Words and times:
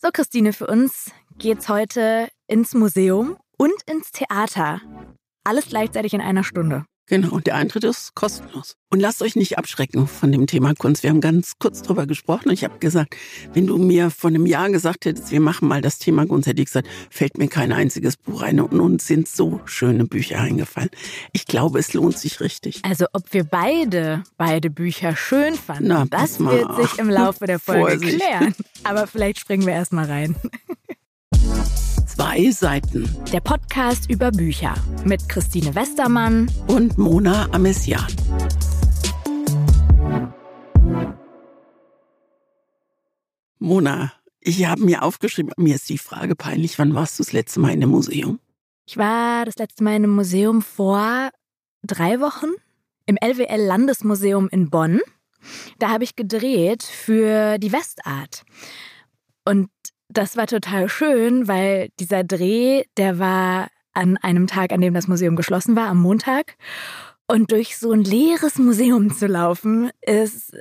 So, 0.00 0.10
Christine, 0.12 0.52
für 0.52 0.66
uns 0.66 1.10
geht's 1.38 1.68
heute 1.68 2.28
ins 2.46 2.74
Museum 2.74 3.36
und 3.56 3.72
ins 3.86 4.12
Theater. 4.12 4.80
Alles 5.44 5.68
gleichzeitig 5.68 6.14
in 6.14 6.20
einer 6.20 6.44
Stunde. 6.44 6.84
Genau, 7.06 7.34
und 7.34 7.46
der 7.46 7.56
Eintritt 7.56 7.84
ist 7.84 8.14
kostenlos. 8.14 8.76
Und 8.90 8.98
lasst 8.98 9.20
euch 9.20 9.36
nicht 9.36 9.58
abschrecken 9.58 10.06
von 10.06 10.32
dem 10.32 10.46
Thema 10.46 10.72
Kunst. 10.74 11.02
Wir 11.02 11.10
haben 11.10 11.20
ganz 11.20 11.52
kurz 11.58 11.82
drüber 11.82 12.06
gesprochen 12.06 12.48
und 12.48 12.54
ich 12.54 12.64
habe 12.64 12.78
gesagt, 12.78 13.14
wenn 13.52 13.66
du 13.66 13.76
mir 13.76 14.10
vor 14.10 14.30
einem 14.30 14.46
Jahr 14.46 14.70
gesagt 14.70 15.04
hättest, 15.04 15.30
wir 15.30 15.40
machen 15.40 15.68
mal 15.68 15.82
das 15.82 15.98
Thema 15.98 16.26
Kunst, 16.26 16.48
hätte 16.48 16.62
ich 16.62 16.68
gesagt, 16.68 16.88
fällt 17.10 17.36
mir 17.36 17.48
kein 17.48 17.72
einziges 17.72 18.16
Buch 18.16 18.40
ein. 18.40 18.58
Und 18.58 18.80
uns 18.80 19.06
sind 19.06 19.28
so 19.28 19.60
schöne 19.66 20.06
Bücher 20.06 20.40
eingefallen. 20.40 20.90
Ich 21.32 21.44
glaube, 21.44 21.78
es 21.78 21.92
lohnt 21.92 22.16
sich 22.18 22.40
richtig. 22.40 22.80
Also 22.84 23.04
ob 23.12 23.32
wir 23.32 23.44
beide, 23.44 24.22
beide 24.38 24.70
Bücher 24.70 25.14
schön 25.14 25.56
fanden, 25.56 25.88
Na, 25.88 26.06
das 26.08 26.40
wird 26.40 26.74
sich 26.76 26.98
im 26.98 27.10
Laufe 27.10 27.46
der 27.46 27.58
Folge 27.58 27.98
Vorsicht. 27.98 28.18
klären. 28.18 28.54
Aber 28.82 29.06
vielleicht 29.06 29.40
springen 29.40 29.66
wir 29.66 29.74
erst 29.74 29.92
mal 29.92 30.06
rein. 30.06 30.36
Zwei 32.14 32.48
Seiten. 32.52 33.10
Der 33.32 33.40
Podcast 33.40 34.08
über 34.08 34.30
Bücher 34.30 34.72
mit 35.04 35.28
Christine 35.28 35.74
Westermann 35.74 36.48
und 36.68 36.96
Mona 36.96 37.48
Amessian. 37.50 38.06
Mona, 43.58 44.12
ich 44.38 44.64
habe 44.64 44.84
mir 44.84 45.02
aufgeschrieben, 45.02 45.50
mir 45.56 45.74
ist 45.74 45.88
die 45.88 45.98
Frage 45.98 46.36
peinlich, 46.36 46.78
wann 46.78 46.94
warst 46.94 47.18
du 47.18 47.24
das 47.24 47.32
letzte 47.32 47.58
Mal 47.58 47.72
in 47.72 47.82
einem 47.82 47.90
Museum? 47.90 48.38
Ich 48.86 48.96
war 48.96 49.44
das 49.44 49.56
letzte 49.56 49.82
Mal 49.82 49.96
in 49.96 50.04
einem 50.04 50.14
Museum 50.14 50.62
vor 50.62 51.30
drei 51.82 52.20
Wochen 52.20 52.50
im 53.06 53.16
LWL 53.20 53.60
Landesmuseum 53.60 54.48
in 54.50 54.70
Bonn. 54.70 55.00
Da 55.80 55.88
habe 55.88 56.04
ich 56.04 56.14
gedreht 56.14 56.84
für 56.84 57.58
die 57.58 57.72
Westart. 57.72 58.44
Und 59.44 59.68
das 60.14 60.36
war 60.36 60.46
total 60.46 60.88
schön, 60.88 61.48
weil 61.48 61.90
dieser 62.00 62.24
Dreh, 62.24 62.84
der 62.96 63.18
war 63.18 63.68
an 63.92 64.16
einem 64.16 64.46
Tag, 64.46 64.72
an 64.72 64.80
dem 64.80 64.94
das 64.94 65.08
Museum 65.08 65.36
geschlossen 65.36 65.76
war, 65.76 65.88
am 65.88 66.00
Montag. 66.00 66.56
Und 67.26 67.52
durch 67.52 67.78
so 67.78 67.92
ein 67.92 68.04
leeres 68.04 68.58
Museum 68.58 69.14
zu 69.14 69.26
laufen, 69.26 69.90
ist 70.02 70.54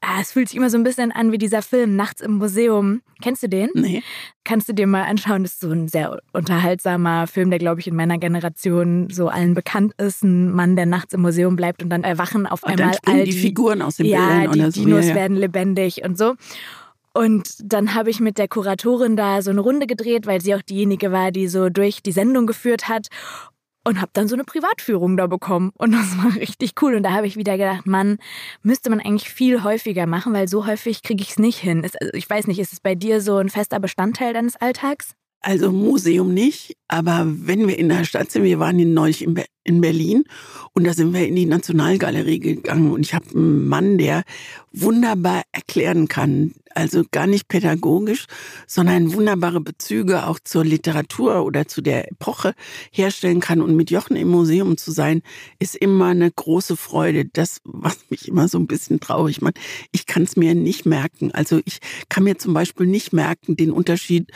Ah, 0.00 0.20
es 0.20 0.30
fühlt 0.30 0.48
sich 0.48 0.56
immer 0.56 0.70
so 0.70 0.78
ein 0.78 0.84
bisschen 0.84 1.10
an 1.10 1.32
wie 1.32 1.38
dieser 1.38 1.60
Film 1.60 1.96
Nachts 1.96 2.20
im 2.20 2.34
Museum. 2.34 3.02
Kennst 3.20 3.42
du 3.42 3.48
den? 3.48 3.68
Nee. 3.74 4.02
Kannst 4.44 4.68
du 4.68 4.72
dir 4.72 4.86
mal 4.86 5.02
anschauen. 5.02 5.42
Das 5.42 5.54
ist 5.54 5.60
so 5.60 5.70
ein 5.70 5.88
sehr 5.88 6.20
unterhaltsamer 6.32 7.26
Film, 7.26 7.50
der, 7.50 7.58
glaube 7.58 7.80
ich, 7.80 7.88
in 7.88 7.96
meiner 7.96 8.16
Generation 8.18 9.08
so 9.10 9.28
allen 9.28 9.54
bekannt 9.54 9.94
ist. 9.98 10.22
Ein 10.22 10.52
Mann, 10.52 10.76
der 10.76 10.86
nachts 10.86 11.14
im 11.14 11.22
Museum 11.22 11.56
bleibt 11.56 11.82
und 11.82 11.90
dann 11.90 12.04
erwachen 12.04 12.46
auf 12.46 12.62
und 12.62 12.80
einmal 12.80 12.96
all 13.06 13.24
die, 13.24 13.32
die 13.32 13.38
Figuren 13.38 13.82
aus 13.82 13.96
den 13.96 14.06
ja, 14.06 14.18
Bildern 14.20 14.48
oder 14.48 14.70
so. 14.70 14.80
Die 14.80 14.86
Dinos 14.86 15.04
ja, 15.04 15.10
ja. 15.10 15.16
werden 15.16 15.36
lebendig 15.36 16.02
und 16.04 16.16
so. 16.16 16.36
Und 17.18 17.56
dann 17.64 17.94
habe 17.94 18.10
ich 18.10 18.20
mit 18.20 18.38
der 18.38 18.46
Kuratorin 18.46 19.16
da 19.16 19.42
so 19.42 19.50
eine 19.50 19.60
Runde 19.60 19.88
gedreht, 19.88 20.28
weil 20.28 20.40
sie 20.40 20.54
auch 20.54 20.62
diejenige 20.62 21.10
war, 21.10 21.32
die 21.32 21.48
so 21.48 21.68
durch 21.68 22.00
die 22.00 22.12
Sendung 22.12 22.46
geführt 22.46 22.88
hat 22.88 23.08
und 23.84 24.00
habe 24.00 24.12
dann 24.12 24.28
so 24.28 24.36
eine 24.36 24.44
Privatführung 24.44 25.16
da 25.16 25.26
bekommen 25.26 25.72
und 25.78 25.90
das 25.90 26.16
war 26.16 26.36
richtig 26.36 26.74
cool 26.80 26.94
und 26.94 27.02
da 27.02 27.10
habe 27.10 27.26
ich 27.26 27.34
wieder 27.34 27.58
gedacht, 27.58 27.88
Mann, 27.88 28.18
müsste 28.62 28.88
man 28.88 29.00
eigentlich 29.00 29.30
viel 29.30 29.64
häufiger 29.64 30.06
machen, 30.06 30.32
weil 30.32 30.46
so 30.46 30.64
häufig 30.64 31.02
kriege 31.02 31.20
ich 31.20 31.30
es 31.30 31.38
nicht 31.40 31.58
hin. 31.58 31.82
Ist, 31.82 32.00
also 32.00 32.14
ich 32.14 32.30
weiß 32.30 32.46
nicht, 32.46 32.60
ist 32.60 32.72
es 32.72 32.78
bei 32.78 32.94
dir 32.94 33.20
so 33.20 33.38
ein 33.38 33.48
fester 33.48 33.80
Bestandteil 33.80 34.32
deines 34.32 34.54
Alltags? 34.54 35.16
Also 35.40 35.72
Museum 35.72 36.32
nicht, 36.32 36.76
aber 36.88 37.26
wenn 37.26 37.68
wir 37.68 37.78
in 37.78 37.90
der 37.90 38.04
Stadt 38.04 38.30
sind, 38.30 38.44
wir 38.44 38.58
waren 38.58 38.94
neulich 38.94 39.22
in, 39.22 39.40
in 39.62 39.80
Berlin 39.80 40.24
und 40.72 40.86
da 40.86 40.94
sind 40.94 41.12
wir 41.12 41.26
in 41.26 41.36
die 41.36 41.46
Nationalgalerie 41.46 42.40
gegangen 42.40 42.90
und 42.90 43.00
ich 43.00 43.14
habe 43.14 43.26
einen 43.34 43.68
Mann, 43.68 43.98
der 43.98 44.24
wunderbar 44.72 45.42
erklären 45.52 46.08
kann, 46.08 46.54
also 46.78 47.02
gar 47.10 47.26
nicht 47.26 47.48
pädagogisch, 47.48 48.26
sondern 48.66 49.12
wunderbare 49.12 49.60
Bezüge 49.60 50.26
auch 50.26 50.38
zur 50.38 50.64
Literatur 50.64 51.44
oder 51.44 51.66
zu 51.66 51.82
der 51.82 52.10
Epoche 52.10 52.54
herstellen 52.92 53.40
kann. 53.40 53.60
Und 53.60 53.74
mit 53.74 53.90
Jochen 53.90 54.16
im 54.16 54.28
Museum 54.28 54.76
zu 54.76 54.92
sein, 54.92 55.22
ist 55.58 55.74
immer 55.74 56.06
eine 56.06 56.30
große 56.30 56.76
Freude. 56.76 57.24
Das 57.24 57.58
macht 57.64 58.10
mich 58.10 58.28
immer 58.28 58.46
so 58.46 58.58
ein 58.58 58.68
bisschen 58.68 59.00
traurig 59.00 59.40
macht. 59.42 59.58
Ich 59.90 60.06
kann 60.06 60.22
es 60.22 60.36
mir 60.36 60.54
nicht 60.54 60.86
merken. 60.86 61.32
Also 61.32 61.60
ich 61.64 61.78
kann 62.08 62.22
mir 62.22 62.38
zum 62.38 62.54
Beispiel 62.54 62.86
nicht 62.86 63.12
merken 63.12 63.56
den 63.56 63.72
Unterschied 63.72 64.30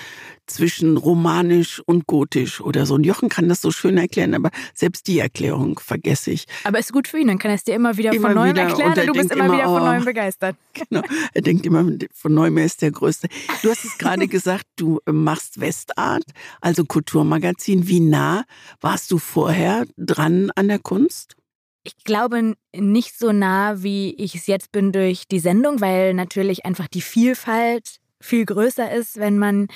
zwischen 0.46 0.96
romanisch 0.96 1.80
und 1.86 2.06
gotisch 2.06 2.41
oder 2.60 2.86
so. 2.86 2.94
Und 2.94 3.04
Jochen 3.04 3.28
kann 3.28 3.48
das 3.48 3.60
so 3.60 3.70
schön 3.70 3.98
erklären, 3.98 4.34
aber 4.34 4.50
selbst 4.75 5.06
die 5.06 5.19
Erklärung 5.19 5.78
vergesse 5.78 6.30
ich. 6.30 6.47
Aber 6.64 6.78
ist 6.78 6.92
gut 6.92 7.08
für 7.08 7.19
ihn, 7.19 7.28
dann 7.28 7.38
kann 7.38 7.50
er 7.50 7.56
es 7.56 7.64
dir 7.64 7.75
immer 7.75 7.97
wieder 7.97 8.12
immer 8.12 8.28
von 8.28 8.36
neuem 8.36 8.50
wieder, 8.50 8.62
erklären 8.62 8.91
und 8.91 9.06
du 9.08 9.12
bist 9.12 9.32
immer, 9.32 9.44
immer 9.44 9.54
wieder 9.54 9.64
von 9.64 9.84
neuem 9.84 10.03
oh, 10.03 10.04
begeistert. 10.04 10.56
Genau. 10.88 11.02
Er 11.34 11.42
denkt 11.42 11.66
immer 11.66 11.84
von 12.14 12.32
Neumeer 12.32 12.64
ist 12.64 12.81
der 12.81 12.91
Größte. 12.91 13.28
Du 13.62 13.70
hast 13.70 13.84
es 13.84 13.98
gerade 13.98 14.26
gesagt, 14.28 14.64
du 14.76 15.00
äh, 15.06 15.12
machst 15.12 15.60
Westart, 15.60 16.25
also 16.62 16.84
Kulturmagazin. 16.84 17.88
Wie 17.88 18.00
nah 18.00 18.44
warst 18.81 19.10
du 19.10 19.19
vorher 19.19 19.84
dran 19.98 20.50
an 20.56 20.69
der 20.69 20.78
Kunst? 20.78 21.36
Ich 21.84 22.04
glaube 22.04 22.54
nicht 22.75 23.19
so 23.19 23.32
nah, 23.32 23.82
wie 23.82 24.14
ich 24.14 24.34
es 24.34 24.47
jetzt 24.47 24.72
bin 24.72 24.92
durch 24.92 25.26
die 25.28 25.41
Sendung, 25.41 25.81
weil 25.81 26.14
natürlich 26.14 26.64
einfach 26.64 26.88
die 26.88 27.02
Vielfalt 27.02 27.97
viel 28.20 28.44
größer 28.44 28.91
ist, 28.92 29.19
wenn 29.19 29.38
man 29.38 29.69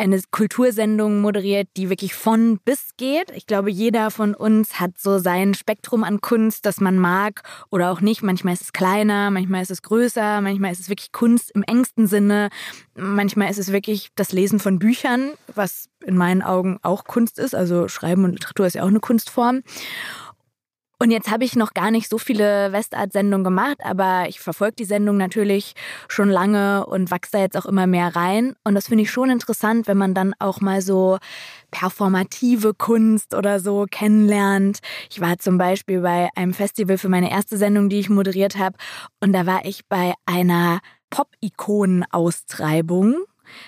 eine 0.00 0.20
Kultursendung 0.30 1.20
moderiert, 1.20 1.68
die 1.76 1.90
wirklich 1.90 2.14
von 2.14 2.58
bis 2.64 2.96
geht. 2.96 3.30
Ich 3.34 3.46
glaube, 3.46 3.70
jeder 3.70 4.10
von 4.10 4.34
uns 4.34 4.80
hat 4.80 4.98
so 4.98 5.18
sein 5.18 5.52
Spektrum 5.52 6.04
an 6.04 6.22
Kunst, 6.22 6.64
das 6.64 6.80
man 6.80 6.98
mag 6.98 7.42
oder 7.70 7.90
auch 7.90 8.00
nicht. 8.00 8.22
Manchmal 8.22 8.54
ist 8.54 8.62
es 8.62 8.72
kleiner, 8.72 9.30
manchmal 9.30 9.62
ist 9.62 9.70
es 9.70 9.82
größer, 9.82 10.40
manchmal 10.40 10.72
ist 10.72 10.80
es 10.80 10.88
wirklich 10.88 11.12
Kunst 11.12 11.50
im 11.54 11.62
engsten 11.62 12.06
Sinne. 12.06 12.48
Manchmal 12.94 13.50
ist 13.50 13.58
es 13.58 13.72
wirklich 13.72 14.08
das 14.14 14.32
Lesen 14.32 14.58
von 14.58 14.78
Büchern, 14.78 15.32
was 15.54 15.90
in 16.04 16.16
meinen 16.16 16.42
Augen 16.42 16.78
auch 16.82 17.04
Kunst 17.04 17.38
ist. 17.38 17.54
Also 17.54 17.88
Schreiben 17.88 18.24
und 18.24 18.32
Literatur 18.32 18.66
ist 18.66 18.74
ja 18.74 18.82
auch 18.82 18.88
eine 18.88 19.00
Kunstform. 19.00 19.62
Und 21.02 21.10
jetzt 21.10 21.30
habe 21.30 21.44
ich 21.44 21.56
noch 21.56 21.72
gar 21.72 21.90
nicht 21.90 22.10
so 22.10 22.18
viele 22.18 22.72
Westart-Sendungen 22.72 23.42
gemacht, 23.42 23.78
aber 23.82 24.26
ich 24.28 24.38
verfolge 24.38 24.76
die 24.76 24.84
Sendung 24.84 25.16
natürlich 25.16 25.72
schon 26.08 26.28
lange 26.28 26.84
und 26.84 27.10
wachse 27.10 27.30
da 27.32 27.38
jetzt 27.38 27.56
auch 27.56 27.64
immer 27.64 27.86
mehr 27.86 28.14
rein. 28.14 28.54
Und 28.64 28.74
das 28.74 28.88
finde 28.88 29.04
ich 29.04 29.10
schon 29.10 29.30
interessant, 29.30 29.88
wenn 29.88 29.96
man 29.96 30.12
dann 30.12 30.34
auch 30.38 30.60
mal 30.60 30.82
so 30.82 31.16
performative 31.70 32.74
Kunst 32.74 33.34
oder 33.34 33.60
so 33.60 33.86
kennenlernt. 33.90 34.80
Ich 35.10 35.22
war 35.22 35.38
zum 35.38 35.56
Beispiel 35.56 36.02
bei 36.02 36.28
einem 36.36 36.52
Festival 36.52 36.98
für 36.98 37.08
meine 37.08 37.30
erste 37.30 37.56
Sendung, 37.56 37.88
die 37.88 38.00
ich 38.00 38.10
moderiert 38.10 38.58
habe. 38.58 38.76
Und 39.20 39.32
da 39.32 39.46
war 39.46 39.64
ich 39.64 39.86
bei 39.88 40.12
einer 40.26 40.80
Pop-Ikonen-Austreibung 41.08 43.24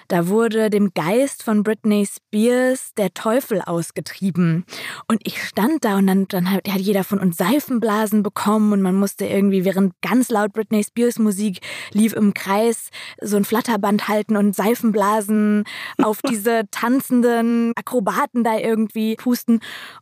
da 0.09 0.29
wurde 0.29 0.71
dem 0.71 0.93
Geist 0.95 1.43
von 1.43 1.63
Britney 1.63 2.07
Spears 2.07 2.93
der 2.97 3.15
Teufel 3.15 3.61
ausgetrieben. 3.61 4.65
Und 5.09 5.21
ich 5.25 5.43
stand 5.43 5.85
da 5.85 5.97
und 5.97 6.07
dann, 6.07 6.29
dann 6.29 6.51
hat, 6.51 6.69
hat 6.69 6.81
jeder 6.81 7.05
von 7.05 7.19
uns 7.19 7.37
Seifenblasen 7.37 8.23
bekommen 8.23 8.73
und 8.73 8.83
man 8.83 8.95
musste 8.95 9.27
irgendwie, 9.27 9.65
während 9.65 9.95
ganz 10.03 10.31
laut 10.31 10.53
Britney 10.53 10.85
Spears 10.85 11.19
Musik 11.19 11.61
lief, 11.93 12.13
im 12.13 12.35
Kreis 12.35 12.91
so 13.21 13.37
ein 13.37 13.45
Flatterband 13.45 14.09
halten 14.09 14.37
und 14.37 14.55
Seifenblasen 14.55 15.65
auf 16.03 16.21
diese 16.23 16.65
tanzenden 16.71 17.73
Akrobaten 17.77 18.45
da 18.45 18.59
irgendwie 18.59 19.17
pusten. 19.17 19.61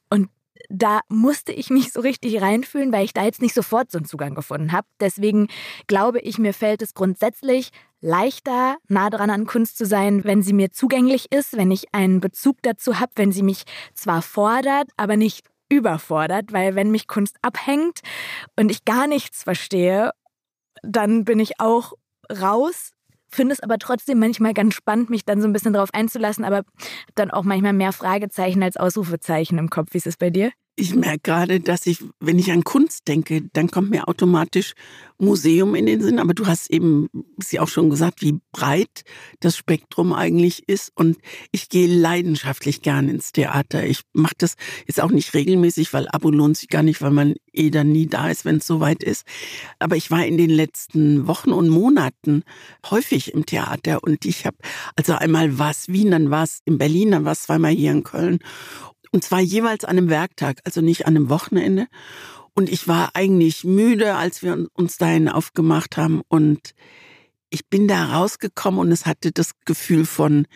Und 0.09 0.29
da 0.69 1.01
musste 1.09 1.53
ich 1.53 1.71
mich 1.71 1.93
so 1.93 2.01
richtig 2.01 2.41
reinfühlen, 2.41 2.93
weil 2.93 3.05
ich 3.05 3.13
da 3.13 3.25
jetzt 3.25 3.43
nicht 3.43 3.55
sofort 3.55 3.91
so 3.91 3.99
einen 3.99 4.05
Zugang 4.05 4.35
gefunden 4.35 4.73
habe. 4.73 4.87
Deswegen 5.01 5.49
glaube 5.87 6.21
ich, 6.21 6.39
mir 6.39 6.55
fällt 6.55 6.83
es 6.83 6.95
grundsätzlich 6.95 7.71
leichter, 8.01 8.77
nah 8.89 9.11
dran 9.11 9.31
an 9.31 9.47
Kunst 9.47 9.77
zu 9.77 9.85
sein, 9.85 10.25
wenn 10.25 10.43
sie 10.43 10.53
mir 10.53 10.73
zugänglich 10.73 11.31
ist, 11.33 11.57
wenn 11.57 11.71
ich 11.71 11.95
einen 11.95 12.21
Bezug 12.21 12.57
dazu 12.63 12.99
habe, 12.99 13.13
wenn 13.17 13.33
sie 13.33 13.43
mich 13.43 13.65
zwar 13.95 14.23
fordert, 14.23 14.89
aber 14.97 15.17
nicht 15.17 15.47
überfordert, 15.69 16.53
weil 16.53 16.75
wenn 16.75 16.91
mich 16.91 17.07
Kunst 17.07 17.37
abhängt 17.43 18.01
und 18.57 18.71
ich 18.71 18.85
gar 18.85 19.07
nichts 19.07 19.45
verstehe, 19.45 20.11
dann 20.83 21.25
bin 21.25 21.39
ich 21.39 21.61
auch 21.61 21.93
raus 22.31 22.93
finde 23.31 23.55
es 23.55 23.61
aber 23.61 23.79
trotzdem 23.79 24.19
manchmal 24.19 24.55
ganz 24.55 24.75
spannend, 24.75 25.11
mich 25.11 25.25
dann 25.25 25.41
so 25.41 25.49
ein 25.49 25.53
bisschen 25.53 25.73
darauf 25.73 25.93
einzulassen, 25.93 26.45
aber 26.45 26.63
dann 27.15 27.31
auch 27.31 27.45
manchmal 27.45 27.73
mehr 27.73 27.93
Fragezeichen 27.93 28.63
als 28.63 28.77
Ausrufezeichen 28.77 29.59
im 29.59 29.71
Kopf. 29.71 29.89
Wie 29.93 29.99
ist 29.99 30.07
es 30.07 30.17
bei 30.17 30.31
dir? 30.31 30.53
Ich 30.81 30.95
merke 30.95 31.21
gerade, 31.23 31.61
dass 31.61 31.85
ich, 31.85 32.03
wenn 32.21 32.39
ich 32.39 32.51
an 32.53 32.65
Kunst 32.65 33.07
denke, 33.07 33.43
dann 33.53 33.71
kommt 33.71 33.91
mir 33.91 34.09
automatisch 34.09 34.73
Museum 35.19 35.75
in 35.75 35.85
den 35.85 36.01
Sinn. 36.01 36.19
Aber 36.19 36.33
du 36.33 36.47
hast 36.47 36.71
eben 36.71 37.11
sie 37.39 37.61
auch 37.61 37.69
schon 37.69 37.91
gesagt, 37.91 38.23
wie 38.23 38.39
breit 38.51 39.05
das 39.41 39.59
Spektrum 39.59 40.15
eigentlich 40.15 40.71
ist. 40.71 40.91
Und 40.95 41.19
ich 41.53 41.69
gehe 41.69 41.87
leidenschaftlich 41.87 42.81
gern 42.81 43.11
ins 43.11 43.33
Theater. 43.33 43.85
Ich 43.85 44.05
mache 44.15 44.33
das 44.39 44.55
jetzt 44.87 45.03
auch 45.03 45.11
nicht 45.11 45.35
regelmäßig, 45.35 45.93
weil 45.93 46.09
Abo 46.09 46.31
lohnt 46.31 46.57
sich 46.57 46.71
gar 46.71 46.83
nicht, 46.83 47.03
weil 47.03 47.11
man 47.11 47.35
eh 47.53 47.69
dann 47.69 47.93
nie 47.93 48.07
da 48.07 48.31
ist, 48.31 48.47
wenn 48.47 48.57
es 48.57 48.67
soweit 48.67 49.03
ist. 49.03 49.27
Aber 49.81 49.97
ich 49.97 50.11
war 50.11 50.25
in 50.25 50.39
den 50.39 50.49
letzten 50.49 51.27
Wochen 51.27 51.53
und 51.53 51.69
Monaten 51.69 52.43
häufig 52.91 53.35
im 53.35 53.45
Theater 53.45 54.03
und 54.03 54.25
ich 54.25 54.47
habe, 54.47 54.57
also 54.97 55.13
einmal 55.13 55.59
war 55.59 55.73
es 55.73 55.89
Wien, 55.89 56.11
dann 56.11 56.31
war 56.31 56.45
es 56.45 56.61
in 56.65 56.79
Berlin, 56.79 57.11
dann 57.11 57.27
war 57.27 57.33
es 57.33 57.43
zweimal 57.43 57.73
hier 57.73 57.93
in 57.93 58.03
Köln. 58.03 58.39
Und 59.13 59.25
zwar 59.25 59.41
jeweils 59.41 59.85
an 59.85 59.99
einem 59.99 60.09
Werktag, 60.09 60.61
also 60.65 60.81
nicht 60.81 61.07
an 61.07 61.17
einem 61.17 61.29
Wochenende. 61.29 61.87
Und 62.55 62.69
ich 62.69 62.89
war 62.89 63.11
eigentlich 63.15 63.65
müde, 63.65 64.15
als 64.17 64.43
wir 64.43 64.67
uns 64.75 64.99
dahin 64.99 65.29
aufgemacht 65.29 65.97
haben. 65.97 66.23
Und 66.29 66.75
ich 67.49 67.69
bin 67.69 67.89
da 67.89 68.17
rausgekommen 68.17 68.81
und 68.81 68.93
es 68.93 69.07
hatte 69.07 69.33
das 69.33 69.53
Gefühl 69.65 70.07
von, 70.07 70.47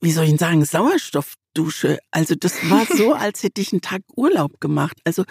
wie 0.00 0.12
soll 0.12 0.24
ich 0.24 0.38
sagen, 0.38 0.64
Sauerstoff 0.64 1.34
Dusche. 1.54 1.98
Also 2.10 2.34
das 2.34 2.70
war 2.70 2.86
so, 2.86 3.12
als 3.14 3.42
hätte 3.42 3.60
ich 3.60 3.72
einen 3.72 3.80
Tag 3.80 4.02
Urlaub 4.16 4.60
gemacht. 4.60 4.98
Also 5.04 5.24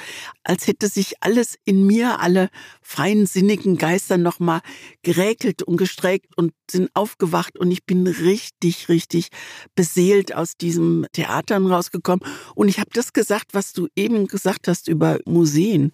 als 0.43 0.67
hätte 0.67 0.87
sich 0.87 1.15
alles 1.21 1.57
in 1.65 1.85
mir, 1.85 2.19
alle 2.19 2.49
freien, 2.81 3.25
sinnigen 3.25 3.77
Geister 3.77 4.17
nochmal 4.17 4.61
geräkelt 5.01 5.63
und 5.63 5.77
gestreckt 5.77 6.37
und 6.37 6.53
sind 6.69 6.89
aufgewacht 6.93 7.57
und 7.57 7.71
ich 7.71 7.85
bin 7.85 8.07
richtig, 8.07 8.89
richtig 8.89 9.29
beseelt 9.75 10.33
aus 10.33 10.55
diesem 10.57 11.05
Theatern 11.11 11.65
rausgekommen. 11.67 12.21
Und 12.55 12.67
ich 12.67 12.79
habe 12.79 12.89
das 12.93 13.13
gesagt, 13.13 13.53
was 13.53 13.73
du 13.73 13.87
eben 13.95 14.27
gesagt 14.27 14.67
hast 14.67 14.87
über 14.87 15.19
Museen. 15.25 15.91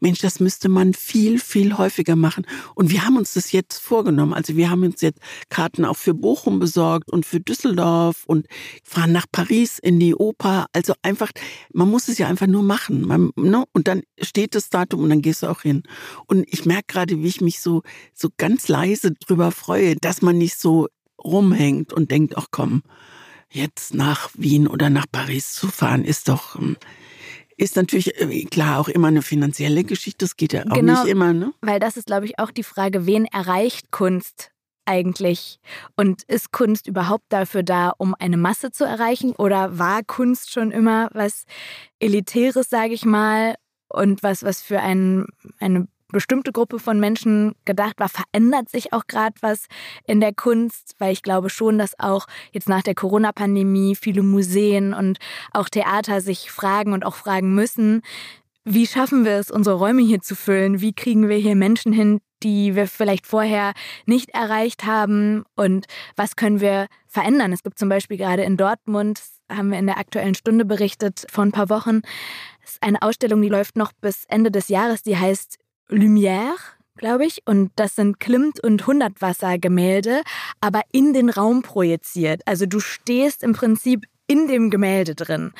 Mensch, 0.00 0.20
das 0.20 0.40
müsste 0.40 0.68
man 0.68 0.94
viel, 0.94 1.38
viel 1.38 1.76
häufiger 1.78 2.16
machen. 2.16 2.46
Und 2.74 2.90
wir 2.90 3.04
haben 3.04 3.16
uns 3.16 3.34
das 3.34 3.52
jetzt 3.52 3.78
vorgenommen. 3.78 4.32
Also 4.32 4.56
wir 4.56 4.70
haben 4.70 4.82
uns 4.82 5.00
jetzt 5.00 5.20
Karten 5.48 5.84
auch 5.84 5.96
für 5.96 6.14
Bochum 6.14 6.58
besorgt 6.58 7.10
und 7.10 7.24
für 7.26 7.40
Düsseldorf 7.40 8.24
und 8.26 8.46
fahren 8.82 9.12
nach 9.12 9.26
Paris 9.30 9.65
in 9.78 10.00
die 10.00 10.14
Oper. 10.14 10.66
Also 10.72 10.94
einfach, 11.02 11.30
man 11.72 11.88
muss 11.88 12.08
es 12.08 12.18
ja 12.18 12.26
einfach 12.26 12.48
nur 12.48 12.64
machen. 12.64 13.06
Man, 13.06 13.30
ne? 13.36 13.64
Und 13.72 13.86
dann 13.86 14.02
steht 14.20 14.54
das 14.56 14.70
Datum 14.70 15.04
und 15.04 15.10
dann 15.10 15.22
gehst 15.22 15.42
du 15.42 15.46
auch 15.46 15.62
hin. 15.62 15.84
Und 16.26 16.46
ich 16.52 16.64
merke 16.64 16.86
gerade, 16.88 17.22
wie 17.22 17.28
ich 17.28 17.40
mich 17.40 17.60
so, 17.60 17.82
so 18.12 18.28
ganz 18.36 18.66
leise 18.68 19.12
drüber 19.12 19.52
freue, 19.52 19.94
dass 19.96 20.16
dass 20.16 20.22
man 20.22 20.38
nicht 20.38 20.58
so 20.58 20.88
rumhängt 21.22 21.92
und 21.92 22.10
denkt, 22.10 22.38
ach 22.38 22.46
komm, 22.50 22.82
jetzt 23.50 23.92
nach 23.92 24.30
Wien 24.32 24.66
oder 24.66 24.88
nach 24.88 25.04
Paris 25.12 25.52
zu 25.52 25.68
fahren, 25.68 26.06
ist 26.06 26.30
doch, 26.30 26.56
ähm, 26.56 26.78
ist 27.58 27.76
natürlich 27.76 28.18
äh, 28.18 28.44
klar 28.44 28.80
auch 28.80 28.88
immer 28.88 29.08
eine 29.08 29.20
finanzielle 29.20 29.84
Geschichte. 29.84 30.24
Das 30.24 30.36
geht 30.36 30.54
ja 30.54 30.64
auch 30.70 30.74
genau, 30.74 31.02
nicht 31.02 31.10
immer, 31.10 31.34
ne? 31.34 31.52
Weil 31.60 31.80
das 31.80 31.98
ist, 31.98 32.06
glaube 32.06 32.24
ich, 32.24 32.38
auch 32.38 32.50
die 32.50 32.62
Frage, 32.62 33.04
wen 33.04 33.26
erreicht 33.26 33.90
Kunst 33.90 34.52
eigentlich? 34.86 35.60
Und 35.96 36.22
ist 36.24 36.52
Kunst 36.52 36.86
überhaupt 36.86 37.26
dafür 37.28 37.62
da, 37.62 37.92
um 37.98 38.14
eine 38.18 38.36
Masse 38.36 38.70
zu 38.70 38.84
erreichen? 38.84 39.32
Oder 39.36 39.78
war 39.78 40.02
Kunst 40.04 40.52
schon 40.52 40.70
immer 40.70 41.10
was 41.12 41.44
Elitäres, 41.98 42.70
sage 42.70 42.94
ich 42.94 43.04
mal, 43.04 43.56
und 43.88 44.22
was, 44.22 44.42
was 44.42 44.62
für 44.62 44.80
ein, 44.80 45.26
eine 45.60 45.86
bestimmte 46.08 46.52
Gruppe 46.52 46.78
von 46.78 47.00
Menschen 47.00 47.54
gedacht 47.64 47.98
war, 47.98 48.08
verändert 48.08 48.68
sich 48.68 48.92
auch 48.92 49.06
gerade 49.06 49.34
was 49.40 49.66
in 50.04 50.20
der 50.20 50.32
Kunst, 50.32 50.94
weil 50.98 51.12
ich 51.12 51.22
glaube 51.22 51.50
schon, 51.50 51.78
dass 51.78 51.98
auch 51.98 52.26
jetzt 52.52 52.68
nach 52.68 52.82
der 52.82 52.94
Corona-Pandemie 52.94 53.96
viele 53.96 54.22
Museen 54.22 54.94
und 54.94 55.18
auch 55.52 55.68
Theater 55.68 56.20
sich 56.20 56.50
fragen 56.50 56.92
und 56.92 57.04
auch 57.04 57.16
fragen 57.16 57.54
müssen, 57.54 58.02
wie 58.68 58.86
schaffen 58.86 59.24
wir 59.24 59.34
es, 59.34 59.50
unsere 59.50 59.76
Räume 59.76 60.02
hier 60.02 60.20
zu 60.20 60.34
füllen? 60.34 60.80
Wie 60.80 60.92
kriegen 60.92 61.28
wir 61.28 61.36
hier 61.36 61.54
Menschen 61.54 61.92
hin, 61.92 62.20
die 62.42 62.74
wir 62.74 62.88
vielleicht 62.88 63.26
vorher 63.26 63.74
nicht 64.06 64.30
erreicht 64.30 64.84
haben? 64.84 65.44
Und 65.54 65.86
was 66.16 66.34
können 66.34 66.60
wir 66.60 66.88
verändern? 67.06 67.52
Es 67.52 67.62
gibt 67.62 67.78
zum 67.78 67.88
Beispiel 67.88 68.16
gerade 68.16 68.42
in 68.42 68.56
Dortmund, 68.56 69.22
haben 69.48 69.70
wir 69.70 69.78
in 69.78 69.86
der 69.86 69.98
aktuellen 69.98 70.34
Stunde 70.34 70.64
berichtet, 70.64 71.26
vor 71.30 71.44
ein 71.44 71.52
paar 71.52 71.70
Wochen, 71.70 72.02
ist 72.64 72.82
eine 72.82 73.02
Ausstellung, 73.02 73.40
die 73.40 73.48
läuft 73.48 73.76
noch 73.76 73.92
bis 74.00 74.24
Ende 74.26 74.50
des 74.50 74.68
Jahres, 74.68 75.04
die 75.04 75.16
heißt 75.16 75.58
Lumière, 75.88 76.56
glaube 76.96 77.24
ich. 77.24 77.42
Und 77.46 77.70
das 77.76 77.94
sind 77.94 78.18
Klimt- 78.18 78.58
und 78.58 78.84
Hundertwasser-Gemälde, 78.84 80.22
aber 80.60 80.80
in 80.90 81.12
den 81.12 81.30
Raum 81.30 81.62
projiziert. 81.62 82.42
Also 82.46 82.66
du 82.66 82.80
stehst 82.80 83.44
im 83.44 83.52
Prinzip 83.52 84.06
in 84.26 84.48
dem 84.48 84.70
Gemälde 84.70 85.14
drin. 85.14 85.52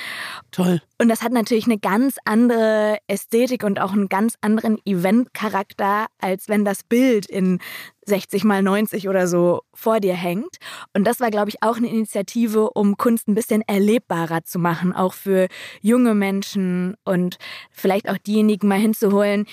Toll. 0.51 0.83
Und 1.01 1.09
das 1.09 1.23
hat 1.23 1.33
natürlich 1.33 1.67
eine 1.67 1.79
ganz 1.79 2.17
andere 2.25 2.99
Ästhetik 3.07 3.63
und 3.63 3.81
auch 3.81 3.93
einen 3.93 4.09
ganz 4.09 4.35
anderen 4.41 4.79
Eventcharakter, 4.85 6.07
als 6.19 6.49
wenn 6.49 6.65
das 6.65 6.83
Bild 6.83 7.27
in 7.27 7.61
60 8.07 8.45
mal 8.45 8.63
90 8.63 9.09
oder 9.09 9.27
so 9.29 9.63
vor 9.75 10.01
dir 10.01 10.15
hängt. 10.15 10.57
Und 10.95 11.05
das 11.05 11.21
war, 11.21 11.31
glaube 11.31 11.51
ich, 11.51 11.63
auch 11.63 11.77
eine 11.77 11.89
Initiative, 11.89 12.71
um 12.71 12.97
Kunst 12.97 13.29
ein 13.29 13.35
bisschen 13.35 13.63
erlebbarer 13.63 14.45
zu 14.45 14.59
machen, 14.59 14.93
auch 14.93 15.13
für 15.13 15.49
junge 15.81 16.15
Menschen 16.15 16.97
und 17.05 17.39
vielleicht 17.71 18.09
auch 18.09 18.19
diejenigen 18.19 18.69
mal 18.69 18.79
hinzuholen, 18.79 19.47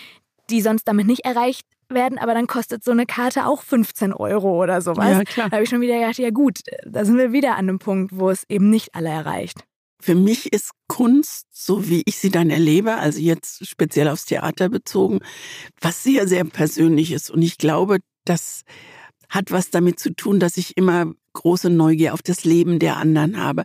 die 0.49 0.61
sonst 0.61 0.87
damit 0.87 1.07
nicht 1.07 1.25
erreicht 1.25 1.65
werden, 1.93 2.17
aber 2.17 2.33
dann 2.33 2.47
kostet 2.47 2.83
so 2.83 2.91
eine 2.91 3.05
Karte 3.05 3.45
auch 3.45 3.63
15 3.63 4.13
Euro 4.13 4.61
oder 4.61 4.81
sowas. 4.81 5.09
Ja, 5.09 5.23
klar. 5.23 5.49
Da 5.49 5.57
habe 5.57 5.63
ich 5.63 5.69
schon 5.69 5.81
wieder 5.81 5.99
gedacht, 5.99 6.17
ja 6.17 6.29
gut, 6.29 6.59
da 6.85 7.05
sind 7.05 7.17
wir 7.17 7.31
wieder 7.31 7.53
an 7.53 7.69
einem 7.69 7.79
Punkt, 7.79 8.11
wo 8.17 8.29
es 8.29 8.43
eben 8.49 8.69
nicht 8.69 8.95
alle 8.95 9.09
erreicht. 9.09 9.63
Für 10.01 10.15
mich 10.15 10.51
ist 10.51 10.71
Kunst, 10.87 11.47
so 11.51 11.89
wie 11.89 12.03
ich 12.05 12.17
sie 12.17 12.29
dann 12.29 12.49
erlebe, 12.49 12.95
also 12.95 13.19
jetzt 13.19 13.65
speziell 13.65 14.09
aufs 14.09 14.25
Theater 14.25 14.67
bezogen, 14.67 15.19
was 15.79 16.03
sehr, 16.03 16.27
sehr 16.27 16.43
persönliches. 16.43 17.29
Und 17.29 17.41
ich 17.41 17.57
glaube, 17.57 17.99
das 18.25 18.63
hat 19.33 19.51
was 19.51 19.69
damit 19.69 19.99
zu 19.99 20.15
tun, 20.15 20.39
dass 20.39 20.57
ich 20.57 20.77
immer 20.77 21.13
große 21.33 21.69
Neugier 21.69 22.13
auf 22.13 22.21
das 22.21 22.43
Leben 22.43 22.77
der 22.77 22.97
anderen 22.97 23.37
habe. 23.37 23.63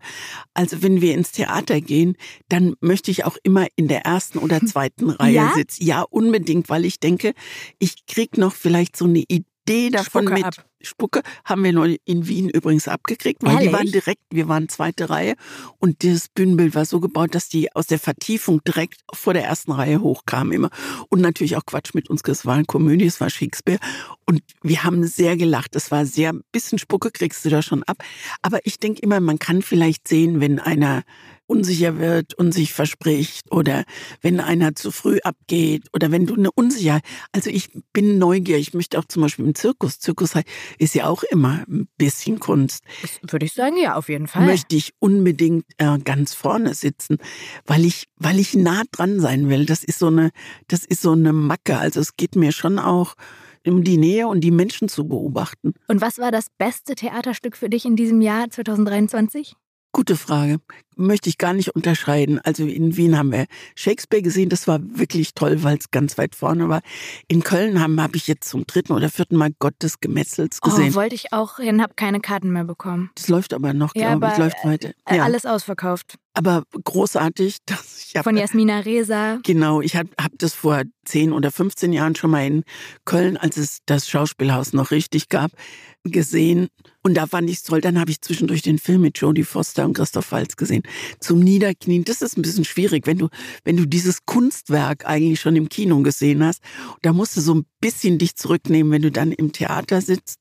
Also 0.54 0.82
wenn 0.82 1.02
wir 1.02 1.14
ins 1.14 1.32
Theater 1.32 1.80
gehen, 1.80 2.16
dann 2.48 2.74
möchte 2.80 3.10
ich 3.10 3.24
auch 3.24 3.36
immer 3.42 3.66
in 3.76 3.88
der 3.88 4.06
ersten 4.06 4.38
oder 4.38 4.60
zweiten 4.60 5.10
Reihe 5.10 5.34
ja? 5.34 5.52
sitzen. 5.54 5.84
Ja, 5.84 6.02
unbedingt, 6.02 6.70
weil 6.70 6.86
ich 6.86 6.98
denke, 6.98 7.34
ich 7.78 8.06
krieg 8.06 8.38
noch 8.38 8.54
vielleicht 8.54 8.96
so 8.96 9.04
eine 9.04 9.20
Idee 9.20 9.44
davon 9.90 10.24
Spucke 10.24 10.32
mit. 10.32 10.44
Ab. 10.44 10.54
Spucke 10.80 11.22
haben 11.44 11.64
wir 11.64 11.72
nur 11.72 11.96
in 12.04 12.28
Wien 12.28 12.48
übrigens 12.48 12.86
abgekriegt, 12.88 13.42
weil 13.42 13.54
Ehrlich? 13.54 13.68
die 13.68 13.72
waren 13.72 13.86
direkt, 13.86 14.22
wir 14.30 14.48
waren 14.48 14.68
zweite 14.68 15.10
Reihe 15.10 15.34
und 15.78 16.04
das 16.04 16.28
Bühnenbild 16.28 16.74
war 16.74 16.84
so 16.84 17.00
gebaut, 17.00 17.34
dass 17.34 17.48
die 17.48 17.74
aus 17.74 17.86
der 17.88 17.98
Vertiefung 17.98 18.62
direkt 18.64 19.00
vor 19.12 19.34
der 19.34 19.44
ersten 19.44 19.72
Reihe 19.72 20.00
hochkamen 20.00 20.52
immer. 20.52 20.70
Und 21.08 21.20
natürlich 21.20 21.56
auch 21.56 21.66
Quatsch 21.66 21.94
mit 21.94 22.08
uns, 22.08 22.22
es 22.28 22.46
war 22.46 22.54
eine 22.54 22.64
Komödie, 22.64 23.06
es 23.06 23.20
war 23.20 23.30
Shakespeare 23.30 23.80
und 24.24 24.42
wir 24.62 24.84
haben 24.84 25.04
sehr 25.04 25.36
gelacht. 25.36 25.74
Es 25.74 25.90
war 25.90 26.06
sehr, 26.06 26.32
bisschen 26.52 26.78
Spucke 26.78 27.10
kriegst 27.10 27.44
du 27.44 27.48
da 27.48 27.62
schon 27.62 27.82
ab. 27.84 27.98
Aber 28.42 28.60
ich 28.64 28.78
denke 28.78 29.00
immer, 29.02 29.20
man 29.20 29.38
kann 29.38 29.62
vielleicht 29.62 30.06
sehen, 30.06 30.40
wenn 30.40 30.60
einer 30.60 31.02
unsicher 31.48 31.98
wird 31.98 32.34
und 32.34 32.52
sich 32.52 32.72
verspricht 32.72 33.50
oder 33.50 33.84
wenn 34.20 34.40
einer 34.40 34.74
zu 34.74 34.90
früh 34.90 35.18
abgeht 35.22 35.86
oder 35.92 36.10
wenn 36.12 36.26
du 36.26 36.34
eine 36.34 36.52
Unsicherheit. 36.52 37.02
Also 37.32 37.50
ich 37.50 37.70
bin 37.92 38.18
neugierig. 38.18 38.68
Ich 38.68 38.74
möchte 38.74 38.98
auch 38.98 39.06
zum 39.06 39.22
Beispiel 39.22 39.46
im 39.46 39.54
Zirkus. 39.54 39.98
Zirkus 39.98 40.34
ist 40.78 40.94
ja 40.94 41.06
auch 41.06 41.22
immer 41.22 41.64
ein 41.68 41.88
bisschen 41.96 42.38
Kunst. 42.38 42.84
Das 43.02 43.32
würde 43.32 43.46
ich 43.46 43.54
sagen, 43.54 43.76
ja, 43.82 43.96
auf 43.96 44.08
jeden 44.08 44.26
Fall. 44.26 44.46
Möchte 44.46 44.76
ich 44.76 44.92
unbedingt 44.98 45.64
äh, 45.78 45.98
ganz 45.98 46.34
vorne 46.34 46.74
sitzen, 46.74 47.18
weil 47.66 47.84
ich, 47.84 48.06
weil 48.16 48.38
ich 48.38 48.54
nah 48.54 48.82
dran 48.92 49.20
sein 49.20 49.48
will. 49.48 49.64
Das 49.64 49.82
ist 49.84 49.98
so 49.98 50.08
eine, 50.08 50.30
das 50.68 50.84
ist 50.84 51.02
so 51.02 51.12
eine 51.12 51.32
Macke. 51.32 51.78
Also 51.78 52.00
es 52.00 52.16
geht 52.16 52.36
mir 52.36 52.52
schon 52.52 52.78
auch 52.78 53.14
um 53.66 53.84
die 53.84 53.96
Nähe 53.96 54.28
und 54.28 54.42
die 54.42 54.50
Menschen 54.50 54.88
zu 54.88 55.08
beobachten. 55.08 55.74
Und 55.88 56.00
was 56.00 56.18
war 56.18 56.30
das 56.30 56.46
beste 56.56 56.94
Theaterstück 56.94 57.56
für 57.56 57.68
dich 57.68 57.84
in 57.84 57.96
diesem 57.96 58.20
Jahr 58.20 58.50
2023? 58.50 59.54
Gute 59.92 60.16
Frage. 60.16 60.58
Möchte 60.96 61.28
ich 61.28 61.38
gar 61.38 61.52
nicht 61.52 61.74
unterscheiden. 61.74 62.40
Also 62.40 62.64
in 62.66 62.96
Wien 62.96 63.16
haben 63.16 63.32
wir 63.32 63.46
Shakespeare 63.74 64.22
gesehen, 64.22 64.48
das 64.48 64.66
war 64.66 64.80
wirklich 64.82 65.32
toll, 65.34 65.62
weil 65.62 65.78
es 65.78 65.90
ganz 65.90 66.18
weit 66.18 66.34
vorne 66.34 66.68
war. 66.68 66.80
In 67.28 67.42
Köln 67.42 67.80
habe 67.80 68.02
hab 68.02 68.14
ich 68.14 68.26
jetzt 68.26 68.48
zum 68.48 68.66
dritten 68.66 68.92
oder 68.92 69.08
vierten 69.08 69.36
Mal 69.36 69.50
Gott 69.58 69.74
des 69.82 70.00
Gemetzels 70.00 70.58
oh, 70.62 70.68
gesehen. 70.68 70.90
Oh, 70.92 70.96
wollte 70.96 71.14
ich 71.14 71.32
auch 71.32 71.56
hin, 71.56 71.80
habe 71.80 71.94
keine 71.94 72.20
Karten 72.20 72.50
mehr 72.50 72.64
bekommen. 72.64 73.10
Das 73.14 73.28
läuft 73.28 73.54
aber 73.54 73.72
noch, 73.72 73.94
ja, 73.94 74.14
glaube 74.14 74.32
ich, 74.32 74.38
läuft 74.38 74.64
weiter. 74.64 74.90
Äh, 75.06 75.18
ja. 75.18 75.24
Alles 75.24 75.46
ausverkauft. 75.46 76.16
Aber 76.34 76.64
großartig. 76.84 77.58
Dass 77.66 78.04
ich 78.08 78.16
hab, 78.16 78.24
Von 78.24 78.36
Jasmina 78.36 78.80
Reza. 78.80 79.38
Genau, 79.42 79.80
ich 79.80 79.96
habe 79.96 80.10
hab 80.20 80.32
das 80.38 80.54
vor 80.54 80.82
10 81.06 81.32
oder 81.32 81.50
15 81.50 81.92
Jahren 81.92 82.14
schon 82.14 82.30
mal 82.30 82.44
in 82.44 82.64
Köln, 83.04 83.36
als 83.36 83.56
es 83.56 83.78
das 83.86 84.08
Schauspielhaus 84.08 84.72
noch 84.72 84.90
richtig 84.90 85.28
gab, 85.28 85.50
gesehen. 86.04 86.68
Und 87.02 87.14
da 87.14 87.26
fand 87.26 87.48
ich 87.48 87.58
es 87.58 87.62
toll. 87.62 87.80
Dann 87.80 87.98
habe 87.98 88.10
ich 88.10 88.20
zwischendurch 88.20 88.62
den 88.62 88.78
Film 88.78 89.02
mit 89.02 89.18
Jodie 89.18 89.44
Foster 89.44 89.84
und 89.84 89.94
Christoph 89.94 90.32
Waltz 90.32 90.56
gesehen. 90.56 90.82
Zum 91.20 91.40
Niederknien, 91.40 92.04
das 92.04 92.22
ist 92.22 92.36
ein 92.36 92.42
bisschen 92.42 92.64
schwierig, 92.64 93.06
wenn 93.06 93.18
du, 93.18 93.28
wenn 93.64 93.76
du 93.76 93.86
dieses 93.86 94.26
Kunstwerk 94.26 95.06
eigentlich 95.06 95.40
schon 95.40 95.56
im 95.56 95.68
Kino 95.68 96.00
gesehen 96.02 96.44
hast. 96.44 96.62
Da 97.02 97.12
musst 97.12 97.36
du 97.36 97.40
so 97.40 97.54
ein 97.54 97.66
bisschen 97.80 98.18
dich 98.18 98.36
zurücknehmen, 98.36 98.92
wenn 98.92 99.02
du 99.02 99.10
dann 99.10 99.32
im 99.32 99.52
Theater 99.52 100.00
sitzt. 100.00 100.40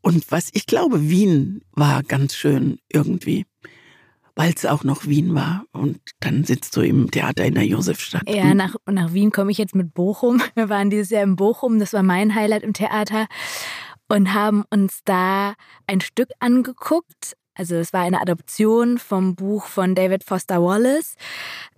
Und 0.00 0.30
was 0.30 0.50
ich 0.52 0.66
glaube, 0.66 1.08
Wien 1.08 1.62
war 1.72 2.02
ganz 2.02 2.34
schön 2.34 2.78
irgendwie 2.88 3.46
weil 4.36 4.52
es 4.54 4.66
auch 4.66 4.84
noch 4.84 5.06
Wien 5.06 5.34
war. 5.34 5.64
Und 5.72 6.00
dann 6.20 6.44
sitzt 6.44 6.76
du 6.76 6.80
im 6.80 7.10
Theater 7.10 7.44
in 7.44 7.54
der 7.54 7.66
Josefstadt. 7.66 8.28
Ja, 8.28 8.54
nach, 8.54 8.74
nach 8.90 9.12
Wien 9.12 9.30
komme 9.30 9.50
ich 9.50 9.58
jetzt 9.58 9.74
mit 9.74 9.94
Bochum. 9.94 10.42
Wir 10.54 10.68
waren 10.68 10.90
dieses 10.90 11.10
Jahr 11.10 11.22
in 11.22 11.36
Bochum, 11.36 11.78
das 11.78 11.92
war 11.92 12.02
mein 12.02 12.34
Highlight 12.34 12.62
im 12.62 12.72
Theater 12.72 13.26
und 14.08 14.34
haben 14.34 14.64
uns 14.70 15.00
da 15.04 15.54
ein 15.86 16.00
Stück 16.00 16.30
angeguckt. 16.40 17.36
Also 17.54 17.76
es 17.76 17.92
war 17.92 18.02
eine 18.02 18.20
Adoption 18.20 18.98
vom 18.98 19.34
Buch 19.34 19.66
von 19.66 19.94
David 19.94 20.24
Foster 20.24 20.62
Wallace. 20.62 21.14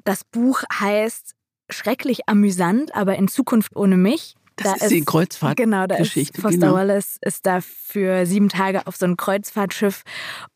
Das 0.05 0.25
Buch 0.25 0.63
heißt 0.73 1.35
Schrecklich 1.69 2.29
amüsant, 2.29 2.95
aber 2.95 3.17
in 3.17 3.27
Zukunft 3.27 3.75
ohne 3.75 3.97
mich. 3.97 4.37
Das 4.55 4.69
da 4.69 4.75
ist, 4.75 4.83
ist 4.83 4.91
die 4.93 5.05
Kreuzfahrtgeschichte. 5.05 5.65
Genau, 5.65 5.87
da 5.87 5.97
ist 5.97 6.41
Foster 6.41 6.51
genau. 6.51 6.75
Wallace 6.75 7.19
ist 7.23 7.45
da 7.45 7.61
für 7.61 8.25
sieben 8.25 8.49
Tage 8.49 8.87
auf 8.87 8.97
so 8.97 9.05
einem 9.05 9.17
Kreuzfahrtschiff 9.17 10.03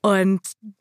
und 0.02 0.40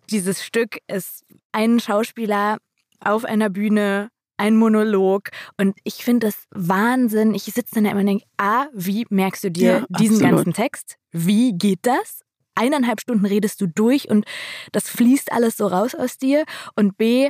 dieses 0.09 0.43
Stück 0.43 0.77
ist 0.87 1.25
ein 1.51 1.79
Schauspieler 1.79 2.59
auf 2.99 3.25
einer 3.25 3.49
Bühne 3.49 4.09
ein 4.39 4.55
Monolog. 4.55 5.29
Und 5.57 5.77
ich 5.83 6.03
finde 6.03 6.27
das 6.27 6.47
Wahnsinn. 6.51 7.35
Ich 7.35 7.43
sitze 7.43 7.75
dann 7.75 7.85
immer 7.85 7.99
und 7.99 8.07
denke, 8.07 8.25
A, 8.37 8.67
wie 8.73 9.05
merkst 9.09 9.43
du 9.43 9.51
dir 9.51 9.71
ja, 9.71 9.85
diesen 9.99 10.17
absolut. 10.17 10.35
ganzen 10.35 10.53
Text? 10.53 10.97
Wie 11.11 11.53
geht 11.53 11.79
das? 11.83 12.21
Eineinhalb 12.55 12.99
Stunden 12.99 13.25
redest 13.25 13.61
du 13.61 13.67
durch 13.67 14.09
und 14.09 14.25
das 14.71 14.89
fließt 14.89 15.31
alles 15.31 15.57
so 15.57 15.67
raus 15.67 15.95
aus 15.95 16.17
dir. 16.17 16.45
Und 16.75 16.97
B, 16.97 17.29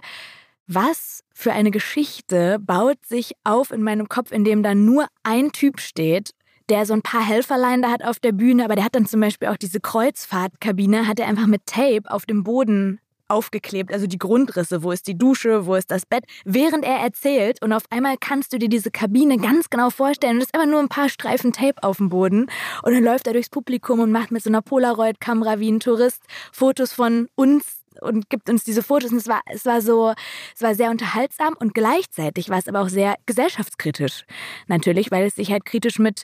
was 0.68 1.24
für 1.34 1.52
eine 1.52 1.72
Geschichte 1.72 2.58
baut 2.60 3.06
sich 3.06 3.34
auf 3.44 3.72
in 3.72 3.84
meinem 3.84 4.10
Kopf, 4.10 4.32
in 4.32 4.44
dem 4.44 4.64
da 4.64 4.76
nur 4.76 5.08
ein 5.24 5.52
Typ 5.52 5.80
steht 5.80 6.32
der 6.70 6.86
so 6.86 6.94
ein 6.94 7.02
paar 7.02 7.26
Helferlein 7.26 7.82
da 7.82 7.90
hat 7.90 8.04
auf 8.04 8.20
der 8.20 8.32
Bühne, 8.32 8.64
aber 8.64 8.76
der 8.76 8.86
hat 8.86 8.96
dann 8.96 9.08
zum 9.08 9.20
Beispiel 9.20 9.48
auch 9.48 9.58
diese 9.58 9.80
Kreuzfahrtkabine, 9.80 11.08
hat 11.08 11.20
er 11.20 11.28
einfach 11.28 11.48
mit 11.48 11.66
Tape 11.66 12.04
auf 12.06 12.28
dem 12.28 12.44
Boden 12.44 13.00
aufgeklebt, 13.30 13.94
also 13.94 14.08
die 14.08 14.18
Grundrisse, 14.18 14.84
wo 14.84 14.92
ist 14.92 15.08
die 15.08 15.18
Dusche, 15.18 15.66
wo 15.66 15.76
ist 15.76 15.92
das 15.92 16.06
Bett, 16.06 16.26
während 16.46 16.84
er 16.84 16.98
erzählt 16.98 17.62
und 17.62 17.74
auf 17.74 17.84
einmal 17.90 18.16
kannst 18.20 18.54
du 18.54 18.58
dir 18.58 18.70
diese 18.70 18.92
Kabine 18.92 19.38
ganz 19.38 19.70
genau 19.70 19.90
vorstellen 19.90 20.38
und 20.38 20.42
es 20.42 20.48
ist 20.48 20.56
einfach 20.56 20.70
nur 20.70 20.80
ein 20.80 20.90
paar 20.90 21.10
Streifen 21.10 21.52
Tape 21.52 21.82
auf 21.84 21.98
dem 21.98 22.10
Boden 22.10 22.48
und 22.84 22.94
dann 22.94 23.04
läuft 23.04 23.28
er 23.28 23.34
durchs 23.34 23.50
Publikum 23.50 24.00
und 24.00 24.12
macht 24.12 24.32
mit 24.32 24.44
so 24.44 24.50
einer 24.50 24.62
Polaroid-Kamera 24.62 25.60
wie 25.60 25.72
ein 25.72 25.80
Tourist 25.80 26.22
Fotos 26.52 26.94
von 26.94 27.28
uns 27.36 27.79
und 28.02 28.30
gibt 28.30 28.50
uns 28.50 28.64
diese 28.64 28.84
Fotos. 28.84 29.12
Und 29.12 29.18
es 29.18 29.28
war, 29.28 29.42
es 29.52 29.66
war 29.66 29.82
so, 29.82 30.14
es 30.56 30.62
war 30.62 30.76
sehr 30.76 30.90
unterhaltsam 30.90 31.56
und 31.60 31.74
gleichzeitig 31.74 32.50
war 32.50 32.58
es 32.58 32.68
aber 32.68 32.82
auch 32.82 32.90
sehr 32.90 33.16
gesellschaftskritisch. 33.26 34.26
Natürlich, 34.68 35.12
weil 35.12 35.26
es 35.26 35.36
sich 35.36 35.52
halt 35.52 35.66
kritisch 35.66 36.00
mit 36.00 36.24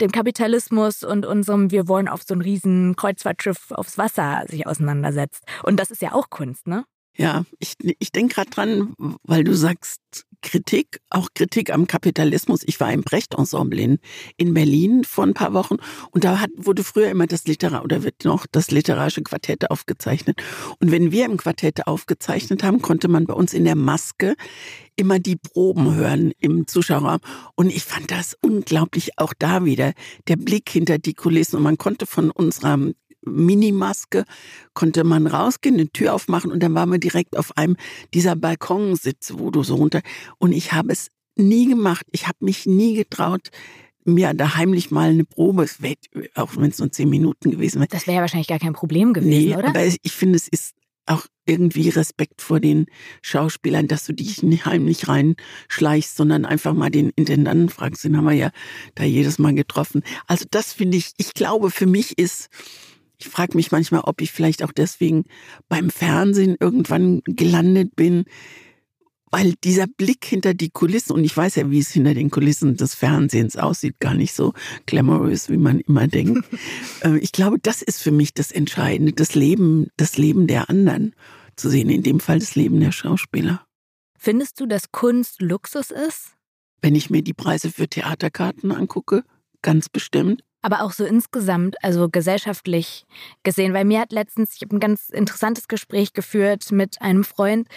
dem 0.00 0.12
Kapitalismus 0.12 1.04
und 1.04 1.26
unserem 1.26 1.70
Wir 1.70 1.88
wollen 1.88 2.08
auf 2.08 2.22
so 2.26 2.34
ein 2.34 2.40
riesen 2.40 2.96
Kreuzfahrtschiff 2.96 3.70
aufs 3.72 3.98
Wasser 3.98 4.44
sich 4.48 4.66
auseinandersetzt. 4.66 5.44
Und 5.62 5.78
das 5.78 5.90
ist 5.90 6.02
ja 6.02 6.12
auch 6.12 6.30
Kunst, 6.30 6.66
ne? 6.66 6.84
Ja, 7.16 7.44
ich, 7.58 7.74
ich 7.98 8.12
denke 8.12 8.34
gerade 8.34 8.50
dran, 8.50 8.94
weil 9.24 9.44
du 9.44 9.54
sagst 9.54 10.00
Kritik, 10.42 11.00
auch 11.10 11.28
Kritik 11.34 11.72
am 11.72 11.86
Kapitalismus. 11.86 12.62
Ich 12.64 12.80
war 12.80 12.92
im 12.92 13.02
Brecht-Ensemble 13.02 13.80
in, 13.80 13.98
in 14.36 14.54
Berlin 14.54 15.04
vor 15.04 15.24
ein 15.24 15.34
paar 15.34 15.54
Wochen 15.54 15.76
und 16.10 16.24
da 16.24 16.40
hat, 16.40 16.50
wurde 16.56 16.84
früher 16.84 17.10
immer 17.10 17.26
das 17.26 17.44
Literar 17.46 17.84
oder 17.84 18.02
wird 18.02 18.24
noch 18.24 18.46
das 18.50 18.70
literarische 18.70 19.22
Quartett 19.22 19.70
aufgezeichnet. 19.70 20.42
Und 20.78 20.90
wenn 20.90 21.12
wir 21.12 21.26
im 21.26 21.36
Quartett 21.36 21.86
aufgezeichnet 21.86 22.62
haben, 22.62 22.82
konnte 22.82 23.08
man 23.08 23.26
bei 23.26 23.34
uns 23.34 23.54
in 23.54 23.64
der 23.64 23.76
Maske 23.76 24.34
immer 24.96 25.18
die 25.18 25.36
Proben 25.36 25.94
hören 25.94 26.32
im 26.38 26.66
Zuschauerraum. 26.66 27.20
Und 27.54 27.70
ich 27.70 27.84
fand 27.84 28.10
das 28.10 28.36
unglaublich, 28.42 29.18
auch 29.18 29.32
da 29.38 29.64
wieder, 29.64 29.92
der 30.28 30.36
Blick 30.36 30.68
hinter 30.68 30.98
die 30.98 31.14
Kulissen. 31.14 31.56
Und 31.56 31.62
man 31.62 31.78
konnte 31.78 32.06
von 32.06 32.30
unserer 32.30 32.78
Minimaske 33.22 34.24
konnte 34.74 35.04
man 35.04 35.26
rausgehen, 35.26 35.76
eine 35.76 35.88
Tür 35.88 36.14
aufmachen 36.14 36.50
und 36.50 36.62
dann 36.62 36.74
waren 36.74 36.90
wir 36.90 36.98
direkt 36.98 37.36
auf 37.36 37.56
einem 37.56 37.76
dieser 38.14 38.36
Balkonsitze, 38.36 39.38
wo 39.38 39.50
du 39.50 39.62
so 39.62 39.76
runter. 39.76 40.00
Und 40.38 40.52
ich 40.52 40.72
habe 40.72 40.92
es 40.92 41.08
nie 41.36 41.66
gemacht. 41.66 42.06
Ich 42.12 42.26
habe 42.26 42.38
mich 42.40 42.66
nie 42.66 42.94
getraut, 42.94 43.50
mir 44.04 44.32
da 44.34 44.54
heimlich 44.56 44.90
mal 44.90 45.10
eine 45.10 45.24
Probe, 45.24 45.66
auch 46.34 46.56
wenn 46.56 46.70
es 46.70 46.78
nur 46.78 46.90
zehn 46.90 47.08
Minuten 47.08 47.50
gewesen 47.50 47.80
wäre. 47.80 47.88
Das 47.88 48.06
wäre 48.06 48.16
ja 48.16 48.20
wahrscheinlich 48.22 48.48
gar 48.48 48.58
kein 48.58 48.72
Problem 48.72 49.12
gewesen, 49.12 49.30
nee, 49.30 49.56
oder? 49.56 49.68
Aber 49.68 49.84
ich 49.84 50.12
finde, 50.12 50.36
es 50.36 50.48
ist 50.48 50.74
auch 51.06 51.26
irgendwie 51.44 51.88
Respekt 51.88 52.40
vor 52.40 52.60
den 52.60 52.86
Schauspielern, 53.22 53.88
dass 53.88 54.06
du 54.06 54.12
dich 54.12 54.42
nicht 54.42 54.66
heimlich 54.66 55.08
reinschleichst, 55.08 56.16
sondern 56.16 56.44
einfach 56.44 56.72
mal 56.72 56.90
den 56.90 57.10
Intendanten 57.16 57.68
fragst. 57.68 58.04
Den 58.04 58.16
haben 58.16 58.24
wir 58.24 58.32
ja 58.32 58.50
da 58.94 59.04
jedes 59.04 59.38
Mal 59.38 59.54
getroffen. 59.54 60.02
Also 60.26 60.44
das 60.50 60.72
finde 60.72 60.98
ich, 60.98 61.12
ich 61.16 61.34
glaube, 61.34 61.70
für 61.70 61.86
mich 61.86 62.16
ist 62.18 62.48
ich 63.20 63.28
frage 63.28 63.56
mich 63.56 63.70
manchmal, 63.70 64.02
ob 64.02 64.20
ich 64.20 64.32
vielleicht 64.32 64.62
auch 64.62 64.72
deswegen 64.72 65.24
beim 65.68 65.90
Fernsehen 65.90 66.56
irgendwann 66.58 67.20
gelandet 67.24 67.94
bin, 67.94 68.24
weil 69.30 69.54
dieser 69.62 69.86
Blick 69.86 70.24
hinter 70.24 70.54
die 70.54 70.70
Kulissen, 70.70 71.12
und 71.12 71.24
ich 71.24 71.36
weiß 71.36 71.56
ja, 71.56 71.70
wie 71.70 71.78
es 71.78 71.90
hinter 71.90 72.14
den 72.14 72.30
Kulissen 72.30 72.76
des 72.76 72.94
Fernsehens 72.94 73.56
aussieht, 73.56 74.00
gar 74.00 74.14
nicht 74.14 74.34
so 74.34 74.54
glamorous, 74.86 75.48
wie 75.50 75.56
man 75.56 75.80
immer 75.80 76.08
denkt. 76.08 76.44
Äh, 77.02 77.16
ich 77.18 77.32
glaube, 77.32 77.58
das 77.58 77.80
ist 77.80 78.02
für 78.02 78.10
mich 78.10 78.34
das 78.34 78.52
Entscheidende, 78.52 79.12
das 79.12 79.34
Leben, 79.34 79.88
das 79.96 80.18
Leben 80.18 80.46
der 80.46 80.68
anderen 80.68 81.14
zu 81.56 81.70
sehen, 81.70 81.88
in 81.88 82.02
dem 82.02 82.20
Fall 82.20 82.38
das 82.38 82.54
Leben 82.56 82.78
der 82.78 82.92
Schauspieler. 82.92 83.64
Findest 84.18 84.60
du, 84.60 84.66
dass 84.66 84.92
Kunst 84.92 85.40
Luxus 85.40 85.90
ist? 85.90 86.32
Wenn 86.82 86.94
ich 86.94 87.08
mir 87.08 87.22
die 87.22 87.32
Preise 87.32 87.70
für 87.70 87.88
Theaterkarten 87.88 88.70
angucke, 88.70 89.24
ganz 89.62 89.88
bestimmt 89.88 90.42
aber 90.62 90.82
auch 90.82 90.92
so 90.92 91.04
insgesamt, 91.04 91.82
also 91.82 92.08
gesellschaftlich 92.08 93.06
gesehen. 93.42 93.72
Weil 93.72 93.84
mir 93.84 94.00
hat 94.00 94.12
letztens, 94.12 94.54
ich 94.54 94.62
habe 94.62 94.76
ein 94.76 94.80
ganz 94.80 95.08
interessantes 95.08 95.68
Gespräch 95.68 96.12
geführt 96.12 96.70
mit 96.70 97.00
einem 97.00 97.24
Freund, 97.24 97.68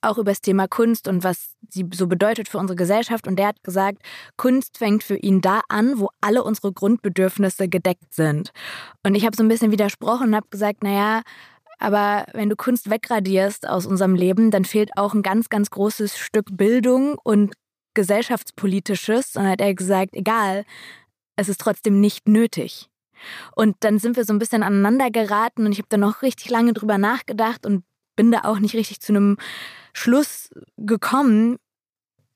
auch 0.00 0.18
über 0.18 0.30
das 0.30 0.40
Thema 0.40 0.68
Kunst 0.68 1.08
und 1.08 1.24
was 1.24 1.54
sie 1.68 1.86
so 1.92 2.06
bedeutet 2.06 2.48
für 2.48 2.58
unsere 2.58 2.76
Gesellschaft. 2.76 3.26
Und 3.26 3.36
der 3.38 3.48
hat 3.48 3.62
gesagt, 3.64 4.02
Kunst 4.36 4.78
fängt 4.78 5.02
für 5.02 5.16
ihn 5.16 5.40
da 5.40 5.62
an, 5.68 5.98
wo 5.98 6.10
alle 6.20 6.44
unsere 6.44 6.72
Grundbedürfnisse 6.72 7.68
gedeckt 7.68 8.14
sind. 8.14 8.52
Und 9.04 9.14
ich 9.14 9.24
habe 9.26 9.36
so 9.36 9.42
ein 9.42 9.48
bisschen 9.48 9.72
widersprochen 9.72 10.28
und 10.28 10.36
habe 10.36 10.48
gesagt, 10.50 10.82
naja, 10.82 11.22
aber 11.78 12.26
wenn 12.32 12.48
du 12.48 12.56
Kunst 12.56 12.90
wegradierst 12.90 13.68
aus 13.68 13.86
unserem 13.86 14.14
Leben, 14.14 14.50
dann 14.50 14.64
fehlt 14.64 14.90
auch 14.96 15.14
ein 15.14 15.22
ganz, 15.22 15.48
ganz 15.48 15.70
großes 15.70 16.18
Stück 16.18 16.46
Bildung 16.56 17.16
und 17.22 17.54
gesellschaftspolitisches. 17.94 19.36
Und 19.36 19.44
dann 19.44 19.52
hat 19.52 19.60
er 19.60 19.74
gesagt, 19.74 20.14
egal, 20.14 20.64
es 21.38 21.48
ist 21.48 21.60
trotzdem 21.60 22.00
nicht 22.00 22.28
nötig. 22.28 22.88
Und 23.54 23.76
dann 23.80 23.98
sind 23.98 24.16
wir 24.16 24.24
so 24.24 24.32
ein 24.32 24.38
bisschen 24.38 24.62
aneinander 24.62 25.10
geraten 25.10 25.66
und 25.66 25.72
ich 25.72 25.78
habe 25.78 25.88
da 25.88 25.96
noch 25.96 26.22
richtig 26.22 26.50
lange 26.50 26.72
drüber 26.72 26.98
nachgedacht 26.98 27.64
und 27.64 27.84
bin 28.16 28.30
da 28.30 28.42
auch 28.42 28.58
nicht 28.58 28.74
richtig 28.74 29.00
zu 29.00 29.12
einem 29.12 29.36
Schluss 29.92 30.50
gekommen. 30.76 31.56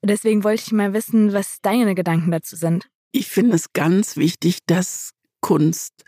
Deswegen 0.01 0.43
wollte 0.43 0.63
ich 0.65 0.71
mal 0.71 0.93
wissen, 0.93 1.33
was 1.33 1.59
deine 1.61 1.95
Gedanken 1.95 2.31
dazu 2.31 2.55
sind. 2.55 2.89
Ich 3.11 3.27
finde 3.27 3.55
es 3.55 3.73
ganz 3.73 4.17
wichtig, 4.17 4.59
dass 4.65 5.11
Kunst 5.41 6.05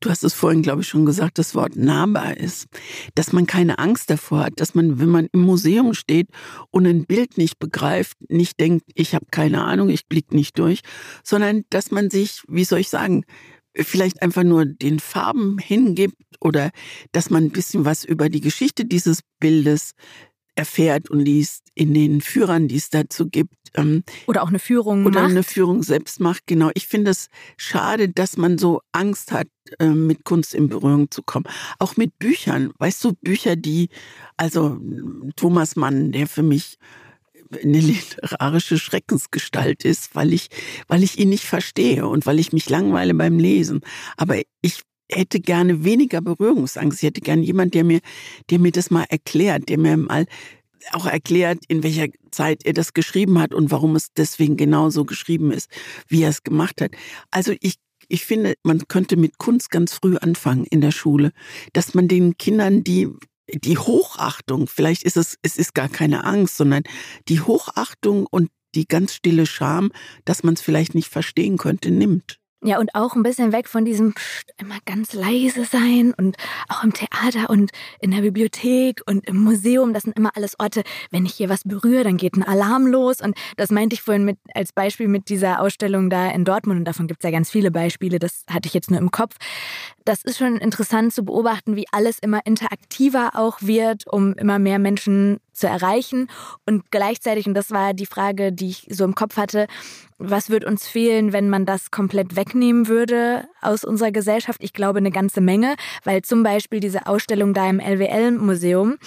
du 0.00 0.10
hast 0.10 0.24
es 0.24 0.34
vorhin, 0.34 0.62
glaube 0.62 0.82
ich, 0.82 0.88
schon 0.88 1.06
gesagt, 1.06 1.38
das 1.38 1.54
Wort 1.54 1.76
nahbar 1.76 2.36
ist, 2.36 2.66
dass 3.14 3.32
man 3.32 3.46
keine 3.46 3.78
Angst 3.78 4.10
davor 4.10 4.44
hat, 4.46 4.54
dass 4.56 4.74
man, 4.74 4.98
wenn 4.98 5.08
man 5.08 5.28
im 5.32 5.42
Museum 5.42 5.94
steht 5.94 6.28
und 6.70 6.86
ein 6.86 7.04
Bild 7.04 7.38
nicht 7.38 7.58
begreift, 7.58 8.16
nicht 8.28 8.58
denkt, 8.58 8.86
ich 8.94 9.14
habe 9.14 9.26
keine 9.30 9.62
Ahnung, 9.64 9.90
ich 9.90 10.06
blicke 10.06 10.34
nicht 10.34 10.58
durch, 10.58 10.80
sondern 11.22 11.64
dass 11.70 11.90
man 11.90 12.10
sich, 12.10 12.42
wie 12.48 12.64
soll 12.64 12.80
ich 12.80 12.88
sagen, 12.88 13.24
vielleicht 13.76 14.22
einfach 14.22 14.42
nur 14.42 14.64
den 14.64 14.98
Farben 14.98 15.58
hingibt 15.58 16.16
oder 16.40 16.70
dass 17.12 17.30
man 17.30 17.44
ein 17.44 17.50
bisschen 17.50 17.84
was 17.84 18.04
über 18.04 18.28
die 18.28 18.40
Geschichte 18.40 18.84
dieses 18.84 19.20
Bildes 19.38 19.92
erfährt 20.56 21.08
und 21.10 21.20
liest 21.20 21.68
in 21.74 21.94
den 21.94 22.20
Führern, 22.20 22.68
die 22.68 22.76
es 22.76 22.90
dazu 22.90 23.28
gibt. 23.28 23.54
Ähm, 23.74 24.02
oder 24.26 24.42
auch 24.42 24.48
eine 24.48 24.58
Führung 24.58 25.06
oder 25.06 25.22
macht. 25.22 25.30
eine 25.30 25.42
Führung 25.42 25.82
selbst 25.82 26.20
macht. 26.20 26.46
Genau. 26.46 26.70
Ich 26.74 26.86
finde 26.86 27.10
es 27.10 27.28
schade, 27.56 28.08
dass 28.08 28.36
man 28.36 28.58
so 28.58 28.80
Angst 28.92 29.32
hat, 29.32 29.48
äh, 29.78 29.86
mit 29.86 30.24
Kunst 30.24 30.54
in 30.54 30.68
Berührung 30.68 31.10
zu 31.10 31.22
kommen. 31.22 31.46
Auch 31.78 31.96
mit 31.96 32.18
Büchern. 32.18 32.72
Weißt 32.78 33.02
du, 33.04 33.12
Bücher, 33.14 33.56
die, 33.56 33.88
also 34.36 34.78
Thomas 35.36 35.76
Mann, 35.76 36.12
der 36.12 36.26
für 36.26 36.42
mich 36.42 36.78
eine 37.62 37.80
literarische 37.80 38.78
Schreckensgestalt 38.78 39.84
ist, 39.84 40.14
weil 40.14 40.32
ich, 40.32 40.48
weil 40.86 41.02
ich 41.02 41.18
ihn 41.18 41.30
nicht 41.30 41.44
verstehe 41.44 42.06
und 42.06 42.26
weil 42.26 42.38
ich 42.38 42.52
mich 42.52 42.70
langweile 42.70 43.14
beim 43.14 43.38
Lesen. 43.38 43.80
Aber 44.16 44.40
ich 44.62 44.82
hätte 45.10 45.40
gerne 45.40 45.84
weniger 45.84 46.20
Berührungsangst. 46.20 47.02
Ich 47.02 47.06
hätte 47.06 47.20
gerne 47.20 47.42
jemand, 47.42 47.74
der 47.74 47.84
mir, 47.84 48.00
der 48.50 48.58
mir 48.58 48.72
das 48.72 48.90
mal 48.90 49.04
erklärt, 49.08 49.68
der 49.68 49.78
mir 49.78 49.96
mal 49.96 50.26
auch 50.92 51.06
erklärt, 51.06 51.58
in 51.68 51.82
welcher 51.82 52.08
Zeit 52.30 52.64
er 52.64 52.72
das 52.72 52.92
geschrieben 52.92 53.38
hat 53.38 53.54
und 53.54 53.70
warum 53.70 53.96
es 53.96 54.12
deswegen 54.12 54.56
genauso 54.56 55.04
geschrieben 55.04 55.52
ist, 55.52 55.70
wie 56.08 56.22
er 56.22 56.30
es 56.30 56.42
gemacht 56.42 56.80
hat. 56.80 56.92
Also 57.30 57.54
ich 57.60 57.76
ich 58.08 58.24
finde, 58.24 58.54
man 58.64 58.88
könnte 58.88 59.16
mit 59.16 59.38
Kunst 59.38 59.70
ganz 59.70 59.92
früh 59.92 60.16
anfangen 60.16 60.64
in 60.64 60.80
der 60.80 60.90
Schule, 60.90 61.30
dass 61.72 61.94
man 61.94 62.08
den 62.08 62.36
Kindern 62.38 62.82
die 62.82 63.08
die 63.52 63.78
Hochachtung, 63.78 64.66
vielleicht 64.66 65.02
ist 65.02 65.16
es 65.16 65.36
es 65.42 65.56
ist 65.56 65.74
gar 65.74 65.88
keine 65.88 66.24
Angst, 66.24 66.56
sondern 66.56 66.82
die 67.28 67.40
Hochachtung 67.40 68.26
und 68.30 68.50
die 68.74 68.86
ganz 68.86 69.14
stille 69.14 69.46
Scham, 69.46 69.90
dass 70.24 70.42
man 70.42 70.54
es 70.54 70.60
vielleicht 70.60 70.94
nicht 70.94 71.08
verstehen 71.08 71.56
könnte, 71.56 71.90
nimmt. 71.90 72.39
Ja, 72.62 72.78
und 72.78 72.94
auch 72.94 73.14
ein 73.14 73.22
bisschen 73.22 73.52
weg 73.52 73.68
von 73.68 73.86
diesem 73.86 74.12
Psst, 74.12 74.52
immer 74.58 74.76
ganz 74.84 75.14
leise 75.14 75.64
sein 75.64 76.12
und 76.12 76.36
auch 76.68 76.84
im 76.84 76.92
Theater 76.92 77.48
und 77.48 77.70
in 78.00 78.10
der 78.10 78.20
Bibliothek 78.20 79.00
und 79.06 79.26
im 79.26 79.42
Museum. 79.42 79.94
Das 79.94 80.02
sind 80.02 80.14
immer 80.14 80.36
alles 80.36 80.60
Orte, 80.60 80.82
wenn 81.10 81.24
ich 81.24 81.32
hier 81.32 81.48
was 81.48 81.62
berühre, 81.64 82.04
dann 82.04 82.18
geht 82.18 82.36
ein 82.36 82.42
Alarm 82.42 82.86
los. 82.86 83.22
Und 83.22 83.34
das 83.56 83.70
meinte 83.70 83.94
ich 83.94 84.02
vorhin 84.02 84.26
mit, 84.26 84.36
als 84.52 84.72
Beispiel 84.74 85.08
mit 85.08 85.30
dieser 85.30 85.60
Ausstellung 85.60 86.10
da 86.10 86.30
in 86.30 86.44
Dortmund. 86.44 86.80
Und 86.80 86.84
davon 86.84 87.06
gibt 87.06 87.24
es 87.24 87.24
ja 87.24 87.30
ganz 87.30 87.48
viele 87.48 87.70
Beispiele. 87.70 88.18
Das 88.18 88.44
hatte 88.50 88.66
ich 88.66 88.74
jetzt 88.74 88.90
nur 88.90 89.00
im 89.00 89.10
Kopf. 89.10 89.36
Das 90.04 90.22
ist 90.22 90.36
schon 90.36 90.58
interessant 90.58 91.14
zu 91.14 91.24
beobachten, 91.24 91.76
wie 91.76 91.86
alles 91.92 92.18
immer 92.18 92.44
interaktiver 92.44 93.30
auch 93.36 93.62
wird, 93.62 94.06
um 94.06 94.34
immer 94.34 94.58
mehr 94.58 94.78
Menschen 94.78 95.38
zu 95.54 95.66
erreichen. 95.66 96.28
Und 96.66 96.90
gleichzeitig, 96.90 97.46
und 97.46 97.54
das 97.54 97.70
war 97.70 97.94
die 97.94 98.06
Frage, 98.06 98.52
die 98.52 98.68
ich 98.68 98.86
so 98.90 99.04
im 99.04 99.14
Kopf 99.14 99.38
hatte, 99.38 99.66
was 100.20 100.50
wird 100.50 100.64
uns 100.64 100.86
fehlen, 100.86 101.32
wenn 101.32 101.48
man 101.48 101.64
das 101.64 101.90
komplett 101.90 102.36
wegnehmen 102.36 102.88
würde 102.88 103.48
aus 103.62 103.84
unserer 103.84 104.12
Gesellschaft? 104.12 104.62
Ich 104.62 104.74
glaube 104.74 104.98
eine 104.98 105.10
ganze 105.10 105.40
Menge, 105.40 105.74
weil 106.04 106.22
zum 106.22 106.42
Beispiel 106.42 106.80
diese 106.80 107.06
Ausstellung 107.06 107.54
da 107.54 107.68
im 107.68 107.80
LWL-Museum, 107.80 108.98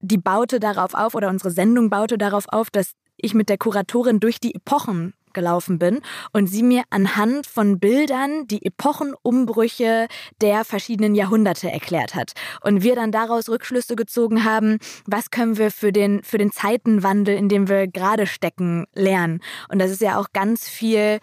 die 0.00 0.18
baute 0.18 0.60
darauf 0.60 0.94
auf 0.94 1.14
oder 1.14 1.28
unsere 1.28 1.50
Sendung 1.50 1.90
baute 1.90 2.18
darauf 2.18 2.44
auf, 2.48 2.70
dass 2.70 2.92
ich 3.16 3.34
mit 3.34 3.48
der 3.48 3.58
Kuratorin 3.58 4.20
durch 4.20 4.38
die 4.38 4.54
Epochen 4.54 5.14
gelaufen 5.34 5.78
bin 5.78 6.00
und 6.32 6.46
sie 6.46 6.62
mir 6.62 6.84
anhand 6.90 7.46
von 7.46 7.78
Bildern 7.78 8.46
die 8.46 8.64
Epochenumbrüche 8.64 10.08
der 10.40 10.64
verschiedenen 10.64 11.14
Jahrhunderte 11.14 11.70
erklärt 11.70 12.14
hat. 12.14 12.32
Und 12.62 12.82
wir 12.82 12.94
dann 12.94 13.12
daraus 13.12 13.48
Rückschlüsse 13.48 13.96
gezogen 13.96 14.44
haben, 14.44 14.78
was 15.06 15.30
können 15.30 15.58
wir 15.58 15.70
für 15.70 15.92
den, 15.92 16.22
für 16.22 16.38
den 16.38 16.52
Zeitenwandel, 16.52 17.36
in 17.36 17.48
dem 17.48 17.68
wir 17.68 17.86
gerade 17.86 18.26
stecken, 18.26 18.86
lernen. 18.94 19.40
Und 19.68 19.78
das 19.78 19.90
ist 19.90 20.00
ja 20.00 20.18
auch 20.18 20.28
ganz 20.32 20.68
viel 20.68 21.18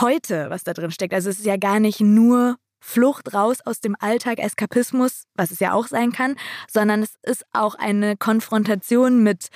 heute, 0.00 0.50
was 0.50 0.64
da 0.64 0.72
drin 0.72 0.90
steckt. 0.90 1.14
Also 1.14 1.30
es 1.30 1.38
ist 1.38 1.46
ja 1.46 1.56
gar 1.56 1.80
nicht 1.80 2.00
nur 2.00 2.56
Flucht 2.80 3.34
raus 3.34 3.58
aus 3.64 3.80
dem 3.80 3.94
Alltag, 3.98 4.38
Eskapismus, 4.38 5.24
was 5.34 5.50
es 5.50 5.60
ja 5.60 5.72
auch 5.72 5.86
sein 5.86 6.12
kann, 6.12 6.36
sondern 6.68 7.02
es 7.02 7.14
ist 7.22 7.44
auch 7.52 7.74
eine 7.74 8.16
Konfrontation 8.16 9.22
mit 9.22 9.48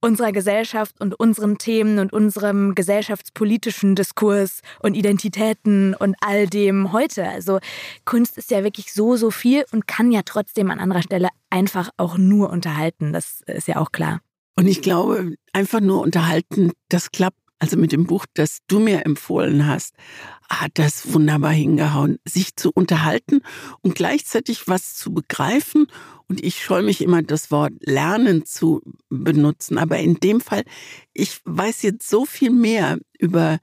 unserer 0.00 0.32
Gesellschaft 0.32 1.00
und 1.00 1.14
unseren 1.14 1.58
Themen 1.58 1.98
und 1.98 2.12
unserem 2.12 2.74
gesellschaftspolitischen 2.74 3.94
Diskurs 3.94 4.60
und 4.80 4.94
Identitäten 4.94 5.94
und 5.94 6.16
all 6.20 6.46
dem 6.46 6.92
heute. 6.92 7.28
Also 7.28 7.58
Kunst 8.04 8.38
ist 8.38 8.50
ja 8.50 8.62
wirklich 8.62 8.92
so, 8.92 9.16
so 9.16 9.30
viel 9.30 9.64
und 9.72 9.86
kann 9.86 10.12
ja 10.12 10.22
trotzdem 10.24 10.70
an 10.70 10.78
anderer 10.78 11.02
Stelle 11.02 11.28
einfach 11.50 11.90
auch 11.96 12.18
nur 12.18 12.50
unterhalten. 12.50 13.12
Das 13.12 13.40
ist 13.46 13.68
ja 13.68 13.76
auch 13.76 13.92
klar. 13.92 14.20
Und 14.56 14.66
ich 14.66 14.80
glaube, 14.80 15.34
einfach 15.52 15.80
nur 15.80 16.00
unterhalten, 16.00 16.72
das 16.88 17.10
klappt 17.10 17.38
also 17.58 17.76
mit 17.76 17.92
dem 17.92 18.06
Buch, 18.06 18.26
das 18.34 18.58
du 18.68 18.78
mir 18.78 19.06
empfohlen 19.06 19.66
hast, 19.66 19.94
hat 20.48 20.72
das 20.74 21.12
wunderbar 21.12 21.52
hingehauen, 21.52 22.18
sich 22.24 22.56
zu 22.56 22.70
unterhalten 22.70 23.40
und 23.82 23.94
gleichzeitig 23.94 24.68
was 24.68 24.94
zu 24.94 25.12
begreifen. 25.12 25.86
Und 26.28 26.42
ich 26.42 26.62
scheue 26.62 26.82
mich 26.82 27.00
immer, 27.00 27.22
das 27.22 27.50
Wort 27.50 27.72
lernen 27.80 28.44
zu 28.44 28.82
benutzen. 29.08 29.78
Aber 29.78 29.98
in 29.98 30.16
dem 30.16 30.40
Fall, 30.40 30.64
ich 31.14 31.40
weiß 31.44 31.82
jetzt 31.82 32.08
so 32.08 32.24
viel 32.24 32.50
mehr 32.50 32.98
über 33.18 33.58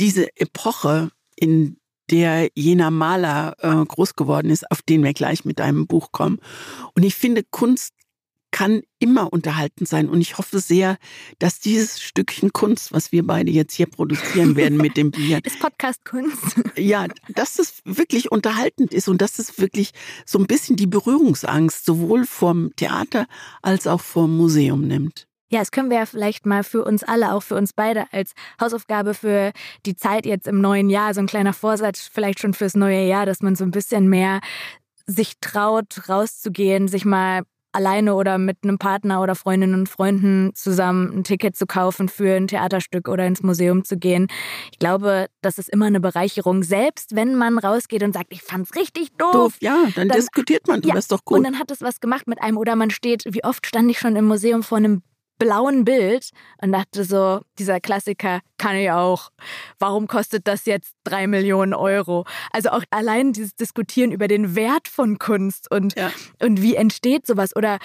diese 0.00 0.28
Epoche, 0.36 1.10
in 1.36 1.76
der 2.10 2.48
jener 2.54 2.90
Maler 2.90 3.54
äh, 3.58 3.84
groß 3.84 4.16
geworden 4.16 4.50
ist, 4.50 4.70
auf 4.70 4.82
den 4.82 5.04
wir 5.04 5.12
gleich 5.12 5.44
mit 5.44 5.60
einem 5.60 5.86
Buch 5.86 6.10
kommen. 6.10 6.38
Und 6.94 7.04
ich 7.04 7.14
finde, 7.14 7.44
Kunst 7.48 7.94
kann 8.50 8.82
immer 8.98 9.32
unterhalten 9.32 9.86
sein. 9.86 10.08
Und 10.08 10.20
ich 10.20 10.38
hoffe 10.38 10.58
sehr, 10.58 10.96
dass 11.38 11.60
dieses 11.60 12.00
Stückchen 12.00 12.52
Kunst, 12.52 12.92
was 12.92 13.12
wir 13.12 13.26
beide 13.26 13.50
jetzt 13.50 13.74
hier 13.74 13.86
produzieren 13.86 14.56
werden 14.56 14.78
mit 14.78 14.96
dem 14.96 15.10
Bier. 15.10 15.40
Ist 15.44 15.60
Podcast 15.60 16.04
Kunst? 16.04 16.60
Ja, 16.76 17.06
dass 17.28 17.58
es 17.58 17.80
wirklich 17.84 18.30
unterhaltend 18.32 18.92
ist 18.92 19.08
und 19.08 19.20
dass 19.22 19.38
es 19.38 19.58
wirklich 19.58 19.92
so 20.24 20.38
ein 20.38 20.46
bisschen 20.46 20.76
die 20.76 20.86
Berührungsangst 20.86 21.84
sowohl 21.84 22.24
vom 22.24 22.74
Theater 22.76 23.26
als 23.62 23.86
auch 23.86 24.00
vom 24.00 24.36
Museum 24.36 24.86
nimmt. 24.86 25.26
Ja, 25.52 25.58
das 25.58 25.72
können 25.72 25.90
wir 25.90 25.98
ja 25.98 26.06
vielleicht 26.06 26.46
mal 26.46 26.62
für 26.62 26.84
uns 26.84 27.02
alle, 27.02 27.32
auch 27.32 27.42
für 27.42 27.56
uns 27.56 27.72
beide 27.72 28.12
als 28.12 28.32
Hausaufgabe 28.60 29.14
für 29.14 29.52
die 29.84 29.96
Zeit 29.96 30.24
jetzt 30.24 30.46
im 30.46 30.60
neuen 30.60 30.90
Jahr, 30.90 31.12
so 31.12 31.20
ein 31.20 31.26
kleiner 31.26 31.52
Vorsatz 31.52 32.08
vielleicht 32.12 32.38
schon 32.38 32.54
fürs 32.54 32.74
neue 32.74 33.04
Jahr, 33.04 33.26
dass 33.26 33.42
man 33.42 33.56
so 33.56 33.64
ein 33.64 33.72
bisschen 33.72 34.08
mehr 34.08 34.40
sich 35.06 35.40
traut, 35.40 36.08
rauszugehen, 36.08 36.86
sich 36.86 37.04
mal 37.04 37.42
alleine 37.72 38.14
oder 38.14 38.38
mit 38.38 38.58
einem 38.62 38.78
Partner 38.78 39.22
oder 39.22 39.34
Freundinnen 39.34 39.74
und 39.74 39.88
Freunden 39.88 40.52
zusammen 40.54 41.12
ein 41.18 41.24
Ticket 41.24 41.56
zu 41.56 41.66
kaufen 41.66 42.08
für 42.08 42.36
ein 42.36 42.48
Theaterstück 42.48 43.08
oder 43.08 43.26
ins 43.26 43.42
Museum 43.42 43.84
zu 43.84 43.96
gehen. 43.96 44.28
Ich 44.72 44.78
glaube, 44.78 45.26
das 45.42 45.58
ist 45.58 45.70
immer 45.70 45.86
eine 45.86 46.00
Bereicherung, 46.00 46.62
selbst 46.62 47.14
wenn 47.14 47.34
man 47.34 47.58
rausgeht 47.58 48.02
und 48.02 48.12
sagt, 48.12 48.32
ich 48.32 48.42
fand's 48.42 48.74
richtig 48.76 49.12
doof. 49.16 49.32
Doof, 49.32 49.56
ja, 49.60 49.84
dann, 49.94 50.08
dann 50.08 50.16
diskutiert 50.16 50.66
man, 50.68 50.82
ja, 50.82 50.94
das 50.94 51.04
ist 51.04 51.12
doch 51.12 51.24
gut. 51.24 51.38
Und 51.38 51.44
dann 51.44 51.58
hat 51.58 51.70
es 51.70 51.80
was 51.80 52.00
gemacht 52.00 52.26
mit 52.26 52.40
einem 52.40 52.56
oder 52.56 52.76
man 52.76 52.90
steht, 52.90 53.24
wie 53.26 53.44
oft 53.44 53.66
stand 53.66 53.90
ich 53.90 53.98
schon 53.98 54.16
im 54.16 54.26
Museum 54.26 54.62
vor 54.62 54.78
einem 54.78 55.02
blauen 55.40 55.84
Bild 55.84 56.30
und 56.62 56.70
dachte 56.70 57.02
so, 57.02 57.40
dieser 57.58 57.80
Klassiker 57.80 58.40
kann 58.58 58.76
ich 58.76 58.92
auch. 58.92 59.30
Warum 59.80 60.06
kostet 60.06 60.46
das 60.46 60.66
jetzt 60.66 60.94
drei 61.02 61.26
Millionen 61.26 61.74
Euro? 61.74 62.26
Also 62.52 62.68
auch 62.68 62.84
allein 62.90 63.32
dieses 63.32 63.56
Diskutieren 63.56 64.12
über 64.12 64.28
den 64.28 64.54
Wert 64.54 64.86
von 64.86 65.18
Kunst 65.18 65.68
und, 65.72 65.98
ja. 65.98 66.12
und 66.40 66.62
wie 66.62 66.76
entsteht 66.76 67.26
sowas 67.26 67.56
oder 67.56 67.78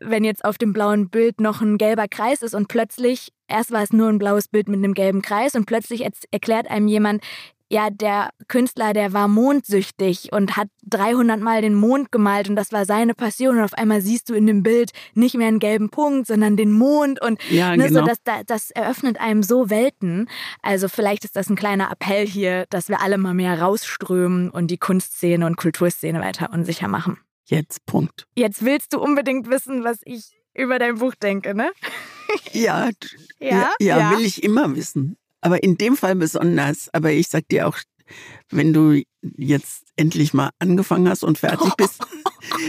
wenn 0.00 0.22
jetzt 0.22 0.44
auf 0.44 0.58
dem 0.58 0.72
blauen 0.72 1.08
Bild 1.10 1.40
noch 1.40 1.60
ein 1.60 1.78
gelber 1.78 2.06
Kreis 2.06 2.42
ist 2.42 2.54
und 2.54 2.68
plötzlich, 2.68 3.32
erst 3.48 3.72
war 3.72 3.82
es 3.82 3.92
nur 3.92 4.08
ein 4.08 4.18
blaues 4.18 4.46
Bild 4.46 4.68
mit 4.68 4.76
einem 4.76 4.94
gelben 4.94 5.22
Kreis 5.22 5.56
und 5.56 5.66
plötzlich 5.66 6.06
erklärt 6.30 6.70
einem 6.70 6.86
jemand, 6.86 7.24
ja, 7.70 7.90
der 7.90 8.30
Künstler, 8.48 8.92
der 8.92 9.12
war 9.12 9.28
mondsüchtig 9.28 10.32
und 10.32 10.56
hat 10.56 10.68
300 10.86 11.40
Mal 11.40 11.60
den 11.60 11.74
Mond 11.74 12.10
gemalt 12.10 12.48
und 12.48 12.56
das 12.56 12.72
war 12.72 12.86
seine 12.86 13.14
Passion 13.14 13.58
und 13.58 13.64
auf 13.64 13.74
einmal 13.74 14.00
siehst 14.00 14.30
du 14.30 14.34
in 14.34 14.46
dem 14.46 14.62
Bild 14.62 14.92
nicht 15.14 15.36
mehr 15.36 15.48
einen 15.48 15.58
gelben 15.58 15.90
Punkt, 15.90 16.26
sondern 16.26 16.56
den 16.56 16.72
Mond 16.72 17.20
und 17.20 17.42
ja, 17.50 17.76
ne, 17.76 17.88
genau. 17.88 18.00
so, 18.00 18.06
das, 18.06 18.44
das 18.46 18.70
eröffnet 18.70 19.20
einem 19.20 19.42
so 19.42 19.68
Welten. 19.68 20.28
Also 20.62 20.88
vielleicht 20.88 21.24
ist 21.24 21.36
das 21.36 21.50
ein 21.50 21.56
kleiner 21.56 21.90
Appell 21.90 22.26
hier, 22.26 22.66
dass 22.70 22.88
wir 22.88 23.02
alle 23.02 23.18
mal 23.18 23.34
mehr 23.34 23.60
rausströmen 23.60 24.50
und 24.50 24.70
die 24.70 24.78
Kunstszene 24.78 25.44
und 25.44 25.56
Kulturszene 25.56 26.20
weiter 26.20 26.50
unsicher 26.52 26.88
machen. 26.88 27.18
Jetzt 27.44 27.84
Punkt. 27.86 28.26
Jetzt 28.34 28.64
willst 28.64 28.92
du 28.92 29.00
unbedingt 29.00 29.48
wissen, 29.48 29.84
was 29.84 29.98
ich 30.04 30.38
über 30.54 30.78
dein 30.78 30.96
Buch 30.96 31.14
denke, 31.14 31.54
ne? 31.54 31.70
Ja, 32.52 32.90
ja, 33.38 33.70
ja, 33.78 33.98
ja, 33.98 34.10
will 34.12 34.24
ich 34.24 34.42
immer 34.42 34.74
wissen. 34.74 35.16
Aber 35.40 35.62
in 35.62 35.76
dem 35.76 35.96
Fall 35.96 36.14
besonders. 36.14 36.88
Aber 36.92 37.12
ich 37.12 37.28
sag 37.28 37.48
dir 37.48 37.68
auch, 37.68 37.78
wenn 38.50 38.72
du 38.72 39.02
jetzt 39.22 39.84
endlich 39.96 40.34
mal 40.34 40.50
angefangen 40.58 41.08
hast 41.08 41.24
und 41.24 41.38
fertig 41.38 41.74
bist, 41.76 42.00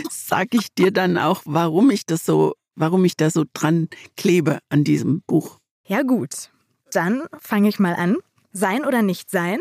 sag 0.09 0.53
ich 0.53 0.73
dir 0.73 0.91
dann 0.91 1.17
auch, 1.17 1.41
warum 1.45 1.89
ich 1.91 2.05
das 2.05 2.25
so, 2.25 2.55
warum 2.75 3.05
ich 3.05 3.15
da 3.15 3.29
so 3.29 3.45
dran 3.53 3.89
klebe 4.17 4.59
an 4.69 4.83
diesem 4.83 5.21
Buch. 5.21 5.57
Ja, 5.85 6.03
gut. 6.03 6.51
Dann 6.91 7.23
fange 7.39 7.69
ich 7.69 7.79
mal 7.79 7.95
an. 7.95 8.17
Sein 8.51 8.83
oder 8.83 9.03
nicht 9.03 9.29
sein? 9.29 9.59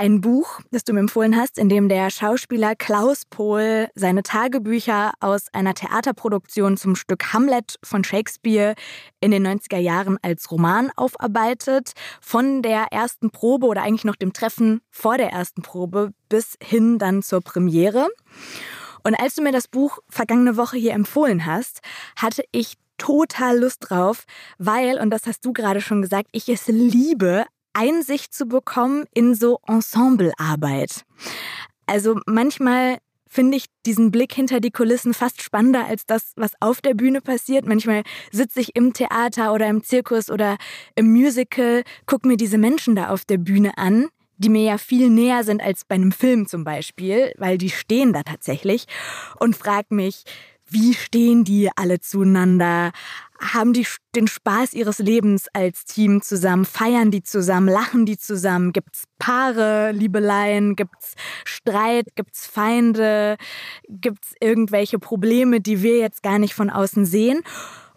Ein 0.00 0.20
Buch, 0.20 0.60
das 0.70 0.84
du 0.84 0.92
mir 0.92 1.00
empfohlen 1.00 1.34
hast, 1.34 1.58
in 1.58 1.68
dem 1.68 1.88
der 1.88 2.10
Schauspieler 2.10 2.76
Klaus 2.76 3.24
Pohl 3.24 3.88
seine 3.96 4.22
Tagebücher 4.22 5.10
aus 5.18 5.46
einer 5.52 5.74
Theaterproduktion 5.74 6.76
zum 6.76 6.94
Stück 6.94 7.32
Hamlet 7.32 7.80
von 7.82 8.04
Shakespeare 8.04 8.76
in 9.18 9.32
den 9.32 9.44
90er 9.44 9.78
Jahren 9.78 10.16
als 10.22 10.52
Roman 10.52 10.92
aufarbeitet, 10.94 11.94
von 12.20 12.62
der 12.62 12.92
ersten 12.92 13.30
Probe 13.30 13.66
oder 13.66 13.82
eigentlich 13.82 14.04
noch 14.04 14.14
dem 14.14 14.32
Treffen 14.32 14.82
vor 14.88 15.18
der 15.18 15.30
ersten 15.30 15.62
Probe 15.62 16.12
bis 16.28 16.56
hin 16.62 17.00
dann 17.00 17.24
zur 17.24 17.40
Premiere. 17.40 18.06
Und 19.02 19.16
als 19.16 19.34
du 19.34 19.42
mir 19.42 19.50
das 19.50 19.66
Buch 19.66 19.98
vergangene 20.08 20.56
Woche 20.56 20.76
hier 20.76 20.92
empfohlen 20.92 21.44
hast, 21.44 21.80
hatte 22.14 22.44
ich 22.52 22.74
total 22.98 23.58
Lust 23.58 23.90
drauf, 23.90 24.26
weil, 24.58 25.00
und 25.00 25.10
das 25.10 25.26
hast 25.26 25.44
du 25.44 25.52
gerade 25.52 25.80
schon 25.80 26.02
gesagt, 26.02 26.28
ich 26.30 26.48
es 26.48 26.68
liebe, 26.68 27.46
Einsicht 27.78 28.34
zu 28.34 28.46
bekommen 28.46 29.04
in 29.14 29.36
so 29.36 29.60
Ensemblearbeit. 29.68 31.04
Also 31.86 32.20
manchmal 32.26 32.98
finde 33.28 33.56
ich 33.56 33.66
diesen 33.86 34.10
Blick 34.10 34.32
hinter 34.32 34.58
die 34.58 34.72
Kulissen 34.72 35.14
fast 35.14 35.42
spannender 35.42 35.86
als 35.86 36.04
das, 36.04 36.32
was 36.34 36.52
auf 36.60 36.80
der 36.80 36.94
Bühne 36.94 37.20
passiert. 37.20 37.66
Manchmal 37.66 38.02
sitze 38.32 38.60
ich 38.60 38.74
im 38.74 38.94
Theater 38.94 39.52
oder 39.52 39.68
im 39.68 39.84
Zirkus 39.84 40.28
oder 40.28 40.56
im 40.96 41.12
Musical, 41.12 41.84
gucke 42.06 42.26
mir 42.26 42.36
diese 42.36 42.58
Menschen 42.58 42.96
da 42.96 43.10
auf 43.10 43.24
der 43.24 43.38
Bühne 43.38 43.78
an, 43.78 44.08
die 44.38 44.48
mir 44.48 44.62
ja 44.62 44.78
viel 44.78 45.08
näher 45.08 45.44
sind 45.44 45.62
als 45.62 45.84
bei 45.84 45.94
einem 45.94 46.12
Film 46.12 46.48
zum 46.48 46.64
Beispiel, 46.64 47.32
weil 47.38 47.58
die 47.58 47.70
stehen 47.70 48.12
da 48.12 48.22
tatsächlich 48.22 48.86
und 49.38 49.56
frage 49.56 49.94
mich, 49.94 50.24
wie 50.70 50.94
stehen 50.94 51.44
die 51.44 51.70
alle 51.76 52.00
zueinander? 52.00 52.92
Haben 53.40 53.72
die 53.72 53.86
den 54.16 54.26
Spaß 54.26 54.74
ihres 54.74 54.98
Lebens 54.98 55.46
als 55.52 55.84
Team 55.84 56.22
zusammen? 56.22 56.64
Feiern 56.64 57.10
die 57.10 57.22
zusammen? 57.22 57.68
Lachen 57.68 58.04
die 58.04 58.18
zusammen? 58.18 58.72
Gibt's 58.72 59.04
Paare, 59.18 59.92
Liebeleien? 59.92 60.74
Gibt's 60.74 61.14
Streit? 61.44 62.06
Gibt's 62.16 62.46
Feinde? 62.46 63.36
Gibt's 63.88 64.34
irgendwelche 64.40 64.98
Probleme, 64.98 65.60
die 65.60 65.82
wir 65.82 65.98
jetzt 65.98 66.22
gar 66.22 66.38
nicht 66.38 66.54
von 66.54 66.68
außen 66.68 67.06
sehen? 67.06 67.42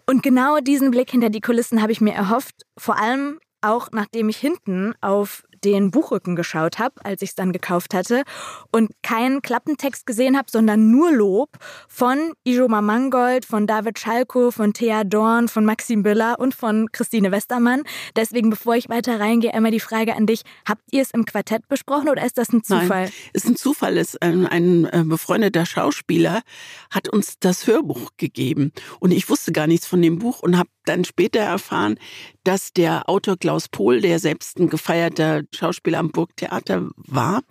Und 0.06 0.22
genau 0.22 0.58
diesen 0.60 0.90
Blick 0.90 1.10
hinter 1.10 1.30
die 1.30 1.40
Kulissen 1.40 1.82
habe 1.82 1.92
ich 1.92 2.00
mir 2.00 2.14
erhofft, 2.14 2.66
vor 2.76 2.98
allem 2.98 3.38
auch 3.62 3.88
nachdem 3.92 4.28
ich 4.28 4.36
hinten 4.36 4.94
auf 5.00 5.44
den 5.64 5.90
Buchrücken 5.90 6.36
geschaut 6.36 6.78
habe, 6.78 7.04
als 7.04 7.22
ich 7.22 7.30
es 7.30 7.34
dann 7.34 7.52
gekauft 7.52 7.94
hatte 7.94 8.22
und 8.70 8.90
keinen 9.02 9.42
Klappentext 9.42 10.06
gesehen 10.06 10.36
habe, 10.36 10.50
sondern 10.50 10.90
nur 10.90 11.12
Lob 11.12 11.50
von 11.88 12.32
Ijoma 12.44 12.82
Mangold, 12.82 13.44
von 13.44 13.66
David 13.66 13.98
Schalko, 13.98 14.50
von 14.50 14.72
Thea 14.72 15.04
Dorn, 15.04 15.48
von 15.48 15.64
Maxim 15.64 16.02
Büller 16.02 16.38
und 16.38 16.54
von 16.54 16.90
Christine 16.92 17.30
Westermann. 17.30 17.82
Deswegen, 18.16 18.50
bevor 18.50 18.76
ich 18.76 18.88
weiter 18.88 19.20
reingehe, 19.20 19.54
einmal 19.54 19.72
die 19.72 19.80
Frage 19.80 20.16
an 20.16 20.26
dich. 20.26 20.42
Habt 20.66 20.82
ihr 20.90 21.02
es 21.02 21.10
im 21.12 21.24
Quartett 21.24 21.68
besprochen 21.68 22.08
oder 22.08 22.24
ist 22.24 22.38
das 22.38 22.52
ein 22.52 22.62
Zufall? 22.62 23.04
Nein, 23.04 23.12
ist 23.32 23.46
ein 23.46 23.56
Zufall. 23.56 23.96
Ist 23.96 24.22
ein, 24.22 24.46
ein 24.46 24.84
äh, 24.86 25.04
befreundeter 25.04 25.66
Schauspieler 25.66 26.42
hat 26.90 27.08
uns 27.08 27.38
das 27.38 27.66
Hörbuch 27.66 28.10
gegeben 28.16 28.72
und 29.00 29.12
ich 29.12 29.28
wusste 29.28 29.52
gar 29.52 29.66
nichts 29.66 29.86
von 29.86 30.02
dem 30.02 30.18
Buch 30.18 30.40
und 30.40 30.58
habe 30.58 30.68
dann 30.84 31.04
später 31.04 31.40
erfahren, 31.40 31.98
dass 32.44 32.72
der 32.72 33.08
Autor 33.08 33.36
Klaus 33.36 33.68
Pohl, 33.68 34.00
der 34.00 34.18
selbst 34.18 34.58
ein 34.58 34.68
gefeierter 34.68 35.42
Schauspieler 35.54 35.98
am 35.98 36.10
Burgtheater 36.10 36.90
war, 36.96 37.42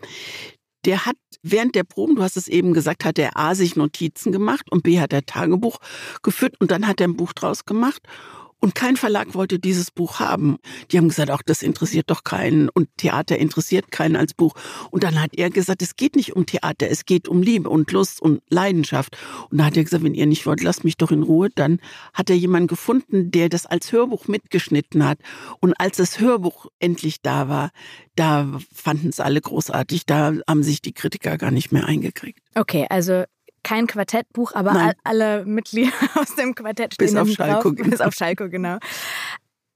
der 0.85 1.05
hat 1.05 1.15
während 1.43 1.75
der 1.75 1.83
Proben, 1.83 2.15
du 2.15 2.23
hast 2.23 2.37
es 2.37 2.47
eben 2.47 2.73
gesagt, 2.73 3.05
hat 3.05 3.19
er 3.19 3.37
A 3.37 3.55
sich 3.55 3.75
Notizen 3.75 4.31
gemacht 4.31 4.71
und 4.71 4.83
B 4.83 4.99
hat 4.99 5.13
er 5.13 5.25
Tagebuch 5.25 5.79
geführt 6.23 6.55
und 6.59 6.71
dann 6.71 6.87
hat 6.87 6.99
er 7.01 7.07
ein 7.07 7.17
Buch 7.17 7.33
draus 7.33 7.65
gemacht. 7.65 8.01
Und 8.61 8.75
kein 8.75 8.95
Verlag 8.95 9.33
wollte 9.33 9.57
dieses 9.57 9.89
Buch 9.89 10.19
haben. 10.19 10.57
Die 10.91 10.97
haben 10.97 11.09
gesagt, 11.09 11.31
ach, 11.31 11.41
das 11.43 11.63
interessiert 11.63 12.11
doch 12.11 12.23
keinen 12.23 12.69
und 12.69 12.89
Theater 12.95 13.37
interessiert 13.39 13.91
keinen 13.91 14.15
als 14.15 14.35
Buch. 14.35 14.53
Und 14.91 15.03
dann 15.03 15.19
hat 15.19 15.31
er 15.33 15.49
gesagt, 15.49 15.81
es 15.81 15.95
geht 15.95 16.15
nicht 16.15 16.35
um 16.35 16.45
Theater, 16.45 16.87
es 16.89 17.05
geht 17.05 17.27
um 17.27 17.41
Liebe 17.41 17.69
und 17.69 17.91
Lust 17.91 18.21
und 18.21 18.43
Leidenschaft. 18.49 19.17
Und 19.49 19.57
da 19.57 19.65
hat 19.65 19.77
er 19.77 19.83
gesagt, 19.83 20.03
wenn 20.03 20.13
ihr 20.13 20.27
nicht 20.27 20.45
wollt, 20.45 20.61
lasst 20.61 20.83
mich 20.83 20.95
doch 20.95 21.11
in 21.11 21.23
Ruhe. 21.23 21.49
Dann 21.53 21.79
hat 22.13 22.29
er 22.29 22.37
jemanden 22.37 22.67
gefunden, 22.67 23.31
der 23.31 23.49
das 23.49 23.65
als 23.65 23.91
Hörbuch 23.91 24.27
mitgeschnitten 24.27 25.03
hat. 25.05 25.17
Und 25.59 25.73
als 25.79 25.97
das 25.97 26.19
Hörbuch 26.19 26.67
endlich 26.77 27.21
da 27.23 27.49
war, 27.49 27.71
da 28.15 28.59
fanden 28.71 29.09
es 29.09 29.19
alle 29.19 29.41
großartig. 29.41 30.05
Da 30.05 30.33
haben 30.47 30.61
sich 30.61 30.83
die 30.83 30.93
Kritiker 30.93 31.39
gar 31.39 31.49
nicht 31.49 31.71
mehr 31.71 31.85
eingekriegt. 31.85 32.39
Okay, 32.53 32.85
also 32.89 33.23
kein 33.63 33.87
Quartettbuch, 33.87 34.53
aber 34.53 34.71
all, 34.71 34.93
alle 35.03 35.45
Mitglieder 35.45 35.91
aus 36.15 36.35
dem 36.35 36.55
Quartett 36.55 36.95
stehen 36.95 37.07
Bis 37.07 37.15
auf 37.15 37.29
Schalko. 37.29 37.73
Genau. 37.73 37.89
Bis 37.89 38.01
auf 38.01 38.13
Schalko, 38.13 38.49
genau. 38.49 38.77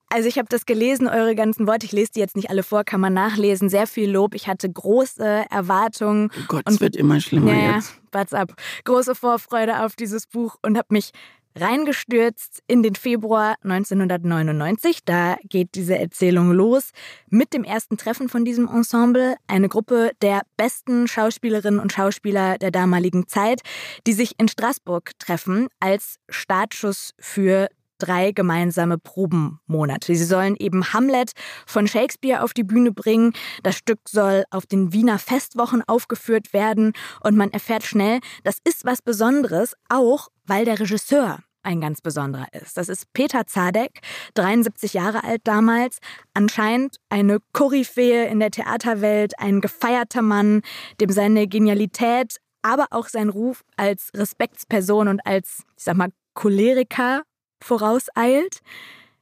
Also 0.09 0.29
ich 0.29 0.37
habe 0.37 0.47
das 0.49 0.65
gelesen, 0.65 1.07
eure 1.07 1.35
ganzen 1.35 1.67
Worte. 1.67 1.85
Ich 1.85 1.91
lese 1.91 2.11
die 2.13 2.19
jetzt 2.19 2.35
nicht 2.35 2.49
alle 2.49 2.63
vor, 2.63 2.83
kann 2.83 3.01
man 3.01 3.13
nachlesen. 3.13 3.69
Sehr 3.69 3.87
viel 3.87 4.09
Lob. 4.09 4.35
Ich 4.35 4.47
hatte 4.47 4.71
große 4.71 5.45
Erwartungen. 5.49 6.31
Oh 6.39 6.45
Gott, 6.47 6.63
es 6.65 6.79
wird 6.79 6.95
immer 6.95 7.19
schlimmer 7.19 7.53
ja, 7.53 7.75
jetzt. 7.75 7.99
What's 8.11 8.33
up? 8.33 8.53
Große 8.85 9.15
Vorfreude 9.15 9.83
auf 9.83 9.95
dieses 9.95 10.27
Buch 10.27 10.55
und 10.61 10.77
habe 10.77 10.87
mich 10.89 11.11
reingestürzt 11.59 12.61
in 12.67 12.83
den 12.83 12.95
Februar 12.95 13.55
1999. 13.63 14.99
Da 15.05 15.37
geht 15.43 15.75
diese 15.75 15.97
Erzählung 15.97 16.51
los 16.51 16.91
mit 17.29 17.53
dem 17.53 17.63
ersten 17.63 17.97
Treffen 17.97 18.29
von 18.29 18.45
diesem 18.45 18.67
Ensemble, 18.67 19.35
eine 19.47 19.69
Gruppe 19.69 20.11
der 20.21 20.41
besten 20.57 21.07
Schauspielerinnen 21.07 21.79
und 21.79 21.93
Schauspieler 21.93 22.57
der 22.57 22.71
damaligen 22.71 23.27
Zeit, 23.27 23.61
die 24.05 24.13
sich 24.13 24.39
in 24.39 24.47
Straßburg 24.47 25.11
treffen 25.19 25.67
als 25.79 26.17
Startschuss 26.29 27.11
für 27.19 27.69
drei 27.97 28.31
gemeinsame 28.31 28.97
Probenmonate. 28.97 30.15
Sie 30.15 30.23
sollen 30.23 30.55
eben 30.57 30.93
Hamlet 30.93 31.31
von 31.65 31.87
Shakespeare 31.87 32.43
auf 32.43 32.53
die 32.53 32.63
Bühne 32.63 32.91
bringen. 32.91 33.33
Das 33.63 33.77
Stück 33.77 33.99
soll 34.07 34.43
auf 34.51 34.65
den 34.65 34.93
Wiener 34.93 35.19
Festwochen 35.19 35.83
aufgeführt 35.87 36.53
werden 36.53 36.93
und 37.21 37.37
man 37.37 37.51
erfährt 37.51 37.83
schnell, 37.83 38.19
das 38.43 38.57
ist 38.63 38.85
was 38.85 39.01
Besonderes, 39.01 39.75
auch 39.89 40.29
weil 40.45 40.65
der 40.65 40.79
Regisseur 40.79 41.39
ein 41.65 41.81
ganz 41.81 42.01
besonderer 42.01 42.47
ist. 42.53 42.77
Das 42.77 42.89
ist 42.89 43.11
Peter 43.13 43.47
Zadek, 43.47 44.01
73 44.35 44.93
Jahre 44.93 45.23
alt 45.23 45.41
damals, 45.45 45.97
anscheinend 46.33 46.97
eine 47.09 47.39
Koryphäe 47.53 48.27
in 48.27 48.39
der 48.39 48.51
Theaterwelt, 48.51 49.39
ein 49.39 49.61
gefeierter 49.61 50.21
Mann, 50.21 50.61
dem 51.01 51.09
seine 51.09 51.47
Genialität, 51.47 52.37
aber 52.61 52.87
auch 52.91 53.07
sein 53.07 53.29
Ruf 53.29 53.63
als 53.77 54.09
Respektsperson 54.15 55.07
und 55.07 55.25
als, 55.25 55.63
ich 55.77 55.83
sag 55.83 55.97
mal, 55.97 56.09
Choleriker 56.33 57.23
vorauseilt. 57.61 58.59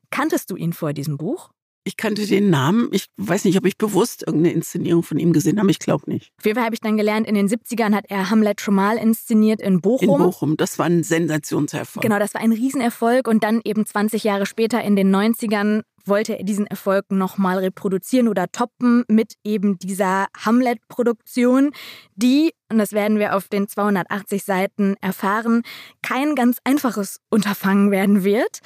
Kanntest 0.10 0.50
du 0.52 0.56
ihn 0.56 0.74
vor 0.74 0.94
diesem 0.94 1.18
Buch? 1.18 1.53
Ich 1.86 1.98
kannte 1.98 2.26
den 2.26 2.50
Namen. 2.50 2.90
Ich 2.92 3.08
weiß 3.18 3.44
nicht, 3.46 3.58
ob 3.58 3.66
ich 3.66 3.78
bewusst 3.78 4.24
irgendeine 4.26 4.54
Inszenierung 4.54 5.04
von 5.04 5.18
ihm 5.18 5.34
gesehen 5.34 5.60
habe. 5.60 5.70
Ich 5.70 5.80
glaube 5.80 6.10
nicht. 6.10 6.32
Auf 6.40 6.46
jeden 6.46 6.56
Fall 6.56 6.66
habe 6.66 6.76
ich 6.76 6.82
dann 6.82 6.96
gelernt, 6.96 7.28
in 7.28 7.36
den 7.36 7.50
70ern 7.50 7.94
hat 7.94 8.06
er 8.08 8.30
Hamlet 8.30 8.62
schon 8.62 8.76
mal 8.76 8.98
inszeniert 8.98 9.62
in 9.62 9.82
Bochum. 9.82 10.22
In 10.22 10.26
Bochum. 10.26 10.58
Das 10.58 10.80
war 10.80 10.86
ein 10.86 11.04
Sensationserfolg. 11.04 12.02
Genau, 12.02 12.20
das 12.20 12.34
war 12.34 12.42
ein 12.42 12.54
Riesenerfolg. 12.54 13.28
Und 13.28 13.44
dann 13.44 13.60
eben 13.66 13.86
20 13.86 14.24
Jahre 14.24 14.46
später 14.46 14.82
in 14.82 14.96
den 14.96 15.14
90ern 15.14 15.82
wollte 16.06 16.38
er 16.38 16.44
diesen 16.44 16.68
Erfolg 16.68 17.12
nochmal 17.12 17.60
reproduzieren 17.60 18.28
oder 18.28 18.52
toppen 18.52 19.04
mit 19.08 19.34
eben 19.44 19.78
dieser 19.80 20.28
Hamlet-Produktion, 20.38 21.72
die, 22.16 22.52
und 22.70 22.78
das 22.78 22.92
werden 22.92 23.20
wir 23.20 23.36
auf 23.36 23.48
den 23.48 23.68
280 23.68 24.44
Seiten 24.44 24.96
erfahren, 25.02 25.64
kein 26.02 26.36
ganz 26.36 26.58
einfaches 26.66 27.20
Unterfangen 27.30 27.92
werden 27.92 28.24
wird 28.24 28.60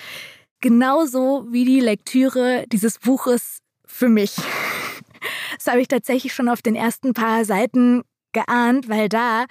genauso 0.62 1.46
wie 1.50 1.66
die 1.66 1.80
Lektüre 1.80 2.66
dieses 2.68 3.00
Buches 3.00 3.60
für 3.86 4.10
mich. 4.10 4.36
Das 5.58 5.68
habe 5.68 5.82
ich 5.82 5.88
tatsächlich 5.88 6.34
schon 6.34 6.50
auf 6.50 6.62
den 6.62 6.76
ersten 6.76 7.14
paar 7.14 7.44
Seiten 7.44 8.04
geahnt, 8.34 8.90
weil 8.90 9.10
da 9.10 9.46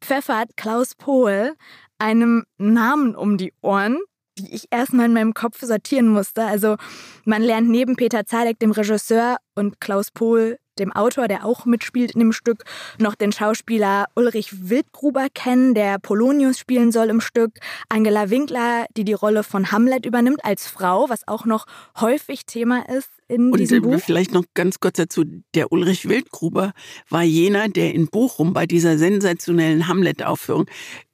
pfeffert 0.00 0.56
Klaus 0.56 0.94
Pohl 0.94 1.54
einem 1.98 2.44
Namen 2.58 3.14
um 3.14 3.38
die 3.38 3.52
Ohren, 3.62 3.98
die 4.38 4.54
ich 4.54 4.66
erstmal 4.70 5.06
in 5.06 5.12
meinem 5.12 5.34
Kopf 5.34 5.60
sortieren 5.60 6.08
musste. 6.08 6.42
Also 6.44 6.76
man 7.24 7.42
lernt 7.42 7.68
neben 7.68 7.96
Peter 7.96 8.26
Zadek, 8.26 8.58
dem 8.58 8.72
Regisseur, 8.72 9.36
und 9.54 9.80
Klaus 9.80 10.10
Pohl, 10.10 10.58
dem 10.78 10.92
Autor, 10.92 11.28
der 11.28 11.44
auch 11.44 11.66
mitspielt 11.66 12.12
in 12.12 12.20
dem 12.20 12.32
Stück, 12.32 12.64
noch 12.98 13.14
den 13.14 13.32
Schauspieler 13.32 14.06
Ulrich 14.14 14.68
Wildgruber 14.68 15.26
kennen, 15.32 15.74
der 15.74 15.98
Polonius 15.98 16.58
spielen 16.58 16.92
soll 16.92 17.08
im 17.10 17.20
Stück, 17.20 17.58
Angela 17.88 18.30
Winkler, 18.30 18.86
die 18.96 19.04
die 19.04 19.12
Rolle 19.12 19.42
von 19.42 19.72
Hamlet 19.72 20.06
übernimmt 20.06 20.44
als 20.44 20.66
Frau, 20.66 21.08
was 21.08 21.26
auch 21.28 21.44
noch 21.44 21.66
häufig 22.00 22.46
Thema 22.46 22.88
ist 22.88 23.10
in 23.28 23.50
Und 23.50 23.58
diesem 23.58 23.82
Buch. 23.82 24.00
vielleicht 24.00 24.32
noch 24.32 24.44
ganz 24.54 24.80
kurz 24.80 24.96
dazu, 24.96 25.24
der 25.54 25.72
Ulrich 25.72 26.08
Wildgruber 26.08 26.72
war 27.08 27.22
jener, 27.22 27.68
der 27.68 27.94
in 27.94 28.08
Bochum 28.08 28.52
bei 28.52 28.66
dieser 28.66 28.98
sensationellen 28.98 29.88
Hamlet-Aufführung 29.88 30.66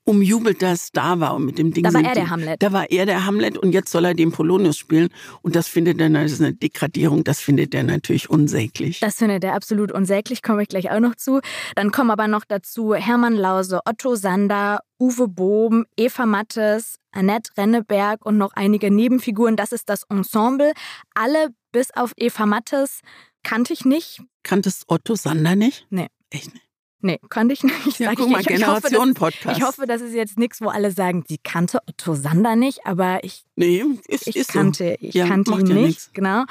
umjubelter 0.09 0.75
Star 0.77 1.21
war 1.21 1.35
und 1.35 1.45
mit 1.45 1.59
dem 1.59 1.73
Ding. 1.73 1.85
Da 1.85 1.93
war 1.93 2.03
er 2.03 2.15
der 2.15 2.31
Hamlet. 2.31 2.63
Da 2.63 2.73
war 2.73 2.91
er 2.91 3.05
der 3.05 3.27
Hamlet 3.27 3.59
und 3.59 3.73
jetzt 3.73 3.93
soll 3.93 4.07
er 4.07 4.15
den 4.15 4.33
Polonius 4.33 4.79
spielen 4.79 5.11
und 5.43 5.55
das 5.55 5.69
findet 5.69 6.01
er, 6.01 6.09
das 6.09 6.33
ist 6.33 6.41
eine 6.41 6.55
Degradierung, 6.55 7.25
das 7.25 7.41
findet 7.41 7.75
er 7.75 7.83
natürlich 7.83 8.31
unsäglich. 8.31 9.01
Das 9.01 9.17
findet 9.17 9.45
er 9.45 9.55
absolut 9.55 9.93
unsäglich, 9.93 10.43
komme 10.43 10.63
ich 10.63 10.69
gleich 10.69 10.91
auch 10.91 11.01
noch 11.01 11.15
zu. 11.15 11.41
Dann 11.77 11.93
kommen 11.93 12.11
aber 12.11 12.27
noch 12.27 12.47
dazu 12.47 12.95
Hermann 12.95 13.35
Lause, 13.35 13.81
Otto 13.85 14.15
Sander, 14.15 14.81
Uwe 14.99 15.29
Bohm, 15.29 15.85
Eva 15.97 16.25
Mattes, 16.25 16.99
Annette 17.13 17.51
Renneberg 17.59 18.25
und 18.25 18.39
noch 18.39 18.53
einige 18.55 18.91
Nebenfiguren. 18.91 19.57
Das 19.57 19.73
ist 19.73 19.91
das 19.91 20.05
Ensemble. 20.09 20.73
Alle 21.15 21.49
bis 21.71 21.91
auf 21.95 22.13
Eva 22.17 22.47
Mattes 22.47 23.01
kannte 23.43 23.75
ich 23.75 23.85
nicht. 23.85 24.23
Kanntest 24.43 24.85
Otto 24.89 25.17
Sander 25.17 25.55
nicht? 25.55 25.87
Nee. 25.91 26.07
Echt 26.31 26.55
nicht? 26.55 26.68
Nee, 27.01 27.21
kannte 27.29 27.55
ich 27.55 27.63
nicht. 27.63 27.99
Ja, 28.01 28.15
guck 28.15 28.27
ich, 28.27 28.33
mal, 28.33 28.41
ich, 28.41 28.51
ich, 28.51 28.67
hoffe, 28.67 28.81
das, 28.83 28.91
Generation-Podcast. 28.91 29.59
ich 29.59 29.65
hoffe, 29.65 29.87
das 29.87 30.01
ist 30.01 30.15
jetzt 30.15 30.39
nichts, 30.39 30.61
wo 30.61 30.69
alle 30.69 30.91
sagen, 30.91 31.25
sie 31.29 31.39
kannte 31.39 31.81
Otto 31.89 32.15
Sander 32.15 32.57
nicht, 32.57 32.81
aber 32.87 33.23
ich, 33.23 33.45
Nee, 33.57 33.85
ist, 34.09 34.27
ich 34.27 34.37
ist 34.37 34.53
kannte, 34.53 34.97
ich 35.01 35.15
Ja, 35.15 35.27
kannte 35.27 35.53
ihn 35.53 35.67
ja 35.67 35.75
nicht. 35.75 35.87
nix. 35.87 36.11
Genau. 36.13 36.45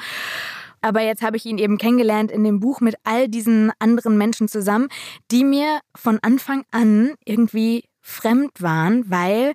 Aber 0.80 1.02
jetzt 1.02 1.22
habe 1.22 1.36
ich 1.36 1.44
ihn 1.44 1.58
eben 1.58 1.76
kennengelernt 1.76 2.30
in 2.30 2.44
dem 2.44 2.60
Buch 2.60 2.80
mit 2.80 2.94
all 3.04 3.28
diesen 3.28 3.72
anderen 3.78 4.16
Menschen 4.16 4.48
zusammen, 4.48 4.88
die 5.30 5.44
mir 5.44 5.80
von 5.94 6.18
Anfang 6.22 6.64
an 6.70 7.14
irgendwie 7.24 7.84
fremd 8.00 8.62
waren, 8.62 9.10
weil 9.10 9.52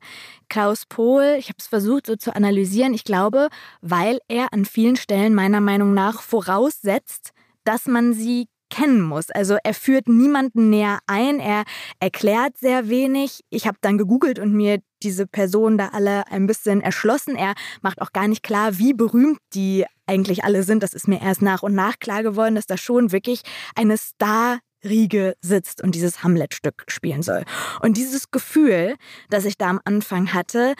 Klaus 0.49 0.85
Pohl, 0.85 1.37
ich 1.39 1.47
habe 1.47 1.57
es 1.57 1.67
versucht 1.67 2.05
so 2.05 2.15
zu 2.15 2.35
analysieren, 2.35 2.93
ich 2.93 3.03
glaube, 3.03 3.47
weil 3.81 4.19
er 4.27 4.53
an 4.53 4.65
vielen 4.65 4.95
Stellen 4.95 5.33
meiner 5.33 5.61
Meinung 5.61 5.93
nach 5.93 6.21
voraussetzt, 6.21 7.31
dass 7.63 7.87
man 7.87 8.13
sie 8.13 8.47
kennen 8.73 9.01
muss. 9.01 9.29
Also 9.29 9.57
er 9.63 9.75
führt 9.75 10.07
niemanden 10.07 10.71
näher 10.71 10.97
ein, 11.05 11.39
er 11.39 11.63
erklärt 11.99 12.57
sehr 12.57 12.89
wenig. 12.89 13.41
Ich 13.51 13.67
habe 13.67 13.77
dann 13.81 13.99
gegoogelt 13.99 14.39
und 14.39 14.51
mir 14.51 14.79
diese 15.03 15.27
Personen 15.27 15.77
da 15.77 15.89
alle 15.89 16.25
ein 16.31 16.47
bisschen 16.47 16.81
erschlossen. 16.81 17.35
Er 17.35 17.53
macht 17.81 18.01
auch 18.01 18.13
gar 18.13 18.27
nicht 18.27 18.41
klar, 18.41 18.79
wie 18.79 18.93
berühmt 18.93 19.37
die 19.53 19.85
eigentlich 20.07 20.43
alle 20.43 20.63
sind. 20.63 20.81
Das 20.81 20.93
ist 20.93 21.07
mir 21.07 21.21
erst 21.21 21.43
nach 21.43 21.61
und 21.61 21.75
nach 21.75 21.99
klar 21.99 22.23
geworden, 22.23 22.55
dass 22.55 22.65
da 22.65 22.75
schon 22.75 23.11
wirklich 23.11 23.41
eine 23.75 23.97
Star 23.97 24.59
Riege 24.83 25.35
sitzt 25.41 25.81
und 25.83 25.93
dieses 25.93 26.23
Hamlet-Stück 26.23 26.85
spielen 26.87 27.21
soll. 27.21 27.43
Und 27.81 27.95
dieses 27.95 28.31
Gefühl, 28.31 28.95
das 29.29 29.45
ich 29.45 29.57
da 29.57 29.69
am 29.69 29.79
Anfang 29.85 30.33
hatte, 30.33 30.73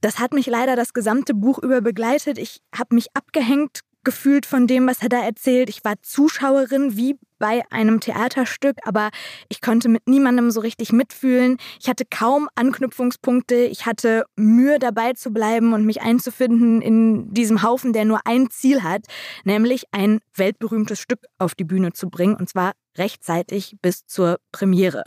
das 0.00 0.18
hat 0.18 0.34
mich 0.34 0.46
leider 0.46 0.74
das 0.74 0.92
gesamte 0.92 1.32
Buch 1.32 1.58
über 1.58 1.80
begleitet. 1.80 2.38
Ich 2.38 2.60
habe 2.76 2.94
mich 2.94 3.06
abgehängt 3.14 3.80
gefühlt 4.04 4.46
von 4.46 4.66
dem, 4.66 4.86
was 4.86 5.02
er 5.02 5.08
da 5.08 5.20
erzählt. 5.20 5.68
Ich 5.68 5.84
war 5.84 5.94
Zuschauerin 6.02 6.96
wie 6.96 7.18
bei 7.38 7.62
einem 7.70 8.00
Theaterstück, 8.00 8.76
aber 8.84 9.10
ich 9.48 9.60
konnte 9.60 9.88
mit 9.88 10.06
niemandem 10.06 10.50
so 10.50 10.60
richtig 10.60 10.92
mitfühlen. 10.92 11.58
Ich 11.80 11.88
hatte 11.88 12.04
kaum 12.08 12.48
Anknüpfungspunkte. 12.54 13.56
Ich 13.56 13.86
hatte 13.86 14.24
Mühe 14.36 14.78
dabei 14.78 15.12
zu 15.14 15.30
bleiben 15.30 15.72
und 15.72 15.84
mich 15.84 16.02
einzufinden 16.02 16.80
in 16.80 17.34
diesem 17.34 17.62
Haufen, 17.62 17.92
der 17.92 18.04
nur 18.04 18.20
ein 18.24 18.50
Ziel 18.50 18.82
hat, 18.82 19.06
nämlich 19.44 19.84
ein 19.92 20.20
weltberühmtes 20.34 21.00
Stück 21.00 21.20
auf 21.38 21.54
die 21.54 21.64
Bühne 21.64 21.92
zu 21.92 22.08
bringen 22.08 22.36
und 22.36 22.48
zwar 22.48 22.72
rechtzeitig 22.96 23.76
bis 23.82 24.06
zur 24.06 24.38
Premiere. 24.52 25.04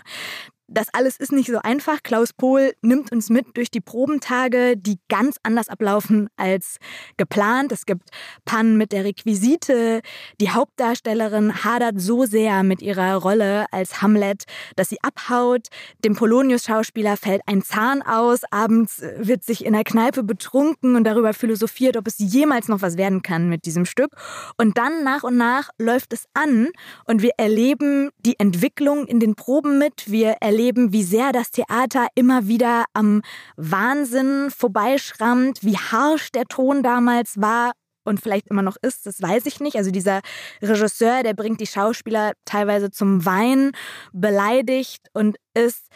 Das 0.69 0.87
alles 0.93 1.15
ist 1.15 1.31
nicht 1.31 1.49
so 1.49 1.59
einfach. 1.59 2.03
Klaus 2.03 2.33
Pohl 2.33 2.73
nimmt 2.81 3.13
uns 3.13 3.29
mit 3.29 3.55
durch 3.55 3.71
die 3.71 3.79
Probentage, 3.79 4.75
die 4.75 4.99
ganz 5.07 5.37
anders 5.41 5.69
ablaufen 5.69 6.29
als 6.35 6.75
geplant. 7.15 7.71
Es 7.71 7.85
gibt 7.85 8.09
Pannen 8.43 8.75
mit 8.75 8.91
der 8.91 9.05
Requisite. 9.05 10.01
Die 10.41 10.49
Hauptdarstellerin 10.49 11.63
hadert 11.63 12.01
so 12.01 12.25
sehr 12.25 12.63
mit 12.63 12.81
ihrer 12.81 13.15
Rolle 13.15 13.65
als 13.71 14.01
Hamlet, 14.01 14.43
dass 14.75 14.89
sie 14.89 14.97
abhaut. 15.01 15.67
Dem 16.03 16.15
Polonius-Schauspieler 16.15 17.15
fällt 17.15 17.43
ein 17.45 17.61
Zahn 17.61 18.01
aus. 18.01 18.41
Abends 18.51 19.01
wird 19.17 19.45
sich 19.45 19.63
in 19.63 19.71
der 19.71 19.85
Kneipe 19.85 20.21
betrunken 20.21 20.97
und 20.97 21.05
darüber 21.05 21.33
philosophiert, 21.33 21.95
ob 21.95 22.07
es 22.07 22.15
jemals 22.17 22.67
noch 22.67 22.81
was 22.81 22.97
werden 22.97 23.21
kann 23.21 23.47
mit 23.47 23.63
diesem 23.65 23.85
Stück. 23.85 24.11
Und 24.57 24.77
dann 24.77 25.05
nach 25.05 25.23
und 25.23 25.37
nach 25.37 25.69
läuft 25.77 26.11
es 26.11 26.25
an 26.33 26.67
und 27.05 27.21
wir 27.21 27.31
erleben 27.37 28.09
die 28.25 28.37
Entwicklung 28.37 29.07
in 29.07 29.21
den 29.21 29.35
Proben 29.35 29.79
mit. 29.79 30.11
Wir 30.11 30.35
erleben 30.41 30.56
erleben, 30.57 30.91
wie 30.91 31.03
sehr 31.03 31.31
das 31.31 31.51
Theater 31.51 32.07
immer 32.15 32.47
wieder 32.47 32.85
am 32.93 33.21
Wahnsinn 33.57 34.49
vorbeischrammt, 34.49 35.59
wie 35.61 35.77
harsch 35.77 36.31
der 36.31 36.45
Ton 36.45 36.81
damals 36.81 37.39
war 37.39 37.73
und 38.03 38.21
vielleicht 38.21 38.47
immer 38.47 38.63
noch 38.63 38.75
ist, 38.81 39.05
das 39.05 39.21
weiß 39.21 39.45
ich 39.45 39.59
nicht. 39.59 39.75
Also 39.75 39.91
dieser 39.91 40.21
Regisseur, 40.59 41.21
der 41.21 41.35
bringt 41.35 41.61
die 41.61 41.67
Schauspieler 41.67 42.31
teilweise 42.45 42.89
zum 42.89 43.23
Weinen, 43.23 43.73
beleidigt 44.13 45.09
und 45.13 45.37
ist 45.53 45.89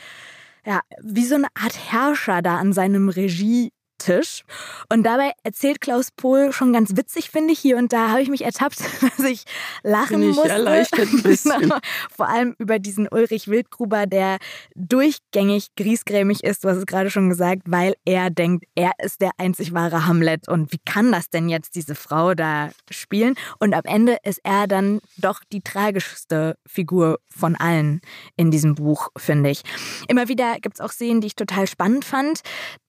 ja 0.64 0.82
wie 1.02 1.26
so 1.26 1.36
eine 1.36 1.48
Art 1.56 1.92
Herrscher 1.92 2.44
da 2.44 2.58
an 2.58 2.72
seinem 2.72 3.10
Regie 3.10 3.72
Tisch. 4.02 4.44
Und 4.90 5.04
dabei 5.04 5.34
erzählt 5.44 5.82
Klaus 5.82 6.10
Pohl 6.12 6.52
schon 6.52 6.74
ganz 6.74 6.96
witzig, 6.96 7.30
finde 7.30 7.54
ich, 7.54 7.60
hier 7.60 7.78
und 7.78 7.94
da 7.94 8.10
habe 8.10 8.22
ich 8.22 8.30
mich 8.30 8.44
ertappt, 8.44 8.80
dass 9.02 9.26
ich 9.26 9.46
lachen 9.84 10.22
ich 10.22 10.36
musste. 10.36 10.50
Erleichtert 10.50 11.08
ein 11.12 11.24
bisschen. 11.24 11.74
Vor 12.16 12.28
allem 12.28 12.56
über 12.58 12.80
diesen 12.80 13.08
Ulrich 13.08 13.48
Wildgruber, 13.48 14.08
der 14.08 14.38
durchgängig 14.76 15.68
griesgrämig 15.78 16.44
ist, 16.44 16.64
du 16.64 16.70
hast 16.70 16.78
es 16.78 16.86
gerade 16.86 17.10
schon 17.10 17.30
gesagt, 17.30 17.64
weil 17.66 17.96
er 18.06 18.30
denkt, 18.30 18.66
er 18.76 18.92
ist 19.04 19.22
der 19.22 19.32
einzig 19.38 19.74
wahre 19.74 20.08
Hamlet. 20.08 20.48
Und 20.48 20.72
wie 20.72 20.80
kann 20.86 21.12
das 21.12 21.30
denn 21.30 21.50
jetzt 21.50 21.76
diese 21.76 21.96
Frau 21.96 22.34
da 22.34 22.70
spielen? 22.90 23.36
Und 23.60 23.74
am 23.74 23.84
Ende 23.84 24.18
ist 24.24 24.40
er 24.44 24.68
dann 24.68 25.00
doch 25.18 25.42
die 25.52 25.62
tragischste 25.62 26.56
Figur 26.66 27.20
von 27.30 27.56
allen 27.56 28.02
in 28.36 28.52
diesem 28.52 28.76
Buch, 28.76 29.10
finde 29.18 29.52
ich. 29.52 29.62
Immer 30.08 30.28
wieder 30.28 30.56
gibt 30.62 30.76
es 30.76 30.82
auch 30.82 30.92
Szenen, 30.92 31.22
die 31.22 31.28
ich 31.28 31.36
total 31.36 31.68
spannend 31.68 32.06
fand. 32.06 32.42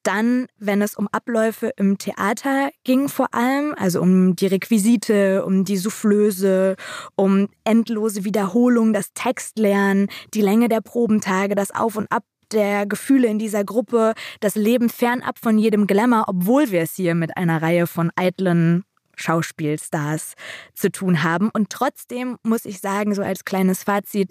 Dann, 0.03 0.47
wenn 0.59 0.83
es 0.83 0.97
um 0.97 1.09
Abläufe 1.13 1.71
im 1.77 1.99
Theater 1.99 2.71
ging 2.85 3.09
vor 3.09 3.33
allem, 3.33 3.75
also 3.77 4.01
um 4.01 4.35
die 4.35 4.47
Requisite, 4.47 5.45
um 5.45 5.65
die 5.65 5.77
Soufflöse, 5.77 6.77
um 7.15 7.49
endlose 7.65 8.25
Wiederholung, 8.25 8.93
das 8.93 9.13
Textlernen, 9.15 10.09
die 10.35 10.43
Länge 10.43 10.69
der 10.69 10.81
Probentage, 10.81 11.55
das 11.55 11.71
Auf 11.71 11.97
und 11.97 12.11
Ab 12.11 12.25
der 12.53 12.87
Gefühle 12.87 13.29
in 13.29 13.39
dieser 13.39 13.65
Gruppe, 13.65 14.15
das 14.41 14.55
Leben 14.55 14.91
fernab 14.91 15.39
von 15.39 15.59
jedem 15.59 15.87
Glamour, 15.87 16.25
obwohl 16.27 16.71
wir 16.71 16.83
es 16.83 16.95
hier 16.95 17.15
mit 17.15 17.37
einer 17.37 17.63
Reihe 17.63 17.87
von 17.87 18.11
eitlen 18.17 18.85
Schauspielstars 19.17 20.35
zu 20.75 20.91
tun 20.91 21.23
haben. 21.23 21.51
Und 21.53 21.71
trotzdem 21.71 22.37
muss 22.43 22.65
ich 22.65 22.81
sagen, 22.81 23.15
so 23.15 23.23
als 23.23 23.45
kleines 23.45 23.85
Fazit, 23.85 24.31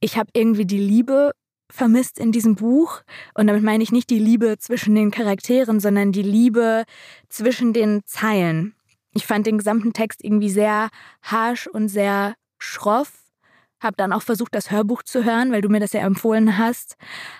ich 0.00 0.16
habe 0.18 0.30
irgendwie 0.34 0.66
die 0.66 0.78
Liebe 0.78 1.32
vermisst 1.74 2.20
in 2.20 2.30
diesem 2.30 2.54
Buch. 2.54 3.02
Und 3.34 3.48
damit 3.48 3.64
meine 3.64 3.82
ich 3.82 3.90
nicht 3.90 4.08
die 4.08 4.20
Liebe 4.20 4.56
zwischen 4.58 4.94
den 4.94 5.10
Charakteren, 5.10 5.80
sondern 5.80 6.12
die 6.12 6.22
Liebe 6.22 6.84
zwischen 7.28 7.72
den 7.72 8.02
Zeilen. 8.06 8.74
Ich 9.12 9.26
fand 9.26 9.46
den 9.46 9.58
gesamten 9.58 9.92
Text 9.92 10.22
irgendwie 10.22 10.50
sehr 10.50 10.88
harsh 11.22 11.66
und 11.66 11.88
sehr 11.88 12.34
schroff 12.58 13.23
habe 13.84 13.96
dann 13.96 14.12
auch 14.12 14.22
versucht, 14.22 14.54
das 14.54 14.70
Hörbuch 14.70 15.02
zu 15.02 15.24
hören, 15.24 15.52
weil 15.52 15.60
du 15.60 15.68
mir 15.68 15.80
das 15.80 15.92
ja 15.92 16.00
empfohlen 16.00 16.58
hast. 16.58 16.96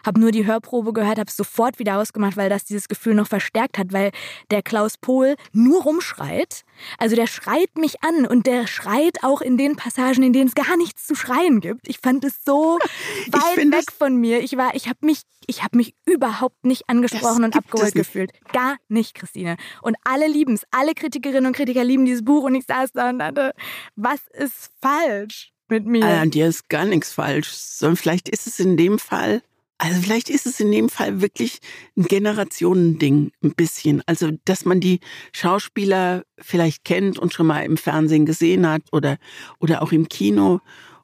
Habe 0.06 0.20
nur 0.20 0.30
die 0.30 0.46
Hörprobe 0.46 0.92
gehört, 0.92 1.18
habe 1.18 1.28
es 1.28 1.36
sofort 1.36 1.78
wieder 1.78 1.98
ausgemacht, 1.98 2.36
weil 2.36 2.48
das 2.48 2.64
dieses 2.64 2.88
Gefühl 2.88 3.14
noch 3.14 3.26
verstärkt 3.26 3.78
hat, 3.78 3.92
weil 3.92 4.12
der 4.50 4.62
Klaus 4.62 4.96
Pohl 4.98 5.36
nur 5.52 5.82
rumschreit. 5.82 6.64
Also 6.98 7.16
der 7.16 7.26
schreit 7.26 7.76
mich 7.76 8.02
an 8.02 8.26
und 8.26 8.46
der 8.46 8.66
schreit 8.66 9.22
auch 9.22 9.40
in 9.40 9.56
den 9.56 9.76
Passagen, 9.76 10.22
in 10.22 10.32
denen 10.32 10.48
es 10.48 10.54
gar 10.54 10.76
nichts 10.76 11.06
zu 11.06 11.14
schreien 11.14 11.60
gibt. 11.60 11.88
Ich 11.88 11.98
fand 11.98 12.24
es 12.24 12.44
so 12.44 12.78
weit 13.28 13.72
weg 13.72 13.92
von 13.96 14.16
mir. 14.16 14.40
Ich 14.40 14.56
war, 14.56 14.74
ich 14.74 14.88
habe 14.88 14.98
mich, 15.02 15.22
ich 15.46 15.62
habe 15.62 15.76
mich 15.76 15.94
überhaupt 16.04 16.64
nicht 16.64 16.88
angesprochen 16.88 17.44
und 17.44 17.56
abgeholt 17.56 17.94
gefühlt. 17.94 18.32
Gar 18.52 18.76
nicht, 18.88 19.14
Christine. 19.14 19.56
Und 19.82 19.96
alle 20.04 20.26
lieben 20.26 20.54
es. 20.54 20.64
Alle 20.70 20.94
Kritikerinnen 20.94 21.46
und 21.46 21.56
Kritiker 21.56 21.84
lieben 21.84 22.04
dieses 22.04 22.24
Buch 22.24 22.44
und 22.44 22.54
ich 22.54 22.66
saß 22.66 22.92
da 22.92 23.10
und 23.10 23.18
dachte, 23.18 23.54
was 23.96 24.20
ist 24.32 24.70
falsch? 24.80 25.53
Mit 25.68 25.86
mir. 25.86 26.04
An 26.04 26.30
dir 26.30 26.46
ist 26.46 26.68
gar 26.68 26.84
nichts 26.84 27.12
falsch. 27.12 27.48
Sondern 27.48 27.96
vielleicht 27.96 28.28
ist 28.28 28.46
es 28.46 28.60
in 28.60 28.76
dem 28.76 28.98
Fall, 28.98 29.42
also 29.78 30.00
vielleicht 30.00 30.30
ist 30.30 30.46
es 30.46 30.60
in 30.60 30.70
dem 30.70 30.88
Fall 30.88 31.20
wirklich 31.20 31.58
ein 31.96 32.04
Generationending, 32.04 33.32
ein 33.42 33.54
bisschen. 33.54 34.02
Also, 34.06 34.30
dass 34.44 34.64
man 34.64 34.80
die 34.80 35.00
Schauspieler 35.32 36.24
vielleicht 36.38 36.84
kennt 36.84 37.18
und 37.18 37.34
schon 37.34 37.46
mal 37.46 37.64
im 37.64 37.76
Fernsehen 37.76 38.24
gesehen 38.24 38.68
hat 38.68 38.82
oder, 38.92 39.18
oder 39.58 39.82
auch 39.82 39.92
im 39.92 40.08
Kino. 40.08 40.60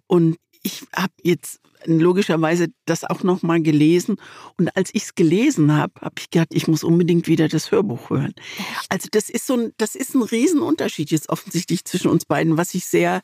Und 0.07 0.39
ich 0.63 0.83
habe 0.95 1.13
jetzt 1.23 1.61
logischerweise 1.85 2.69
das 2.85 3.05
auch 3.05 3.23
noch 3.23 3.43
mal 3.43 3.61
gelesen 3.63 4.17
und 4.59 4.77
als 4.77 4.91
ich 4.93 5.05
es 5.05 5.15
gelesen 5.15 5.75
habe, 5.75 5.95
habe 6.01 6.17
ich 6.19 6.31
gedacht, 6.31 6.49
ich 6.53 6.69
muss 6.69 6.85
unbedingt 6.85 7.27
wieder 7.27 7.49
das 7.49 7.71
Hörbuch 7.71 8.11
hören. 8.11 8.35
Echt? 8.59 8.87
Also 8.91 9.09
das 9.11 9.31
ist 9.31 9.47
so 9.47 9.55
ein 9.55 9.73
das 9.79 9.95
ist 9.95 10.15
ein 10.15 10.23
Riesenunterschied 10.23 11.11
jetzt 11.11 11.31
offensichtlich 11.31 11.85
zwischen 11.85 12.11
uns 12.11 12.27
beiden, 12.27 12.59
was 12.59 12.75
ich 12.75 12.85
sehr 12.85 13.23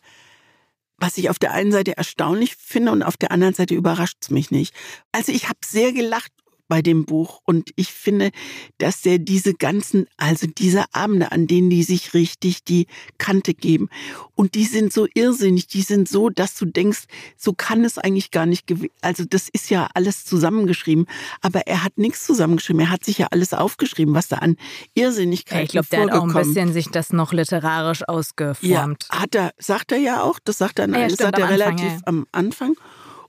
was 0.98 1.18
ich 1.18 1.30
auf 1.30 1.38
der 1.38 1.52
einen 1.52 1.72
Seite 1.72 1.96
erstaunlich 1.96 2.56
finde 2.56 2.92
und 2.92 3.02
auf 3.02 3.16
der 3.16 3.30
anderen 3.30 3.54
Seite 3.54 3.74
überrascht 3.74 4.16
es 4.20 4.30
mich 4.30 4.50
nicht. 4.50 4.74
Also 5.12 5.32
ich 5.32 5.48
habe 5.48 5.58
sehr 5.64 5.92
gelacht 5.92 6.32
bei 6.68 6.82
dem 6.82 7.04
Buch. 7.04 7.40
Und 7.44 7.70
ich 7.76 7.92
finde, 7.92 8.30
dass 8.78 9.02
der 9.02 9.18
diese 9.18 9.54
ganzen, 9.54 10.06
also 10.16 10.46
diese 10.46 10.84
Abende, 10.92 11.32
an 11.32 11.46
denen 11.46 11.70
die 11.70 11.82
sich 11.82 12.14
richtig 12.14 12.64
die 12.64 12.86
Kante 13.18 13.54
geben. 13.54 13.88
Und 14.34 14.54
die 14.54 14.64
sind 14.64 14.92
so 14.92 15.06
irrsinnig, 15.14 15.66
die 15.66 15.82
sind 15.82 16.08
so, 16.08 16.28
dass 16.28 16.54
du 16.54 16.66
denkst, 16.66 17.04
so 17.36 17.52
kann 17.52 17.84
es 17.84 17.98
eigentlich 17.98 18.30
gar 18.30 18.46
nicht 18.46 18.66
gewesen. 18.66 18.92
Also 19.00 19.24
das 19.24 19.48
ist 19.48 19.70
ja 19.70 19.88
alles 19.94 20.24
zusammengeschrieben. 20.24 21.06
Aber 21.40 21.66
er 21.66 21.84
hat 21.84 21.96
nichts 21.98 22.26
zusammengeschrieben. 22.26 22.80
Er 22.80 22.90
hat 22.90 23.04
sich 23.04 23.18
ja 23.18 23.28
alles 23.30 23.54
aufgeschrieben, 23.54 24.14
was 24.14 24.28
da 24.28 24.36
an 24.36 24.56
Irrsinnigkeit 24.94 25.58
ja, 25.58 25.64
Ich 25.64 25.70
glaube, 25.70 25.88
der 25.90 26.00
hat 26.02 26.12
auch 26.12 26.24
ein 26.24 26.32
bisschen 26.32 26.72
sich 26.72 26.88
das 26.88 27.12
noch 27.12 27.32
literarisch 27.32 28.06
ausgeformt. 28.06 29.06
Ja, 29.10 29.20
hat 29.20 29.34
er, 29.34 29.52
sagt 29.58 29.92
er 29.92 29.98
ja 29.98 30.22
auch. 30.22 30.38
Das 30.44 30.58
sagt 30.58 30.78
er, 30.78 30.88
ja, 30.88 31.08
das 31.08 31.18
sagt 31.18 31.38
er 31.38 31.48
relativ 31.48 31.92
ja. 31.92 32.00
am 32.04 32.26
Anfang. 32.32 32.76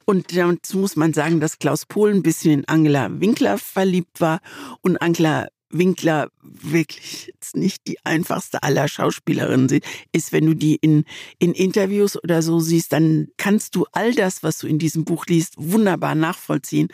Und 0.10 0.38
dazu 0.38 0.78
muss 0.78 0.96
man 0.96 1.12
sagen, 1.12 1.41
dass 1.41 1.60
Klaus 1.60 1.86
Pohl 1.86 2.13
ein 2.13 2.24
bisschen 2.24 2.60
in 2.60 2.67
Angela 2.70 3.10
Winkler 3.20 3.58
verliebt 3.58 4.22
war 4.22 4.39
und 4.80 5.02
Angela 5.02 5.50
Winkler 5.69 6.30
wirklich 6.41 7.32
jetzt 7.34 7.56
nicht 7.56 7.88
die 7.88 7.97
einfachste 8.06 8.63
aller 8.63 8.88
Schauspielerinnen 8.88 9.82
ist. 10.12 10.32
Wenn 10.32 10.45
du 10.45 10.53
die 10.53 10.75
in, 10.75 11.03
in 11.39 11.53
Interviews 11.53 12.21
oder 12.21 12.41
so 12.41 12.60
siehst, 12.60 12.93
dann 12.93 13.27
kannst 13.38 13.75
du 13.75 13.86
all 13.91 14.13
das, 14.13 14.43
was 14.43 14.60
du 14.60 14.67
in 14.67 14.80
diesem 14.80 15.06
Buch 15.06 15.25
liest, 15.27 15.56
wunderbar 15.58 16.15
nachvollziehen. 16.15 16.88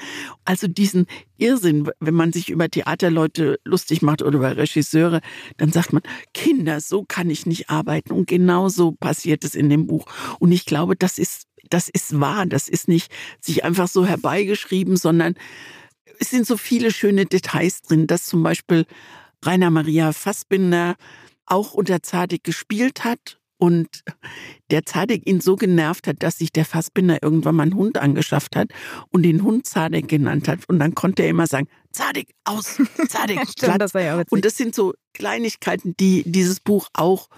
Also 0.46 0.68
diesen 0.68 1.08
Irrsinn, 1.38 1.90
wenn 2.00 2.14
man 2.14 2.34
sich 2.34 2.50
über 2.50 2.70
Theaterleute 2.70 3.60
lustig 3.64 4.02
macht 4.02 4.22
oder 4.22 4.38
über 4.38 4.58
Regisseure, 4.58 5.22
dann 5.58 5.72
sagt 5.72 5.94
man, 5.94 6.04
Kinder, 6.34 6.82
so 6.82 7.04
kann 7.08 7.30
ich 7.30 7.46
nicht 7.46 7.70
arbeiten. 7.70 8.12
Und 8.12 8.28
genau 8.28 8.70
so 8.70 8.92
passiert 8.92 9.44
es 9.44 9.56
in 9.56 9.70
dem 9.70 9.88
Buch. 9.88 10.06
Und 10.40 10.52
ich 10.52 10.66
glaube, 10.66 10.96
das 10.96 11.18
ist 11.18 11.48
das 11.70 11.90
ist 11.90 12.20
wahr, 12.20 12.46
das 12.46 12.68
ist 12.68 12.88
nicht 12.88 13.12
sich 13.40 13.64
einfach 13.64 13.88
so 13.88 14.06
herbeigeschrieben, 14.06 14.98
sondern 14.98 15.36
es 16.20 16.30
sind 16.30 16.46
so 16.46 16.58
viele 16.58 16.92
schöne 16.92 17.26
Details 17.26 17.82
drin, 17.82 18.08
dass 18.08 18.26
zum 18.26 18.44
Beispiel 18.44 18.86
Rainer 19.44 19.70
Maria 19.70 20.14
Fassbinder 20.14 20.96
auch 21.46 21.74
unter 21.74 22.02
Zadig 22.02 22.44
gespielt 22.44 23.04
hat 23.04 23.40
und 23.58 23.88
der 24.72 24.86
Zadig 24.86 25.28
ihn 25.28 25.40
so 25.40 25.56
genervt 25.56 26.08
hat, 26.08 26.18
dass 26.20 26.38
sich 26.38 26.52
der 26.52 26.66
Fassbinder 26.66 27.20
irgendwann 27.22 27.56
mal 27.56 27.64
einen 27.64 27.76
Hund 27.76 27.98
angeschafft 27.98 28.56
hat 28.56 28.70
und 29.10 29.24
den 29.24 29.44
Hund 29.44 29.66
Zadig 29.66 30.08
genannt 30.08 30.48
hat. 30.48 30.68
Und 30.68 30.80
dann 30.80 30.96
konnte 30.96 31.24
er 31.24 31.30
immer 31.30 31.48
sagen, 31.48 31.68
Zadig, 31.92 32.34
aus, 32.44 32.82
Zadig, 33.08 33.40
Stimmt, 33.50 33.82
das 33.82 33.94
ja 33.94 34.22
Und 34.30 34.44
das 34.44 34.58
sind 34.58 34.76
so 34.76 34.94
Kleinigkeiten, 35.14 35.96
die 35.98 36.24
dieses 36.26 36.60
Buch 36.60 36.90
auch 36.94 37.30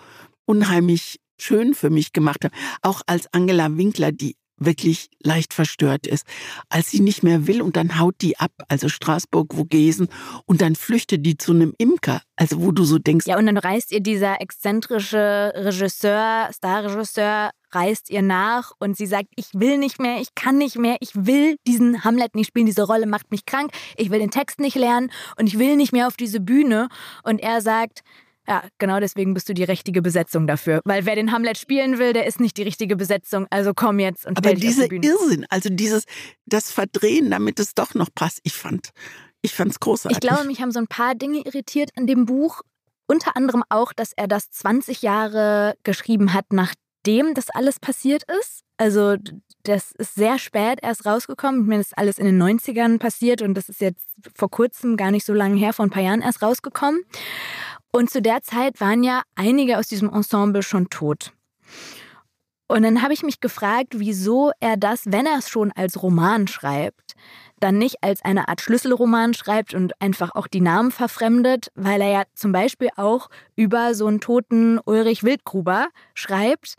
unheimlich 0.46 1.20
schön 1.40 1.74
für 1.74 1.90
mich 1.90 2.14
gemacht 2.14 2.44
haben. 2.46 2.56
Auch 2.82 3.02
als 3.06 3.32
Angela 3.34 3.78
Winkler, 3.78 4.12
die 4.12 4.36
wirklich 4.58 5.10
leicht 5.22 5.54
verstört 5.54 6.08
ist, 6.08 6.26
als 6.70 6.91
sie 6.91 7.02
nicht 7.02 7.24
mehr 7.24 7.48
will 7.48 7.62
und 7.62 7.76
dann 7.76 8.00
haut 8.00 8.15
die 8.22 8.38
ab, 8.38 8.52
also 8.68 8.89
Straßburg, 8.89 9.54
Vogesen 9.54 10.08
und 10.46 10.62
dann 10.62 10.76
flüchtet 10.76 11.26
die 11.26 11.38
zu 11.38 11.52
einem 11.52 11.74
Imker, 11.78 12.22
also 12.36 12.62
wo 12.62 12.72
du 12.72 12.84
so 12.84 12.98
denkst. 12.98 13.28
Ja, 13.28 13.38
und 13.38 13.46
dann 13.46 13.58
reist 13.58 13.91
ihr 13.91 14.02
dieser 14.02 14.41
exzentrische 14.41 15.52
Regisseur, 15.56 16.50
Starregisseur, 16.54 17.52
reist 17.72 18.10
ihr 18.10 18.22
nach 18.22 18.72
und 18.80 18.96
sie 18.96 19.06
sagt, 19.06 19.28
ich 19.36 19.48
will 19.54 19.78
nicht 19.78 20.00
mehr, 20.00 20.22
ich 20.22 20.34
kann 20.34 20.58
nicht 20.58 20.78
mehr, 20.78 20.98
ich 21.02 21.12
will 21.13 21.58
diesen 21.68 22.04
Hamlet 22.04 22.36
nicht 22.36 22.48
spielen, 22.48 22.65
diese 22.65 22.84
Rolle 22.84 23.06
macht 23.06 23.32
mich 23.32 23.46
krank, 23.46 23.72
ich 23.98 24.10
will 24.10 24.20
den 24.20 24.32
Text 24.32 24.60
nicht 24.60 24.76
lernen 24.76 25.12
und 25.38 25.48
ich 25.48 25.60
will 25.60 25.76
nicht 25.76 25.91
mehr 25.91 26.08
auf 26.08 26.15
diese 26.15 26.39
Bühne 26.39 26.88
und 27.24 27.41
er 27.41 27.62
sagt, 27.62 28.04
ja, 28.48 28.64
genau 28.78 29.00
deswegen 29.00 29.34
bist 29.34 29.50
du 29.50 29.54
die 29.54 29.64
richtige 29.64 30.02
Besetzung 30.02 30.48
dafür. 30.48 30.82
Weil 30.86 31.06
wer 31.06 31.16
den 31.16 31.32
Hamlet 31.32 31.58
spielen 31.58 31.98
will, 31.98 32.14
der 32.14 32.26
ist 32.26 32.40
nicht 32.40 32.58
die 32.58 32.64
richtige 32.64 32.96
Besetzung. 32.96 33.48
Also 33.50 33.74
komm 33.76 34.00
jetzt 34.00 34.26
und 34.26 34.38
Aber 34.38 34.54
dieser 34.54 34.92
Irrsinn, 34.92 35.46
also 35.50 35.70
dieses, 35.70 36.04
das 36.46 36.72
Verdrehen, 36.72 37.32
damit 37.32 37.60
es 37.60 37.74
doch 37.74 37.94
noch 37.94 38.10
passt, 38.14 38.40
ich 38.44 38.54
fand, 38.54 38.92
ich 39.42 39.54
fand's 39.54 39.80
großartig. 39.80 40.18
Ich 40.18 40.22
glaube, 40.22 40.46
mich 40.46 40.62
haben 40.62 40.72
so 40.72 40.80
ein 40.80 40.88
paar 40.88 41.16
Dinge 41.16 41.42
irritiert 41.46 41.92
an 41.98 42.08
dem 42.08 42.26
Buch. 42.26 42.62
Unter 43.08 43.36
anderem 43.36 43.64
auch, 43.70 43.94
dass 43.94 44.14
er 44.16 44.28
das 44.28 44.50
20 44.50 45.04
Jahre 45.04 45.76
geschrieben 45.84 46.34
hat, 46.34 46.46
nachdem 46.52 47.36
das 47.36 47.50
alles 47.52 47.80
passiert 47.80 48.24
ist. 48.40 48.62
Also 48.78 49.16
das 49.64 49.92
ist 49.94 50.16
sehr 50.16 50.38
spät 50.40 50.80
erst 50.82 51.06
rausgekommen. 51.06 51.62
Ich 51.62 51.68
meine, 51.68 51.80
das 51.80 51.88
ist 51.88 51.98
alles 51.98 52.20
in 52.20 52.26
den 52.26 52.42
90ern 52.42 53.00
passiert 53.00 53.42
und 53.42 53.54
das 53.56 53.70
ist 53.70 53.82
jetzt 53.82 54.06
vor 54.36 54.50
kurzem, 54.50 54.98
gar 54.98 55.12
nicht 55.12 55.26
so 55.26 55.34
lange 55.34 55.58
her, 55.58 55.74
vor 55.74 55.86
ein 55.86 55.92
paar 55.92 56.04
Jahren 56.04 56.22
erst 56.22 56.42
rausgekommen. 56.42 57.04
Und 57.96 58.10
zu 58.10 58.22
der 58.22 58.42
Zeit 58.42 58.82
waren 58.82 59.06
ja 59.06 59.22
einige 59.36 59.78
aus 59.78 59.88
diesem 59.88 60.12
Ensemble 60.12 60.64
schon 60.64 60.90
tot. 60.90 61.32
Und 62.68 62.84
dann 62.84 63.02
habe 63.02 63.14
ich 63.14 63.24
mich 63.24 63.40
gefragt, 63.40 63.94
wieso 63.96 64.52
er 64.60 64.76
das, 64.76 65.04
wenn 65.06 65.26
er 65.26 65.38
es 65.38 65.48
schon 65.48 65.72
als 65.72 66.04
Roman 66.04 66.50
schreibt, 66.50 67.14
dann 67.62 67.78
nicht 67.78 68.04
als 68.04 68.22
eine 68.26 68.50
Art 68.50 68.60
Schlüsselroman 68.60 69.34
schreibt 69.34 69.74
und 69.74 69.94
einfach 70.02 70.36
auch 70.36 70.48
die 70.48 70.60
Namen 70.60 70.92
verfremdet, 70.92 71.72
weil 71.76 72.02
er 72.02 72.10
ja 72.10 72.24
zum 72.34 72.52
Beispiel 72.52 72.90
auch 72.98 73.30
über 73.56 73.96
so 73.96 74.08
einen 74.08 74.20
toten 74.20 74.78
Ulrich 74.84 75.24
Wildgruber 75.24 75.88
schreibt 76.16 76.74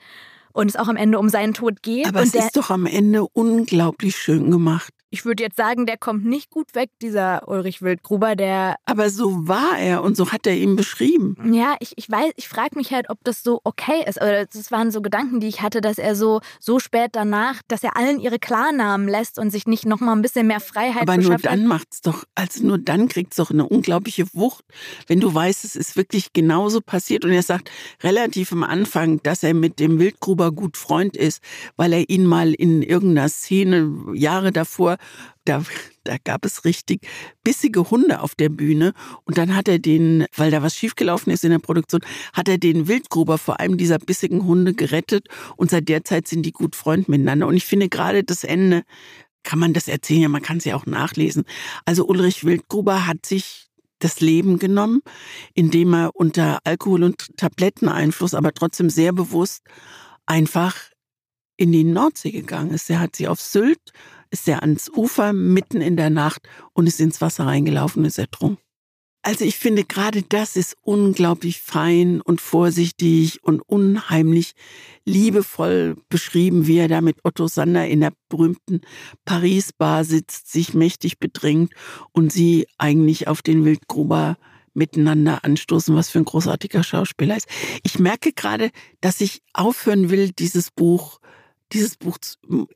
und 0.52 0.68
es 0.68 0.76
auch 0.76 0.88
am 0.88 0.96
Ende 0.96 1.18
um 1.18 1.30
seinen 1.30 1.54
Tod 1.54 1.82
geht. 1.82 2.08
Aber 2.08 2.24
es 2.24 2.34
ist 2.34 2.58
doch 2.58 2.68
am 2.68 2.84
Ende 2.84 3.26
unglaublich 3.26 4.18
schön 4.18 4.50
gemacht. 4.50 4.92
Ich 5.10 5.24
würde 5.24 5.42
jetzt 5.42 5.56
sagen, 5.56 5.86
der 5.86 5.96
kommt 5.96 6.24
nicht 6.24 6.50
gut 6.50 6.74
weg, 6.74 6.90
dieser 7.00 7.46
Ulrich 7.48 7.80
Wildgruber, 7.80 8.34
der. 8.34 8.76
Aber 8.86 9.08
so 9.08 9.46
war 9.46 9.78
er 9.78 10.02
und 10.02 10.16
so 10.16 10.32
hat 10.32 10.46
er 10.46 10.56
ihn 10.56 10.74
beschrieben. 10.74 11.36
Ja, 11.52 11.76
ich, 11.78 11.92
ich 11.96 12.10
weiß, 12.10 12.32
ich 12.36 12.48
frage 12.48 12.76
mich 12.76 12.92
halt, 12.92 13.08
ob 13.08 13.22
das 13.22 13.44
so 13.44 13.60
okay 13.62 14.04
ist. 14.06 14.16
Oder 14.20 14.46
das 14.46 14.72
waren 14.72 14.90
so 14.90 15.00
Gedanken, 15.02 15.38
die 15.38 15.46
ich 15.46 15.62
hatte, 15.62 15.80
dass 15.80 15.98
er 15.98 16.16
so, 16.16 16.40
so 16.58 16.80
spät 16.80 17.10
danach, 17.12 17.62
dass 17.68 17.84
er 17.84 17.96
allen 17.96 18.18
ihre 18.18 18.40
Klarnamen 18.40 19.06
lässt 19.06 19.38
und 19.38 19.50
sich 19.50 19.66
nicht 19.66 19.86
nochmal 19.86 20.16
ein 20.16 20.22
bisschen 20.22 20.48
mehr 20.48 20.60
Freiheit 20.60 21.02
Aber 21.02 21.16
nur 21.16 21.36
dann 21.36 21.66
macht 21.66 21.88
es 21.92 22.00
doch, 22.00 22.24
also 22.34 22.66
nur 22.66 22.78
dann 22.78 23.08
kriegt 23.08 23.32
es 23.32 23.36
doch 23.36 23.50
eine 23.50 23.68
unglaubliche 23.68 24.26
Wucht, 24.32 24.64
wenn 25.06 25.20
du 25.20 25.32
weißt, 25.32 25.64
es 25.64 25.76
ist 25.76 25.96
wirklich 25.96 26.32
genauso 26.32 26.80
passiert. 26.80 27.24
Und 27.24 27.30
er 27.30 27.42
sagt 27.42 27.70
relativ 28.02 28.50
am 28.50 28.64
Anfang, 28.64 29.22
dass 29.22 29.44
er 29.44 29.54
mit 29.54 29.78
dem 29.78 30.00
Wildgruber 30.00 30.50
gut 30.50 30.76
Freund 30.76 31.16
ist, 31.16 31.42
weil 31.76 31.92
er 31.92 32.10
ihn 32.10 32.26
mal 32.26 32.52
in 32.52 32.82
irgendeiner 32.82 33.28
Szene 33.28 33.94
Jahre 34.14 34.50
davor 34.50 34.95
da, 35.44 35.62
da 36.04 36.16
gab 36.24 36.44
es 36.44 36.64
richtig 36.64 37.06
bissige 37.44 37.90
Hunde 37.90 38.20
auf 38.20 38.34
der 38.34 38.48
Bühne. 38.48 38.92
Und 39.24 39.38
dann 39.38 39.54
hat 39.54 39.68
er 39.68 39.78
den, 39.78 40.26
weil 40.34 40.50
da 40.50 40.62
was 40.62 40.76
schiefgelaufen 40.76 41.32
ist 41.32 41.44
in 41.44 41.50
der 41.50 41.58
Produktion, 41.58 42.00
hat 42.32 42.48
er 42.48 42.58
den 42.58 42.88
Wildgruber 42.88 43.38
vor 43.38 43.60
allem 43.60 43.76
dieser 43.76 43.98
bissigen 43.98 44.44
Hunde 44.44 44.74
gerettet. 44.74 45.28
Und 45.56 45.70
seit 45.70 45.88
der 45.88 46.04
Zeit 46.04 46.28
sind 46.28 46.42
die 46.44 46.52
gut 46.52 46.76
Freund 46.76 47.08
miteinander. 47.08 47.46
Und 47.46 47.56
ich 47.56 47.66
finde 47.66 47.88
gerade 47.88 48.24
das 48.24 48.44
Ende, 48.44 48.82
kann 49.42 49.58
man 49.58 49.72
das 49.72 49.88
erzählen, 49.88 50.22
ja, 50.22 50.28
man 50.28 50.42
kann 50.42 50.58
es 50.58 50.64
ja 50.64 50.74
auch 50.74 50.86
nachlesen. 50.86 51.44
Also 51.84 52.06
Ulrich 52.06 52.44
Wildgruber 52.44 53.06
hat 53.06 53.24
sich 53.24 53.68
das 53.98 54.20
Leben 54.20 54.58
genommen, 54.58 55.00
indem 55.54 55.94
er 55.94 56.10
unter 56.14 56.58
Alkohol- 56.64 57.04
und 57.04 57.36
Tabletteneinfluss, 57.36 58.34
aber 58.34 58.52
trotzdem 58.52 58.90
sehr 58.90 59.12
bewusst 59.12 59.62
einfach 60.26 60.76
in 61.56 61.72
die 61.72 61.84
Nordsee 61.84 62.32
gegangen 62.32 62.72
ist. 62.72 62.90
Er 62.90 63.00
hat 63.00 63.16
sie 63.16 63.28
auf 63.28 63.40
Sylt 63.40 63.92
ist 64.30 64.48
er 64.48 64.62
ans 64.62 64.88
Ufer 64.88 65.32
mitten 65.32 65.80
in 65.80 65.96
der 65.96 66.10
Nacht 66.10 66.48
und 66.72 66.86
ist 66.86 67.00
ins 67.00 67.20
Wasser 67.20 67.46
reingelaufen 67.46 68.02
und 68.02 68.06
ist 68.06 68.18
ertrunken. 68.18 68.58
Also 69.26 69.44
ich 69.44 69.56
finde 69.56 69.82
gerade 69.82 70.22
das 70.22 70.54
ist 70.54 70.76
unglaublich 70.82 71.60
fein 71.60 72.20
und 72.20 72.40
vorsichtig 72.40 73.42
und 73.42 73.60
unheimlich 73.60 74.52
liebevoll 75.04 75.96
beschrieben, 76.08 76.68
wie 76.68 76.78
er 76.78 76.86
da 76.86 77.00
mit 77.00 77.24
Otto 77.24 77.48
Sander 77.48 77.88
in 77.88 78.02
der 78.02 78.12
berühmten 78.28 78.82
Paris-Bar 79.24 80.04
sitzt, 80.04 80.52
sich 80.52 80.74
mächtig 80.74 81.18
bedrängt 81.18 81.72
und 82.12 82.32
sie 82.32 82.68
eigentlich 82.78 83.26
auf 83.26 83.42
den 83.42 83.64
Wildgruber 83.64 84.36
miteinander 84.74 85.42
anstoßen, 85.42 85.96
was 85.96 86.08
für 86.08 86.20
ein 86.20 86.24
großartiger 86.24 86.84
Schauspieler 86.84 87.36
ist. 87.36 87.48
Ich 87.82 87.98
merke 87.98 88.32
gerade, 88.32 88.70
dass 89.00 89.20
ich 89.20 89.42
aufhören 89.52 90.08
will, 90.08 90.30
dieses 90.30 90.70
Buch, 90.70 91.18
dieses 91.72 91.96
Buch 91.96 92.18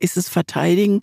ist 0.01 0.17
es 0.17 0.27
verteidigen, 0.27 0.99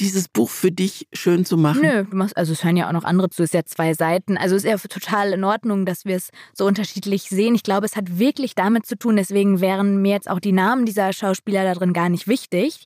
dieses 0.00 0.28
Buch 0.28 0.50
für 0.50 0.72
dich 0.72 1.06
schön 1.12 1.44
zu 1.44 1.56
machen? 1.56 1.82
Nö, 1.82 2.04
du 2.04 2.16
machst, 2.16 2.36
also 2.36 2.52
es 2.52 2.64
hören 2.64 2.76
ja 2.76 2.88
auch 2.88 2.92
noch 2.92 3.04
andere 3.04 3.30
zu, 3.30 3.42
es 3.42 3.50
ist 3.50 3.54
ja 3.54 3.64
zwei 3.64 3.94
Seiten. 3.94 4.36
Also 4.36 4.56
es 4.56 4.64
ist 4.64 4.70
ja 4.70 4.76
total 4.76 5.32
in 5.32 5.44
Ordnung, 5.44 5.86
dass 5.86 6.04
wir 6.04 6.16
es 6.16 6.30
so 6.54 6.66
unterschiedlich 6.66 7.24
sehen. 7.24 7.54
Ich 7.54 7.62
glaube, 7.62 7.86
es 7.86 7.96
hat 7.96 8.18
wirklich 8.18 8.54
damit 8.54 8.86
zu 8.86 8.96
tun, 8.96 9.16
deswegen 9.16 9.60
wären 9.60 10.00
mir 10.02 10.12
jetzt 10.12 10.30
auch 10.30 10.40
die 10.40 10.52
Namen 10.52 10.86
dieser 10.86 11.12
Schauspieler 11.12 11.64
da 11.64 11.74
drin 11.74 11.92
gar 11.92 12.08
nicht 12.08 12.26
wichtig. 12.26 12.84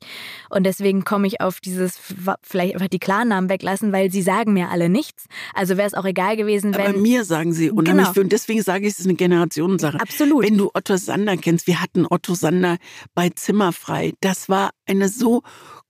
Und 0.51 0.65
deswegen 0.65 1.05
komme 1.05 1.27
ich 1.27 1.41
auf 1.41 1.61
dieses, 1.61 1.99
vielleicht 2.43 2.75
einfach 2.75 2.89
die 2.89 2.99
Klarnamen 2.99 3.49
weglassen, 3.49 3.93
weil 3.93 4.11
sie 4.11 4.23
sagen 4.23 4.53
mir 4.53 4.71
alle 4.71 4.89
nichts. 4.89 5.27
Also 5.55 5.77
wäre 5.77 5.87
es 5.87 5.95
auch 5.95 6.05
egal 6.05 6.37
gewesen, 6.37 6.75
wenn. 6.75 6.87
Aber 6.87 6.99
mir 6.99 7.25
sagen 7.25 7.53
sie 7.53 7.71
unheimlich 7.71 8.09
genau. 8.09 8.21
Und 8.21 8.33
deswegen 8.33 8.63
sage 8.63 8.87
ich, 8.87 8.95
es 8.95 9.01
ist 9.01 9.07
eine 9.07 9.15
Generationensache. 9.15 10.01
Absolut. 10.01 10.45
Wenn 10.45 10.59
du 10.59 10.71
Otto 10.75 10.97
Sander 10.97 11.37
kennst, 11.37 11.67
wir 11.67 11.81
hatten 11.81 12.07
Otto 12.09 12.35
Sander 12.35 12.79
bei 13.15 13.31
Zimmerfrei. 13.31 14.15
Das 14.21 14.49
war 14.49 14.71
eine 14.87 15.09
so 15.09 15.43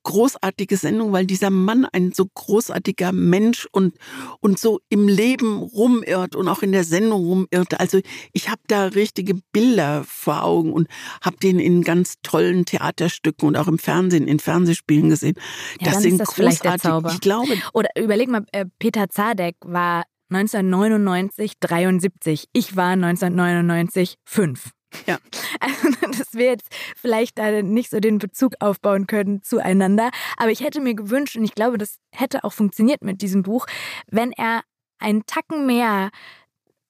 großartige 0.05 0.77
Sendung, 0.77 1.13
weil 1.13 1.27
dieser 1.27 1.51
Mann 1.51 1.87
ein 1.87 2.13
so 2.13 2.27
großartiger 2.33 3.13
Mensch 3.13 3.67
und, 3.73 3.97
und 4.41 4.59
so 4.59 4.81
im 4.89 5.09
Leben 5.09 5.59
rumirrt 5.59 6.37
und 6.37 6.47
auch 6.47 6.63
in 6.63 6.73
der 6.73 6.85
Sendung 6.85 7.25
rumirrt. 7.25 7.81
Also 7.81 8.01
ich 8.33 8.49
habe 8.51 8.61
da 8.69 8.85
richtige 8.87 9.35
Bilder 9.53 10.05
vor 10.07 10.45
Augen 10.45 10.73
und 10.73 10.89
habe 11.23 11.39
den 11.39 11.59
in 11.59 11.83
ganz 11.83 12.15
tollen 12.23 12.67
Theaterstücken 12.67 13.49
und 13.49 13.57
auch 13.57 13.67
im 13.67 13.79
Fernsehen, 13.79 14.29
in 14.29 14.39
Fernsehspielen 14.39 15.09
gesehen. 15.09 15.37
Ja, 15.81 15.93
das 15.93 16.03
sind 16.03 16.21
das 16.21 16.35
großartig. 16.35 17.15
Ich 17.15 17.21
glaube. 17.21 17.55
Oder 17.73 17.89
überleg 17.97 18.29
mal, 18.29 18.45
äh, 18.53 18.67
Peter 18.79 19.09
Zadek 19.09 19.57
war 19.65 20.05
1999 20.31 21.53
73. 21.61 22.49
Ich 22.53 22.77
war 22.77 22.91
1999 22.91 24.17
5. 24.25 24.71
Ja. 25.07 25.19
Also, 25.61 25.89
dass 26.19 26.35
wir 26.35 26.47
jetzt 26.47 26.69
vielleicht 26.97 27.39
da 27.39 27.63
nicht 27.63 27.91
so 27.91 28.01
den 28.01 28.19
Bezug 28.19 28.55
aufbauen 28.61 29.07
können 29.07 29.43
zueinander. 29.43 30.11
Aber 30.37 30.51
ich 30.51 30.61
hätte 30.61 30.81
mir 30.81 30.95
gewünscht, 30.95 31.37
und 31.37 31.45
ich 31.45 31.55
glaube, 31.55 31.79
das 31.79 31.99
hätte 32.13 32.45
auch 32.45 32.53
funktioniert 32.53 33.03
mit 33.03 33.21
diesem 33.21 33.43
Buch, 33.43 33.67
wenn 34.11 34.33
er 34.33 34.63
einen 34.99 35.27
Tacken 35.27 35.67
mehr 35.67 36.11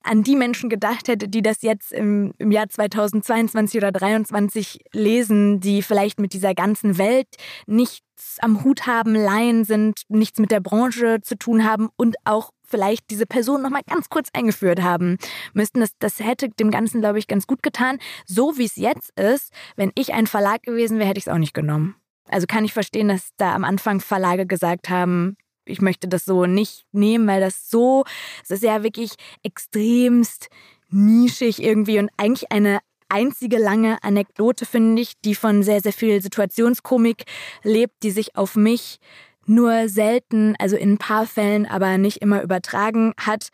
an 0.05 0.23
die 0.23 0.37
Menschen 0.37 0.71
gedacht 0.71 1.09
hätte, 1.09 1.29
die 1.29 1.43
das 1.43 1.62
jetzt 1.62 1.93
im, 1.93 2.33
im 2.38 2.51
Jahr 2.53 2.69
2022 2.69 3.79
oder 3.79 3.93
2023 3.93 4.81
lesen, 4.93 5.61
die 5.61 5.83
vielleicht 5.83 6.21
mit 6.21 6.33
dieser 6.33 6.55
ganzen 6.55 6.99
Welt 6.99 7.29
nichts 7.67 8.38
am 8.40 8.62
Hut 8.62 8.87
haben, 8.87 9.14
Laien 9.14 9.64
sind, 9.64 10.03
nichts 10.09 10.38
mit 10.38 10.51
der 10.51 10.61
Branche 10.61 11.21
zu 11.23 11.37
tun 11.37 11.64
haben 11.64 11.88
und 11.97 12.17
auch 12.25 12.51
vielleicht 12.67 13.11
diese 13.11 13.27
Person 13.27 13.62
noch 13.62 13.71
mal 13.71 13.83
ganz 13.88 14.09
kurz 14.09 14.29
eingeführt 14.33 14.83
haben 14.83 15.17
müssten. 15.53 15.81
Das, 15.81 15.90
das 15.99 16.21
hätte 16.21 16.49
dem 16.49 16.71
Ganzen, 16.71 17.01
glaube 17.01 17.19
ich, 17.19 17.27
ganz 17.27 17.47
gut 17.47 17.62
getan. 17.62 17.99
So 18.27 18.59
wie 18.59 18.64
es 18.64 18.77
jetzt 18.77 19.19
ist, 19.19 19.53
wenn 19.77 19.93
ich 19.95 20.12
ein 20.12 20.27
Verlag 20.27 20.62
gewesen 20.62 20.99
wäre, 20.99 21.09
hätte 21.09 21.19
ich 21.19 21.27
es 21.27 21.33
auch 21.33 21.38
nicht 21.38 21.55
genommen. 21.55 21.97
Also 22.29 22.47
kann 22.47 22.64
ich 22.64 22.73
verstehen, 22.73 23.09
dass 23.09 23.31
da 23.37 23.55
am 23.55 23.64
Anfang 23.64 24.01
Verlage 24.01 24.47
gesagt 24.47 24.88
haben, 24.88 25.37
ich 25.64 25.81
möchte 25.81 26.09
das 26.09 26.24
so 26.24 26.46
nicht 26.46 26.85
nehmen, 26.92 27.27
weil 27.27 27.40
das 27.40 27.70
so, 27.70 28.05
es 28.42 28.50
ist 28.50 28.62
ja 28.62 28.83
wirklich 28.83 29.12
extremst 29.42 30.48
nischig 30.90 31.62
irgendwie 31.62 31.98
und 31.98 32.11
eigentlich 32.16 32.53
eine 32.53 32.81
einzige 33.09 33.59
lange 33.59 34.03
Anekdote, 34.03 34.66
finde 34.66 35.03
ich, 35.03 35.12
die 35.24 35.35
von 35.35 35.62
sehr, 35.62 35.81
sehr 35.81 35.92
viel 35.92 36.20
Situationskomik 36.20 37.24
lebt, 37.62 38.03
die 38.03 38.11
sich 38.11 38.37
auf 38.37 38.57
mich 38.57 38.98
nur 39.46 39.88
selten, 39.88 40.57
also 40.59 40.77
in 40.77 40.94
ein 40.94 40.98
paar 40.98 41.27
Fällen, 41.27 41.66
aber 41.66 41.98
nicht 41.98 42.22
immer 42.22 42.42
übertragen 42.42 43.12
hat. 43.18 43.48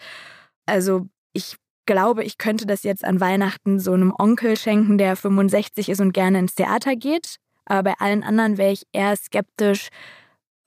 Also 0.66 1.08
ich 1.32 1.56
glaube, 1.86 2.24
ich 2.24 2.38
könnte 2.38 2.66
das 2.66 2.84
jetzt 2.84 3.04
an 3.04 3.20
Weihnachten 3.20 3.80
so 3.80 3.92
einem 3.92 4.14
Onkel 4.16 4.56
schenken, 4.56 4.98
der 4.98 5.16
65 5.16 5.88
ist 5.88 6.00
und 6.00 6.12
gerne 6.12 6.38
ins 6.38 6.54
Theater 6.54 6.94
geht. 6.94 7.36
Aber 7.64 7.90
bei 7.90 7.94
allen 7.98 8.22
anderen 8.22 8.58
wäre 8.58 8.72
ich 8.72 8.86
eher 8.92 9.16
skeptisch, 9.16 9.88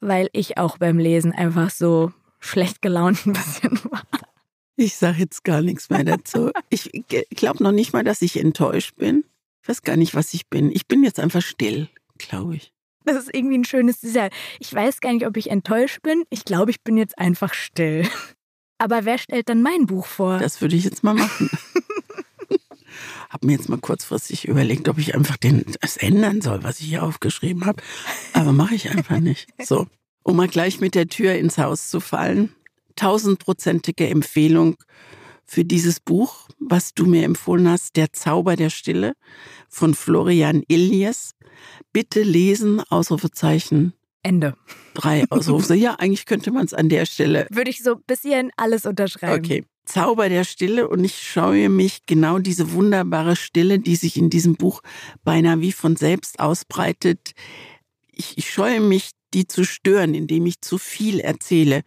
weil 0.07 0.29
ich 0.33 0.57
auch 0.57 0.77
beim 0.77 0.97
Lesen 0.97 1.31
einfach 1.31 1.69
so 1.69 2.11
schlecht 2.39 2.81
gelaunt 2.81 3.25
ein 3.25 3.33
bisschen 3.33 3.79
war. 3.91 4.03
Ich 4.75 4.95
sage 4.95 5.19
jetzt 5.19 5.43
gar 5.43 5.61
nichts 5.61 5.89
mehr 5.89 6.03
dazu. 6.03 6.51
Ich 6.69 6.89
glaube 7.29 7.63
noch 7.63 7.71
nicht 7.71 7.93
mal, 7.93 8.03
dass 8.03 8.21
ich 8.21 8.39
enttäuscht 8.39 8.95
bin. 8.95 9.23
Ich 9.61 9.69
weiß 9.69 9.83
gar 9.83 9.95
nicht, 9.95 10.15
was 10.15 10.33
ich 10.33 10.47
bin. 10.49 10.71
Ich 10.71 10.87
bin 10.87 11.03
jetzt 11.03 11.19
einfach 11.19 11.41
still, 11.41 11.87
glaube 12.17 12.55
ich. 12.55 12.73
Das 13.05 13.17
ist 13.17 13.33
irgendwie 13.33 13.57
ein 13.57 13.65
schönes 13.65 13.99
Design. 13.99 14.29
Ich 14.59 14.73
weiß 14.73 14.99
gar 14.99 15.13
nicht, 15.13 15.27
ob 15.27 15.37
ich 15.37 15.49
enttäuscht 15.49 16.01
bin. 16.01 16.23
Ich 16.29 16.43
glaube, 16.43 16.71
ich 16.71 16.81
bin 16.81 16.97
jetzt 16.97 17.17
einfach 17.17 17.53
still. 17.53 18.07
Aber 18.77 19.05
wer 19.05 19.17
stellt 19.17 19.47
dann 19.47 19.61
mein 19.61 19.85
Buch 19.85 20.05
vor? 20.05 20.39
Das 20.39 20.59
würde 20.59 20.75
ich 20.75 20.83
jetzt 20.83 21.03
mal 21.03 21.13
machen. 21.13 21.49
Habe 23.33 23.47
mir 23.47 23.53
jetzt 23.53 23.67
mal 23.67 23.79
kurzfristig 23.79 24.47
überlegt, 24.47 24.87
ob 24.87 24.99
ich 24.99 25.15
einfach 25.15 25.37
den, 25.37 25.65
das 25.81 25.97
ändern 25.97 26.41
soll, 26.41 26.63
was 26.63 26.79
ich 26.79 26.87
hier 26.87 27.03
aufgeschrieben 27.03 27.65
habe. 27.65 27.81
Aber 28.33 28.53
mache 28.53 28.75
ich 28.75 28.91
einfach 28.91 29.19
nicht. 29.19 29.47
So, 29.63 29.87
um 30.23 30.35
mal 30.37 30.47
gleich 30.47 30.79
mit 30.79 30.93
der 30.93 31.07
Tür 31.07 31.33
ins 31.33 31.57
Haus 31.57 31.89
zu 31.89 31.99
fallen. 31.99 32.53
Tausendprozentige 32.95 34.07
Empfehlung 34.07 34.75
für 35.45 35.65
dieses 35.65 35.99
Buch, 35.99 36.47
was 36.59 36.93
du 36.93 37.05
mir 37.05 37.23
empfohlen 37.23 37.67
hast, 37.67 37.95
Der 37.95 38.13
Zauber 38.13 38.55
der 38.55 38.69
Stille 38.69 39.13
von 39.67 39.93
Florian 39.95 40.63
Illies. 40.67 41.31
Bitte 41.91 42.21
lesen, 42.21 42.81
Ausrufezeichen. 42.81 43.93
Ende. 44.21 44.55
Drei 44.93 45.25
Ausrufe. 45.29 45.75
ja, 45.75 45.95
eigentlich 45.95 46.25
könnte 46.25 46.51
man 46.51 46.65
es 46.65 46.73
an 46.73 46.89
der 46.89 47.05
Stelle. 47.05 47.47
Würde 47.49 47.69
ich 47.69 47.83
so 47.83 47.95
bis 47.95 48.21
hierhin 48.21 48.51
alles 48.57 48.85
unterschreiben. 48.85 49.43
Okay. 49.43 49.65
Zauber 49.85 50.29
der 50.29 50.43
Stille 50.43 50.87
und 50.87 51.03
ich 51.03 51.21
scheue 51.21 51.69
mich 51.69 52.05
genau 52.05 52.39
diese 52.39 52.71
wunderbare 52.71 53.35
Stille, 53.35 53.79
die 53.79 53.95
sich 53.95 54.17
in 54.17 54.29
diesem 54.29 54.55
Buch 54.55 54.81
beinahe 55.23 55.61
wie 55.61 55.71
von 55.71 55.95
selbst 55.95 56.39
ausbreitet. 56.39 57.33
Ich, 58.11 58.37
ich 58.37 58.49
scheue 58.49 58.79
mich, 58.79 59.11
die 59.33 59.47
zu 59.47 59.65
stören, 59.65 60.13
indem 60.13 60.45
ich 60.45 60.61
zu 60.61 60.77
viel 60.77 61.19
erzähle 61.19 61.83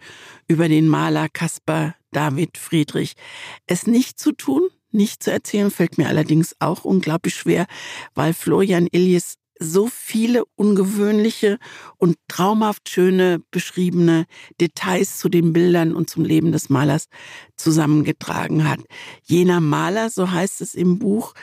über 0.48 0.68
den 0.68 0.88
Maler 0.88 1.28
Caspar 1.28 1.94
David 2.10 2.58
Friedrich. 2.58 3.14
Es 3.66 3.86
nicht 3.86 4.18
zu 4.18 4.32
tun, 4.32 4.68
nicht 4.90 5.22
zu 5.22 5.30
erzählen, 5.30 5.70
fällt 5.70 5.98
mir 5.98 6.08
allerdings 6.08 6.56
auch 6.58 6.84
unglaublich 6.84 7.34
schwer, 7.34 7.66
weil 8.14 8.34
Florian 8.34 8.88
Illies 8.90 9.36
so 9.58 9.88
viele 9.88 10.44
ungewöhnliche 10.56 11.58
und 11.96 12.16
traumhaft 12.28 12.88
schöne 12.88 13.42
beschriebene 13.50 14.26
Details 14.60 15.18
zu 15.18 15.28
den 15.28 15.52
Bildern 15.52 15.94
und 15.94 16.10
zum 16.10 16.24
Leben 16.24 16.52
des 16.52 16.68
Malers 16.68 17.08
zusammengetragen 17.56 18.68
hat. 18.68 18.80
Jener 19.22 19.60
Maler, 19.60 20.10
so 20.10 20.30
heißt 20.30 20.60
es 20.60 20.74
im 20.74 20.98
Buch, 20.98 21.34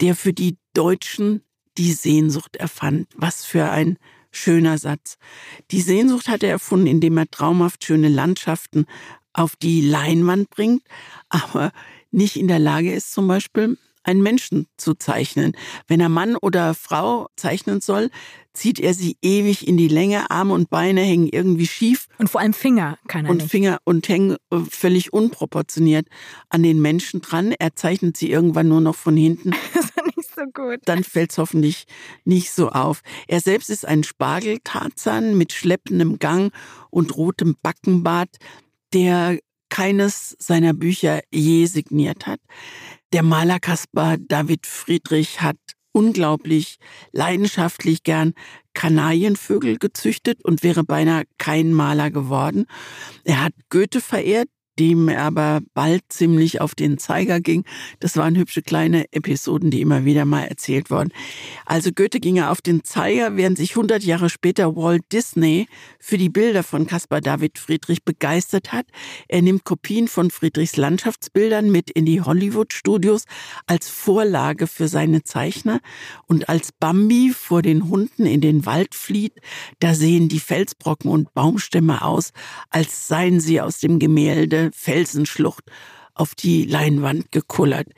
der 0.00 0.14
für 0.14 0.32
die 0.32 0.58
Deutschen 0.74 1.42
die 1.78 1.92
Sehnsucht 1.92 2.56
erfand. 2.56 3.08
Was 3.16 3.44
für 3.44 3.70
ein 3.70 3.98
schöner 4.30 4.78
Satz. 4.78 5.16
Die 5.70 5.80
Sehnsucht 5.80 6.28
hat 6.28 6.42
er 6.42 6.50
erfunden, 6.50 6.86
indem 6.86 7.18
er 7.18 7.30
traumhaft 7.30 7.84
schöne 7.84 8.08
Landschaften 8.08 8.86
auf 9.32 9.56
die 9.56 9.80
Leinwand 9.80 10.50
bringt, 10.50 10.82
aber 11.28 11.72
nicht 12.10 12.36
in 12.36 12.48
der 12.48 12.58
Lage 12.58 12.92
ist, 12.92 13.12
zum 13.12 13.28
Beispiel 13.28 13.78
einen 14.04 14.22
Menschen 14.22 14.66
zu 14.76 14.94
zeichnen. 14.94 15.52
Wenn 15.86 16.00
er 16.00 16.08
Mann 16.08 16.36
oder 16.36 16.74
Frau 16.74 17.28
zeichnen 17.36 17.80
soll, 17.80 18.10
zieht 18.54 18.80
er 18.80 18.94
sie 18.94 19.16
ewig 19.22 19.66
in 19.66 19.76
die 19.76 19.88
Länge, 19.88 20.30
Arme 20.30 20.54
und 20.54 20.70
Beine 20.70 21.00
hängen 21.00 21.28
irgendwie 21.28 21.66
schief. 21.66 22.08
Und 22.18 22.28
vor 22.28 22.40
allem 22.40 22.52
Finger 22.52 22.98
kann 23.08 23.24
er 23.24 23.30
und 23.30 23.38
nicht. 23.38 23.50
Finger 23.50 23.78
und 23.84 24.08
hängen 24.08 24.36
äh, 24.50 24.58
völlig 24.70 25.12
unproportioniert 25.12 26.06
an 26.48 26.62
den 26.62 26.80
Menschen 26.80 27.20
dran. 27.20 27.52
Er 27.58 27.74
zeichnet 27.74 28.16
sie 28.16 28.30
irgendwann 28.30 28.68
nur 28.68 28.80
noch 28.80 28.96
von 28.96 29.16
hinten. 29.16 29.52
das 29.74 29.86
ist 29.86 30.16
nicht 30.16 30.34
so 30.34 30.42
gut. 30.52 30.80
Dann 30.84 31.04
fällt 31.04 31.30
es 31.32 31.38
hoffentlich 31.38 31.86
nicht 32.24 32.50
so 32.50 32.70
auf. 32.70 33.02
Er 33.26 33.40
selbst 33.40 33.70
ist 33.70 33.86
ein 33.86 34.04
Spargeltarzan 34.04 35.36
mit 35.36 35.52
schleppendem 35.52 36.18
Gang 36.18 36.52
und 36.90 37.16
rotem 37.16 37.56
Backenbart, 37.62 38.36
der 38.92 39.38
keines 39.70 40.36
seiner 40.38 40.74
Bücher 40.74 41.22
je 41.32 41.64
signiert 41.64 42.26
hat. 42.26 42.40
Der 43.12 43.22
Maler 43.22 43.60
Caspar 43.60 44.16
David 44.16 44.66
Friedrich 44.66 45.42
hat 45.42 45.58
unglaublich 45.92 46.78
leidenschaftlich 47.12 48.04
gern 48.04 48.32
Kanarienvögel 48.72 49.76
gezüchtet 49.76 50.42
und 50.42 50.62
wäre 50.62 50.82
beinahe 50.82 51.24
kein 51.36 51.74
Maler 51.74 52.10
geworden. 52.10 52.64
Er 53.24 53.44
hat 53.44 53.52
Goethe 53.68 54.00
verehrt, 54.00 54.48
dem 54.78 55.08
er 55.08 55.22
aber 55.22 55.60
bald 55.74 56.02
ziemlich 56.08 56.60
auf 56.60 56.74
den 56.74 56.98
Zeiger 56.98 57.40
ging. 57.40 57.64
Das 58.00 58.16
waren 58.16 58.36
hübsche 58.36 58.62
kleine 58.62 59.04
Episoden, 59.12 59.70
die 59.70 59.80
immer 59.80 60.04
wieder 60.04 60.24
mal 60.24 60.44
erzählt 60.44 60.90
wurden. 60.90 61.10
Also 61.66 61.90
Goethe 61.92 62.20
ging 62.20 62.36
er 62.36 62.50
auf 62.50 62.60
den 62.60 62.84
Zeiger, 62.84 63.36
während 63.36 63.58
sich 63.58 63.70
100 63.72 64.02
Jahre 64.02 64.30
später 64.30 64.74
Walt 64.76 65.04
Disney 65.12 65.66
für 65.98 66.16
die 66.16 66.28
Bilder 66.28 66.62
von 66.62 66.86
Caspar 66.86 67.20
David 67.20 67.58
Friedrich 67.58 68.04
begeistert 68.04 68.72
hat. 68.72 68.86
Er 69.28 69.42
nimmt 69.42 69.64
Kopien 69.64 70.08
von 70.08 70.30
Friedrichs 70.30 70.76
Landschaftsbildern 70.76 71.70
mit 71.70 71.90
in 71.90 72.06
die 72.06 72.20
Hollywood-Studios 72.20 73.24
als 73.66 73.88
Vorlage 73.88 74.66
für 74.66 74.88
seine 74.88 75.22
Zeichner. 75.22 75.80
Und 76.26 76.48
als 76.48 76.72
Bambi 76.72 77.32
vor 77.34 77.62
den 77.62 77.88
Hunden 77.88 78.26
in 78.26 78.40
den 78.40 78.64
Wald 78.64 78.94
flieht, 78.94 79.34
da 79.80 79.94
sehen 79.94 80.28
die 80.28 80.40
Felsbrocken 80.40 81.10
und 81.10 81.34
Baumstämme 81.34 82.02
aus, 82.02 82.32
als 82.70 83.08
seien 83.08 83.40
sie 83.40 83.60
aus 83.60 83.78
dem 83.78 83.98
Gemälde 83.98 84.61
Felsenschlucht 84.72 85.64
auf 86.14 86.34
die 86.34 86.64
Leinwand 86.64 87.32
gekullert. 87.32 87.88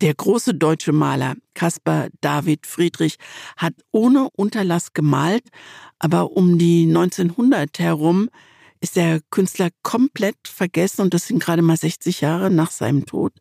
Der 0.00 0.14
große 0.14 0.54
deutsche 0.54 0.92
Maler 0.92 1.34
Caspar 1.54 2.08
David 2.20 2.66
Friedrich 2.66 3.16
hat 3.56 3.74
ohne 3.92 4.28
Unterlass 4.34 4.92
gemalt, 4.94 5.44
aber 5.98 6.32
um 6.32 6.58
die 6.58 6.86
1900 6.88 7.78
herum 7.78 8.28
ist 8.82 8.96
der 8.96 9.20
Künstler 9.30 9.68
komplett 9.82 10.36
vergessen 10.44 11.02
und 11.02 11.14
das 11.14 11.28
sind 11.28 11.40
gerade 11.40 11.62
mal 11.62 11.76
60 11.76 12.20
Jahre 12.20 12.50
nach 12.50 12.72
seinem 12.72 13.06
Tod. 13.06 13.32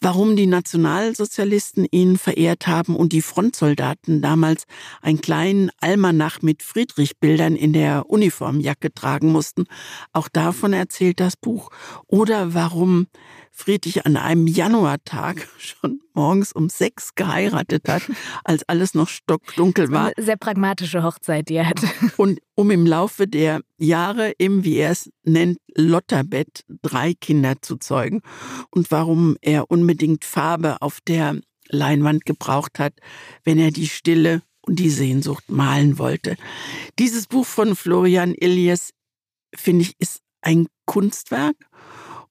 Warum 0.00 0.36
die 0.36 0.46
Nationalsozialisten 0.46 1.86
ihn 1.90 2.18
verehrt 2.18 2.66
haben 2.66 2.94
und 2.94 3.12
die 3.12 3.22
Frontsoldaten 3.22 4.20
damals 4.20 4.64
einen 5.00 5.22
kleinen 5.22 5.70
Almanach 5.80 6.42
mit 6.42 6.62
Friedrich-Bildern 6.62 7.56
in 7.56 7.72
der 7.72 8.10
Uniformjacke 8.10 8.92
tragen 8.92 9.32
mussten, 9.32 9.64
auch 10.12 10.28
davon 10.28 10.74
erzählt 10.74 11.18
das 11.18 11.36
Buch. 11.36 11.70
Oder 12.06 12.52
warum 12.52 13.06
Friedrich 13.50 14.04
an 14.04 14.16
einem 14.16 14.46
Januartag 14.46 15.48
schon 15.58 16.00
morgens 16.12 16.52
um 16.52 16.68
sechs 16.68 17.14
geheiratet 17.14 17.88
hat, 17.88 18.02
als 18.44 18.68
alles 18.68 18.92
noch 18.92 19.08
stockdunkel 19.08 19.90
war. 19.90 20.12
Sehr 20.18 20.36
pragmatische 20.36 21.02
Hochzeit, 21.02 21.48
die 21.48 21.54
er 21.54 21.68
hatte. 21.68 21.88
Und 22.18 22.38
um 22.54 22.70
im 22.70 22.86
Laufe 22.86 23.26
der 23.26 23.62
Jahre 23.78 24.30
im, 24.38 24.64
wie 24.64 24.76
er 24.76 24.90
es 24.90 25.10
nennt, 25.24 25.58
Lotterbett 25.74 26.64
drei 26.82 27.14
Kinder 27.14 27.62
zu 27.62 27.76
zeugen. 27.76 28.20
Und 28.70 28.90
warum 28.90 29.36
er 29.40 29.70
unbedingt 29.70 30.24
Farbe 30.24 30.82
auf 30.82 31.00
der 31.00 31.40
Leinwand 31.68 32.24
gebraucht 32.24 32.78
hat, 32.78 32.94
wenn 33.44 33.58
er 33.58 33.70
die 33.70 33.88
Stille 33.88 34.42
und 34.62 34.78
die 34.78 34.90
Sehnsucht 34.90 35.50
malen 35.50 35.98
wollte. 35.98 36.36
Dieses 36.98 37.26
Buch 37.26 37.46
von 37.46 37.76
Florian 37.76 38.34
Illies, 38.34 38.92
finde 39.54 39.82
ich, 39.82 39.94
ist 39.98 40.20
ein 40.42 40.66
Kunstwerk 40.86 41.56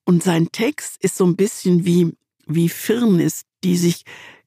und 0.06 0.24
sein 0.24 0.52
Text 0.52 1.04
ist 1.04 1.16
so 1.16 1.26
ein 1.26 1.36
bisschen 1.36 1.86
wie, 1.86 2.16
wie 2.46 2.70
Firnis, 2.70 3.42
die 3.64 3.78
sich 3.78 4.04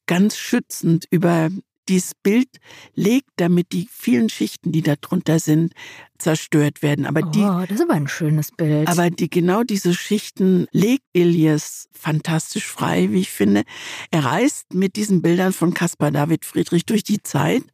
ganz 0.06 0.36
schützend 0.36 1.06
über 1.10 1.50
dieses 1.90 2.14
Bild 2.14 2.48
legt, 2.94 3.28
damit 3.36 3.72
die 3.72 3.88
vielen 3.90 4.28
Schichten, 4.28 4.72
die 4.72 4.82
da 4.82 4.94
drunter 4.96 5.38
sind, 5.38 5.74
zerstört 6.18 6.82
werden. 6.82 7.04
Aber 7.04 7.22
oh, 7.26 7.30
die, 7.30 7.40
das 7.40 7.72
ist 7.72 7.82
aber 7.82 7.94
ein 7.94 8.08
schönes 8.08 8.52
Bild. 8.52 8.88
aber 8.88 9.10
die 9.10 9.28
genau 9.28 9.64
diese 9.64 9.92
Schichten 9.92 10.66
legt 10.72 11.04
Elias 11.12 11.88
fantastisch 11.92 12.66
frei, 12.66 13.08
wie 13.10 13.20
ich 13.20 13.30
finde. 13.30 13.64
Er 14.10 14.24
reist 14.24 14.72
mit 14.72 14.96
diesen 14.96 15.20
Bildern 15.20 15.52
von 15.52 15.74
Caspar 15.74 16.10
David 16.10 16.44
Friedrich 16.44 16.86
durch 16.86 17.02
die 17.02 17.22
Zeit 17.22 17.64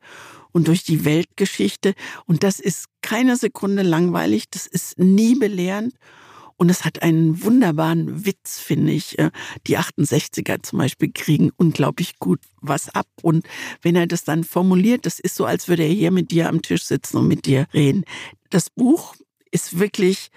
und 0.53 0.69
durch 0.69 0.83
die 0.85 1.05
Weltgeschichte. 1.05 1.95
Und 2.25 2.43
das 2.43 2.59
ist 2.59 2.87
keine 3.03 3.37
Sekunde 3.37 3.83
langweilig, 3.83 4.49
das 4.51 4.67
ist 4.67 4.99
nie 4.99 5.35
belehrend. 5.35 5.95
Und 6.57 6.71
es 6.71 6.85
hat 6.85 7.03
einen 7.03 7.43
wunderbaren 7.43 8.25
Witz, 8.25 8.59
finde 8.59 8.93
ich. 8.93 9.19
Äh, 9.19 9.31
Die 9.67 9.79
68er 9.79 10.63
zum 10.63 10.79
Beispiel 10.79 11.11
kriegen 11.13 11.51
unglaublich 11.57 12.19
gut 12.19 12.41
was 12.61 12.89
ab. 12.89 13.07
Und 13.23 13.47
wenn 13.83 13.97
er 13.97 14.07
das 14.07 14.25
dann 14.25 14.45
formuliert, 14.45 15.07
das 15.07 15.19
ist 15.19 15.37
so, 15.37 15.45
als 15.45 15.69
würde 15.69 15.85
er 15.85 15.93
hier 15.93 16.11
mit 16.11 16.31
dir 16.31 16.49
am 16.49 16.63
Tisch 16.63 16.85
sitzen 16.85 17.19
und 17.19 17.29
mit 17.29 17.47
dir 17.47 17.67
reden. 17.75 18.05
Das 18.51 18.71
Buch 18.71 19.15
ist 19.51 19.79
wirklich 19.79 20.31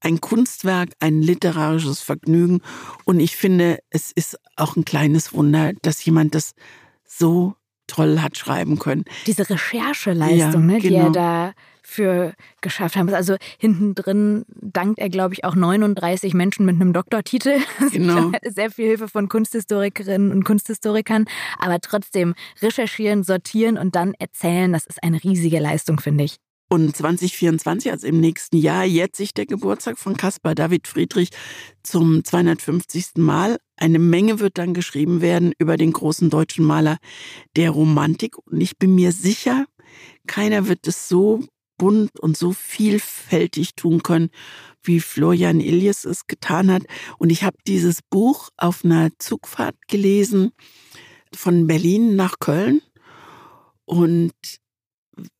ein 0.00 0.20
Kunstwerk, 0.20 0.90
ein 1.00 1.22
literarisches 1.22 2.00
Vergnügen. 2.00 2.60
Und 3.04 3.20
ich 3.20 3.36
finde, 3.36 3.78
es 3.90 4.12
ist 4.12 4.38
auch 4.56 4.76
ein 4.76 4.84
kleines 4.84 5.32
Wunder, 5.32 5.72
dass 5.82 6.04
jemand 6.04 6.34
das 6.34 6.54
so 7.04 7.56
toll 7.86 8.20
hat 8.20 8.36
schreiben 8.36 8.78
können. 8.78 9.04
Diese 9.26 9.48
Rechercheleistung, 9.48 10.68
Ja, 10.68 10.74
ne, 10.74 10.80
die 10.80 10.88
genau. 10.88 11.06
er 11.06 11.12
da 11.12 11.52
für 11.82 12.32
geschafft 12.62 12.96
hat. 12.96 13.12
Also 13.12 13.36
hinten 13.58 13.94
drin 13.94 14.44
dankt 14.48 14.98
er, 14.98 15.10
glaube 15.10 15.34
ich, 15.34 15.44
auch 15.44 15.54
39 15.54 16.32
Menschen 16.34 16.64
mit 16.64 16.76
einem 16.76 16.92
Doktortitel. 16.92 17.58
Genau. 17.92 18.32
Sehr 18.42 18.70
viel 18.70 18.86
Hilfe 18.86 19.08
von 19.08 19.28
Kunsthistorikerinnen 19.28 20.32
und 20.32 20.44
Kunsthistorikern. 20.44 21.26
Aber 21.58 21.78
trotzdem 21.80 22.34
recherchieren, 22.62 23.22
sortieren 23.22 23.76
und 23.76 23.94
dann 23.94 24.14
erzählen, 24.18 24.72
das 24.72 24.86
ist 24.86 25.02
eine 25.02 25.22
riesige 25.22 25.60
Leistung, 25.60 26.00
finde 26.00 26.24
ich. 26.24 26.36
Und 26.68 26.96
2024, 26.96 27.90
also 27.92 28.06
im 28.06 28.20
nächsten 28.20 28.56
Jahr, 28.56 28.84
jährt 28.84 29.14
sich 29.14 29.34
der 29.34 29.46
Geburtstag 29.46 29.98
von 29.98 30.16
Caspar 30.16 30.54
David 30.54 30.88
Friedrich 30.88 31.28
zum 31.82 32.24
250. 32.24 33.16
Mal. 33.16 33.58
Eine 33.76 33.98
Menge 33.98 34.40
wird 34.40 34.58
dann 34.58 34.74
geschrieben 34.74 35.20
werden 35.20 35.52
über 35.58 35.76
den 35.76 35.92
großen 35.92 36.30
deutschen 36.30 36.64
Maler 36.64 36.96
der 37.56 37.70
Romantik. 37.70 38.38
Und 38.38 38.60
ich 38.60 38.78
bin 38.78 38.94
mir 38.94 39.12
sicher, 39.12 39.66
keiner 40.26 40.66
wird 40.66 40.86
es 40.88 41.08
so 41.08 41.44
bunt 41.76 42.18
und 42.20 42.36
so 42.36 42.52
vielfältig 42.52 43.74
tun 43.74 44.02
können, 44.02 44.30
wie 44.82 45.00
Florian 45.00 45.60
Illies 45.60 46.04
es 46.04 46.26
getan 46.26 46.70
hat. 46.70 46.82
Und 47.18 47.30
ich 47.30 47.44
habe 47.44 47.56
dieses 47.66 48.00
Buch 48.10 48.48
auf 48.56 48.84
einer 48.84 49.10
Zugfahrt 49.18 49.76
gelesen 49.88 50.52
von 51.34 51.66
Berlin 51.66 52.16
nach 52.16 52.38
Köln. 52.38 52.80
Und 53.84 54.32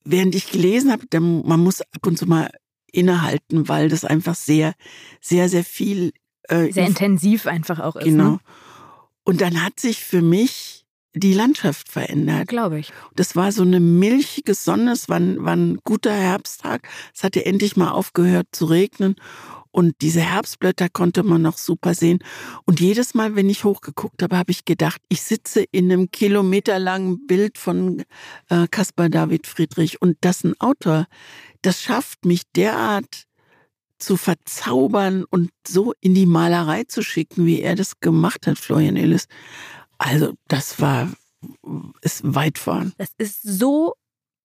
während 0.05 0.35
ich 0.35 0.51
gelesen 0.51 0.93
habe, 0.93 1.05
dann, 1.11 1.47
man 1.47 1.61
muss 1.61 1.81
ab 1.81 2.07
und 2.07 2.19
zu 2.19 2.27
mal 2.27 2.51
innehalten, 2.93 3.69
weil 3.69 3.89
das 3.89 4.05
einfach 4.05 4.35
sehr, 4.35 4.75
sehr, 5.21 5.49
sehr 5.49 5.65
viel. 5.65 6.13
Äh, 6.49 6.71
Sehr 6.73 6.87
intensiv 6.87 7.47
einfach 7.47 7.81
auch 7.81 7.97
ist. 7.97 8.05
Genau. 8.05 8.33
Ne? 8.33 8.39
Und 9.25 9.41
dann 9.41 9.63
hat 9.63 9.81
sich 9.81 10.05
für 10.05 10.21
mich 10.21 10.85
die 11.15 11.33
Landschaft 11.33 11.89
verändert. 11.89 12.49
Glaube 12.49 12.79
ich. 12.81 12.93
Das 13.17 13.35
war 13.37 13.53
so 13.53 13.63
eine 13.63 13.81
milchige 13.81 14.55
Sonne, 14.55 14.93
es 14.93 15.09
war 15.09 15.17
ein, 15.17 15.43
war 15.45 15.57
ein 15.57 15.79
guter 15.85 16.13
Herbsttag. 16.13 16.87
Es 17.15 17.25
hatte 17.25 17.47
endlich 17.47 17.77
mal 17.77 17.91
aufgehört 17.91 18.49
zu 18.53 18.67
regnen 18.67 19.17
und 19.75 19.97
diese 20.03 20.21
Herbstblätter 20.21 20.89
konnte 20.89 21.25
man 21.25 21.43
noch 21.43 21.59
super 21.59 21.95
sehen. 21.95 22.21
Und 22.65 22.79
jedes 22.79 23.13
Mal, 23.15 23.35
wenn 23.35 23.51
ich 23.51 23.65
hochgeguckt 23.65 24.23
habe, 24.23 24.39
habe 24.39 24.53
ich 24.53 24.65
gedacht, 24.65 25.03
ich 25.09 25.23
sitze 25.23 25.65
in 25.73 25.91
einem 25.91 26.13
kilometerlangen 26.13 27.27
Bild 27.27 27.59
von 27.59 28.05
äh, 28.51 28.69
Caspar 28.71 29.09
David 29.09 29.49
Friedrich 29.49 30.01
und 30.01 30.17
das 30.21 30.45
ein 30.45 30.55
Autor, 30.61 31.07
das 31.63 31.83
schafft 31.83 32.25
mich 32.25 32.43
derart 32.55 33.25
zu 33.99 34.17
verzaubern 34.17 35.25
und 35.29 35.51
so 35.67 35.93
in 36.01 36.15
die 36.15 36.27
Malerei 36.27 36.85
zu 36.85 37.03
schicken, 37.03 37.45
wie 37.45 37.61
er 37.61 37.75
das 37.75 37.99
gemacht 37.99 38.47
hat, 38.47 38.59
Florian 38.59 38.97
Illis. 38.97 39.27
Also 39.99 40.35
das 40.47 40.81
war 40.81 41.11
ist 42.01 42.21
weit 42.23 42.59
vorn. 42.59 42.93
Das 42.97 43.11
ist 43.19 43.43
so 43.43 43.95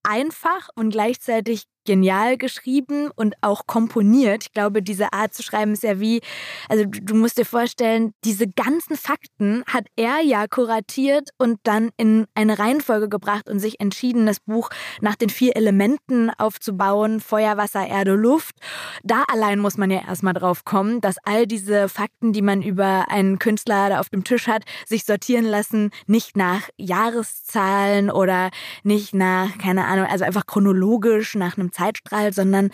einfach 0.01 0.69
und 0.75 0.89
gleichzeitig 0.89 1.65
genial 1.89 2.37
geschrieben 2.37 3.09
und 3.15 3.33
auch 3.41 3.65
komponiert. 3.65 4.43
Ich 4.43 4.53
glaube, 4.53 4.83
diese 4.83 5.11
Art 5.11 5.33
zu 5.33 5.41
schreiben 5.41 5.73
ist 5.73 5.81
ja 5.81 5.99
wie, 5.99 6.21
also 6.67 6.85
du 6.85 7.15
musst 7.15 7.39
dir 7.39 7.45
vorstellen, 7.45 8.13
diese 8.23 8.47
ganzen 8.47 8.95
Fakten 8.95 9.63
hat 9.65 9.87
er 9.95 10.21
ja 10.21 10.45
kuratiert 10.45 11.29
und 11.39 11.59
dann 11.63 11.89
in 11.97 12.27
eine 12.35 12.59
Reihenfolge 12.59 13.09
gebracht 13.09 13.49
und 13.49 13.59
sich 13.59 13.79
entschieden, 13.79 14.27
das 14.27 14.39
Buch 14.39 14.69
nach 15.01 15.15
den 15.15 15.31
vier 15.31 15.55
Elementen 15.55 16.29
aufzubauen, 16.29 17.21
Feuer, 17.21 17.57
Wasser, 17.57 17.87
Erde, 17.87 18.13
Luft. 18.13 18.55
Da 19.03 19.23
allein 19.27 19.57
muss 19.57 19.77
man 19.77 19.89
ja 19.89 20.01
erstmal 20.07 20.35
drauf 20.35 20.65
kommen, 20.65 21.01
dass 21.01 21.15
all 21.23 21.47
diese 21.47 21.89
Fakten, 21.89 22.33
die 22.33 22.43
man 22.43 22.61
über 22.61 23.09
einen 23.09 23.39
Künstler 23.39 23.89
da 23.89 23.99
auf 23.99 24.09
dem 24.09 24.23
Tisch 24.23 24.45
hat, 24.45 24.61
sich 24.85 25.05
sortieren 25.05 25.45
lassen, 25.45 25.89
nicht 26.05 26.37
nach 26.37 26.69
Jahreszahlen 26.77 28.11
oder 28.11 28.51
nicht 28.83 29.15
nach, 29.15 29.57
keine 29.57 29.85
Ahnung, 29.85 30.05
also 30.05 30.23
einfach 30.23 30.45
chronologisch 30.45 31.33
nach 31.33 31.57
einem 31.57 31.71
Zeitstrahl, 31.79 32.33
sondern 32.33 32.69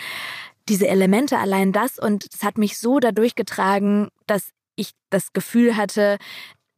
diese 0.68 0.88
Elemente, 0.88 1.38
allein 1.38 1.72
das. 1.72 1.98
Und 1.98 2.26
es 2.34 2.42
hat 2.42 2.58
mich 2.58 2.78
so 2.78 2.98
dadurch 2.98 3.34
getragen, 3.34 4.08
dass 4.26 4.50
ich 4.74 4.92
das 5.10 5.32
Gefühl 5.32 5.76
hatte, 5.76 6.18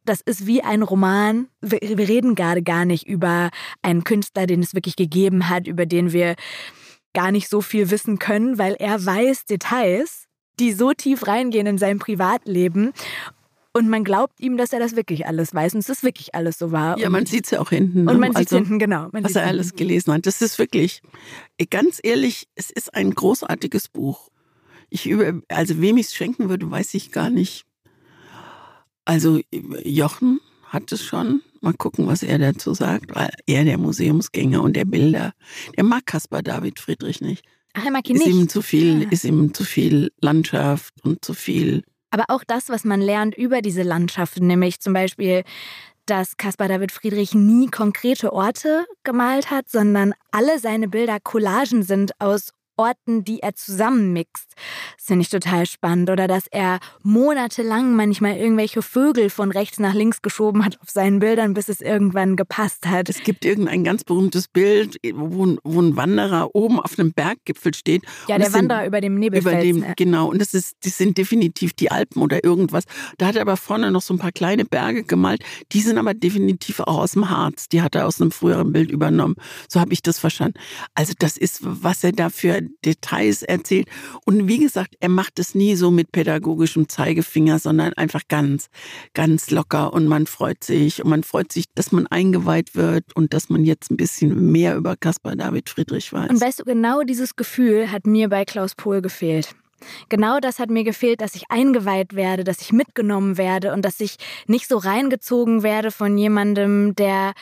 das 0.04 0.20
ist 0.20 0.46
wie 0.46 0.62
ein 0.62 0.82
Roman. 0.82 1.48
Wir, 1.60 1.80
wir 1.80 2.08
reden 2.08 2.34
gerade 2.34 2.62
gar 2.62 2.84
nicht 2.84 3.06
über 3.06 3.50
einen 3.82 4.04
Künstler, 4.04 4.46
den 4.46 4.60
es 4.60 4.74
wirklich 4.74 4.96
gegeben 4.96 5.48
hat, 5.48 5.66
über 5.66 5.86
den 5.86 6.12
wir 6.12 6.34
gar 7.14 7.30
nicht 7.30 7.48
so 7.48 7.60
viel 7.60 7.90
wissen 7.90 8.18
können, 8.18 8.58
weil 8.58 8.74
er 8.78 9.04
weiß 9.04 9.44
Details, 9.46 10.24
die 10.60 10.72
so 10.72 10.92
tief 10.92 11.26
reingehen 11.26 11.66
in 11.66 11.78
sein 11.78 11.98
Privatleben. 11.98 12.92
Und 13.78 13.88
man 13.88 14.02
glaubt 14.02 14.40
ihm, 14.40 14.56
dass 14.56 14.72
er 14.72 14.80
das 14.80 14.96
wirklich 14.96 15.26
alles 15.28 15.54
weiß 15.54 15.74
und 15.74 15.78
es 15.78 15.88
ist 15.88 16.02
wirklich 16.02 16.34
alles 16.34 16.58
so 16.58 16.72
wahr. 16.72 16.98
Ja, 16.98 17.10
man 17.10 17.26
sieht 17.26 17.44
es 17.44 17.52
ja 17.52 17.60
auch 17.60 17.70
hinten. 17.70 18.04
Ne? 18.04 18.10
Und 18.10 18.18
man 18.18 18.30
sieht 18.30 18.38
also, 18.38 18.56
hinten, 18.56 18.80
genau. 18.80 19.06
was 19.12 19.36
er 19.36 19.46
alles 19.46 19.76
gelesen 19.76 20.12
hat. 20.12 20.26
Das 20.26 20.42
ist 20.42 20.58
wirklich, 20.58 21.00
ganz 21.70 22.00
ehrlich, 22.02 22.48
es 22.56 22.70
ist 22.70 22.92
ein 22.92 23.14
großartiges 23.14 23.86
Buch. 23.86 24.30
Ich 24.90 25.08
über, 25.08 25.40
also 25.46 25.80
wem 25.80 25.96
ich 25.96 26.06
es 26.06 26.14
schenken 26.16 26.48
würde, 26.48 26.68
weiß 26.68 26.92
ich 26.94 27.12
gar 27.12 27.30
nicht. 27.30 27.66
Also 29.04 29.38
Jochen 29.84 30.40
hat 30.64 30.90
es 30.90 31.04
schon. 31.04 31.40
Mal 31.60 31.74
gucken, 31.74 32.08
was 32.08 32.24
er 32.24 32.38
dazu 32.40 32.74
sagt, 32.74 33.14
weil 33.14 33.30
er 33.46 33.62
der 33.62 33.78
Museumsgänger 33.78 34.60
und 34.60 34.74
der 34.74 34.86
Bilder, 34.86 35.34
der 35.76 35.84
mag 35.84 36.04
Caspar 36.04 36.42
David 36.42 36.80
Friedrich 36.80 37.20
nicht. 37.20 37.44
Ach, 37.74 37.84
er 37.84 37.92
mag 37.92 38.10
ihn 38.10 38.16
ist 38.16 38.26
nicht. 38.26 38.34
Ihm 38.34 38.48
zu 38.48 38.60
viel, 38.60 39.02
ja. 39.02 39.08
Ist 39.08 39.24
ihm 39.24 39.54
zu 39.54 39.62
viel 39.62 40.10
Landschaft 40.20 40.94
und 41.04 41.24
zu 41.24 41.32
viel 41.32 41.84
aber 42.10 42.24
auch 42.28 42.44
das, 42.44 42.68
was 42.68 42.84
man 42.84 43.00
lernt 43.00 43.36
über 43.36 43.62
diese 43.62 43.82
Landschaften, 43.82 44.46
nämlich 44.46 44.80
zum 44.80 44.92
Beispiel, 44.92 45.44
dass 46.06 46.36
Caspar 46.36 46.68
David 46.68 46.90
Friedrich 46.90 47.34
nie 47.34 47.66
konkrete 47.66 48.32
Orte 48.32 48.86
gemalt 49.04 49.50
hat, 49.50 49.68
sondern 49.68 50.14
alle 50.30 50.58
seine 50.58 50.88
Bilder 50.88 51.18
Collagen 51.20 51.82
sind 51.82 52.18
aus 52.18 52.52
Orten, 52.78 53.24
die 53.24 53.40
er 53.40 53.54
zusammenmixt. 53.54 54.54
Das 54.96 55.06
finde 55.06 55.22
ich 55.22 55.28
total 55.28 55.66
spannend. 55.66 56.10
Oder 56.10 56.28
dass 56.28 56.46
er 56.46 56.78
monatelang 57.02 57.94
manchmal 57.94 58.36
irgendwelche 58.36 58.82
Vögel 58.82 59.30
von 59.30 59.50
rechts 59.50 59.78
nach 59.78 59.94
links 59.94 60.22
geschoben 60.22 60.64
hat 60.64 60.80
auf 60.80 60.90
seinen 60.90 61.18
Bildern, 61.18 61.54
bis 61.54 61.68
es 61.68 61.80
irgendwann 61.80 62.36
gepasst 62.36 62.86
hat. 62.86 63.08
Es 63.08 63.22
gibt 63.22 63.44
irgendein 63.44 63.84
ganz 63.84 64.04
berühmtes 64.04 64.48
Bild, 64.48 64.96
wo, 65.14 65.56
wo 65.64 65.80
ein 65.80 65.96
Wanderer 65.96 66.54
oben 66.54 66.80
auf 66.80 66.98
einem 66.98 67.12
Berggipfel 67.12 67.74
steht. 67.74 68.04
Ja, 68.28 68.38
der 68.38 68.52
Wanderer 68.52 68.86
über 68.86 69.00
dem 69.00 69.16
Nebelfels. 69.16 69.64
Über 69.64 69.86
dem, 69.86 69.94
genau. 69.96 70.28
Und 70.30 70.40
das, 70.40 70.54
ist, 70.54 70.76
das 70.84 70.96
sind 70.96 71.18
definitiv 71.18 71.72
die 71.72 71.90
Alpen 71.90 72.22
oder 72.22 72.44
irgendwas. 72.44 72.84
Da 73.18 73.26
hat 73.26 73.36
er 73.36 73.42
aber 73.42 73.56
vorne 73.56 73.90
noch 73.90 74.02
so 74.02 74.14
ein 74.14 74.18
paar 74.18 74.32
kleine 74.32 74.64
Berge 74.64 75.02
gemalt. 75.02 75.42
Die 75.72 75.80
sind 75.80 75.98
aber 75.98 76.14
definitiv 76.14 76.80
auch 76.80 76.98
aus 76.98 77.12
dem 77.12 77.28
Harz. 77.28 77.68
Die 77.68 77.82
hat 77.82 77.94
er 77.94 78.06
aus 78.06 78.20
einem 78.20 78.30
früheren 78.30 78.72
Bild 78.72 78.90
übernommen. 78.90 79.34
So 79.68 79.80
habe 79.80 79.92
ich 79.92 80.02
das 80.02 80.18
verstanden. 80.18 80.58
Also 80.94 81.12
das 81.18 81.36
ist, 81.36 81.60
was 81.62 82.04
er 82.04 82.12
dafür 82.12 82.60
Details 82.84 83.42
erzählt. 83.42 83.88
Und 84.24 84.48
wie 84.48 84.58
gesagt, 84.58 84.94
er 85.00 85.08
macht 85.08 85.38
es 85.38 85.54
nie 85.54 85.74
so 85.74 85.90
mit 85.90 86.12
pädagogischem 86.12 86.88
Zeigefinger, 86.88 87.58
sondern 87.58 87.92
einfach 87.94 88.22
ganz, 88.28 88.68
ganz 89.14 89.50
locker 89.50 89.92
und 89.92 90.06
man 90.06 90.26
freut 90.26 90.64
sich 90.64 91.02
und 91.02 91.10
man 91.10 91.22
freut 91.22 91.52
sich, 91.52 91.66
dass 91.74 91.92
man 91.92 92.06
eingeweiht 92.06 92.74
wird 92.74 93.04
und 93.14 93.34
dass 93.34 93.48
man 93.48 93.64
jetzt 93.64 93.90
ein 93.90 93.96
bisschen 93.96 94.52
mehr 94.52 94.76
über 94.76 94.96
Caspar 94.96 95.36
David 95.36 95.68
Friedrich 95.68 96.12
weiß. 96.12 96.30
Und 96.30 96.40
weißt 96.40 96.60
du, 96.60 96.64
genau 96.64 97.02
dieses 97.02 97.36
Gefühl 97.36 97.90
hat 97.90 98.06
mir 98.06 98.28
bei 98.28 98.44
Klaus 98.44 98.74
Pohl 98.74 99.02
gefehlt. 99.02 99.54
Genau 100.08 100.40
das 100.40 100.58
hat 100.58 100.70
mir 100.70 100.84
gefehlt, 100.84 101.20
dass 101.20 101.34
ich 101.34 101.50
eingeweiht 101.50 102.14
werde, 102.14 102.44
dass 102.44 102.60
ich 102.60 102.72
mitgenommen 102.72 103.36
werde 103.38 103.72
und 103.72 103.84
dass 103.84 104.00
ich 104.00 104.16
nicht 104.46 104.68
so 104.68 104.76
reingezogen 104.76 105.62
werde 105.62 105.90
von 105.90 106.18
jemandem, 106.18 106.96
der 106.96 107.34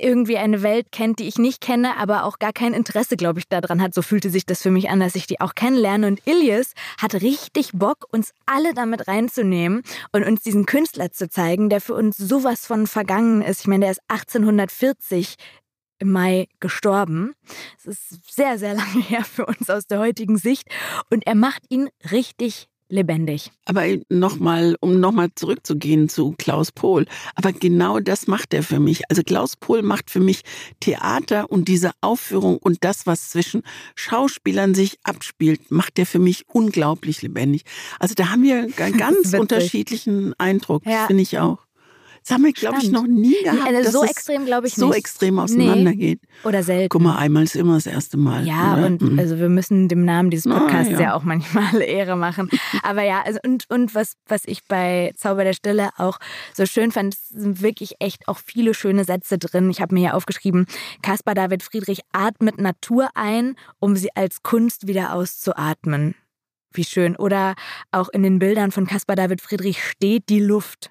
irgendwie 0.00 0.38
eine 0.38 0.62
Welt 0.62 0.92
kennt, 0.92 1.18
die 1.18 1.28
ich 1.28 1.38
nicht 1.38 1.60
kenne, 1.60 1.96
aber 1.96 2.24
auch 2.24 2.38
gar 2.38 2.52
kein 2.52 2.72
Interesse, 2.72 3.16
glaube 3.16 3.38
ich, 3.40 3.48
daran 3.48 3.82
hat. 3.82 3.94
So 3.94 4.02
fühlte 4.02 4.30
sich 4.30 4.46
das 4.46 4.62
für 4.62 4.70
mich 4.70 4.90
an, 4.90 5.00
dass 5.00 5.14
ich 5.14 5.26
die 5.26 5.40
auch 5.40 5.54
kennenlerne. 5.54 6.06
Und 6.06 6.26
Ilias 6.26 6.74
hat 7.00 7.14
richtig 7.14 7.72
Bock, 7.72 8.06
uns 8.10 8.32
alle 8.46 8.74
damit 8.74 9.08
reinzunehmen 9.08 9.82
und 10.12 10.24
uns 10.24 10.42
diesen 10.42 10.66
Künstler 10.66 11.12
zu 11.12 11.28
zeigen, 11.28 11.68
der 11.68 11.80
für 11.80 11.94
uns 11.94 12.16
sowas 12.16 12.66
von 12.66 12.86
vergangen 12.86 13.42
ist. 13.42 13.60
Ich 13.60 13.66
meine, 13.66 13.86
der 13.86 13.92
ist 13.92 14.02
1840 14.08 15.36
im 15.98 16.12
Mai 16.12 16.48
gestorben. 16.60 17.34
Es 17.76 17.86
ist 17.86 18.34
sehr, 18.34 18.58
sehr 18.58 18.74
lange 18.76 19.02
her 19.02 19.24
für 19.24 19.46
uns 19.46 19.68
aus 19.68 19.86
der 19.86 19.98
heutigen 19.98 20.38
Sicht. 20.38 20.68
Und 21.10 21.26
er 21.26 21.34
macht 21.34 21.62
ihn 21.68 21.88
richtig 22.10 22.68
lebendig. 22.88 23.50
Aber 23.64 23.84
nochmal, 24.08 24.76
um 24.80 25.00
nochmal 25.00 25.28
zurückzugehen 25.34 26.08
zu 26.08 26.34
Klaus 26.38 26.72
Pohl. 26.72 27.06
Aber 27.34 27.52
genau 27.52 28.00
das 28.00 28.26
macht 28.26 28.54
er 28.54 28.62
für 28.62 28.80
mich. 28.80 29.02
Also 29.10 29.22
Klaus 29.22 29.56
Pohl 29.56 29.82
macht 29.82 30.10
für 30.10 30.20
mich 30.20 30.42
Theater 30.80 31.50
und 31.50 31.68
diese 31.68 31.92
Aufführung 32.00 32.58
und 32.58 32.78
das, 32.82 33.06
was 33.06 33.30
zwischen 33.30 33.62
Schauspielern 33.94 34.74
sich 34.74 34.98
abspielt, 35.02 35.70
macht 35.70 35.98
er 35.98 36.06
für 36.06 36.18
mich 36.18 36.44
unglaublich 36.48 37.22
lebendig. 37.22 37.62
Also 37.98 38.14
da 38.14 38.30
haben 38.30 38.42
wir 38.42 38.68
einen 38.78 38.96
ganz 38.96 39.34
unterschiedlichen 39.34 40.34
Eindruck, 40.38 40.84
ja. 40.86 41.06
finde 41.06 41.22
ich 41.22 41.38
auch. 41.38 41.67
Das 42.28 42.34
haben 42.34 42.44
wir, 42.44 42.52
glaube 42.52 42.78
ich, 42.82 42.90
noch 42.90 43.06
nie 43.06 43.42
gehabt. 43.42 43.74
Also 43.74 44.00
so 44.00 44.04
extrem, 44.04 44.44
glaube 44.44 44.66
ich, 44.66 44.74
so 44.74 44.86
nicht. 44.86 44.94
So 44.94 44.98
extrem 44.98 45.38
auseinandergeht. 45.38 46.20
Nee. 46.20 46.48
Oder 46.48 46.62
selten. 46.62 46.90
Guck 46.90 47.00
mal, 47.00 47.16
einmal 47.16 47.44
ist 47.44 47.56
immer 47.56 47.74
das 47.74 47.86
erste 47.86 48.18
Mal. 48.18 48.46
Ja, 48.46 48.74
oder? 48.74 48.86
und 48.86 49.00
mhm. 49.00 49.18
also 49.18 49.38
wir 49.38 49.48
müssen 49.48 49.88
dem 49.88 50.04
Namen 50.04 50.28
dieses 50.28 50.52
Podcasts 50.52 50.92
ja. 50.92 51.00
ja. 51.00 51.14
auch 51.14 51.22
manchmal 51.24 51.80
Ehre 51.80 52.16
machen. 52.16 52.50
Aber 52.82 53.02
ja, 53.02 53.22
also 53.22 53.38
und, 53.44 53.64
und 53.70 53.94
was, 53.94 54.12
was 54.26 54.42
ich 54.44 54.64
bei 54.64 55.12
Zauber 55.16 55.44
der 55.44 55.54
Stille 55.54 55.88
auch 55.96 56.18
so 56.52 56.66
schön 56.66 56.92
fand, 56.92 57.14
sind 57.14 57.62
wirklich 57.62 57.94
echt 57.98 58.28
auch 58.28 58.38
viele 58.44 58.74
schöne 58.74 59.04
Sätze 59.04 59.38
drin. 59.38 59.70
Ich 59.70 59.80
habe 59.80 59.94
mir 59.94 60.00
hier 60.00 60.14
aufgeschrieben, 60.14 60.66
Caspar 61.00 61.34
David 61.34 61.62
Friedrich 61.62 62.00
atmet 62.12 62.58
Natur 62.58 63.08
ein, 63.14 63.54
um 63.78 63.96
sie 63.96 64.14
als 64.14 64.42
Kunst 64.42 64.86
wieder 64.86 65.14
auszuatmen. 65.14 66.14
Wie 66.72 66.84
schön. 66.84 67.16
Oder 67.16 67.54
auch 67.90 68.10
in 68.10 68.22
den 68.22 68.38
Bildern 68.38 68.70
von 68.70 68.86
Caspar 68.86 69.16
David 69.16 69.40
Friedrich 69.40 69.82
steht 69.82 70.28
die 70.28 70.40
Luft. 70.40 70.90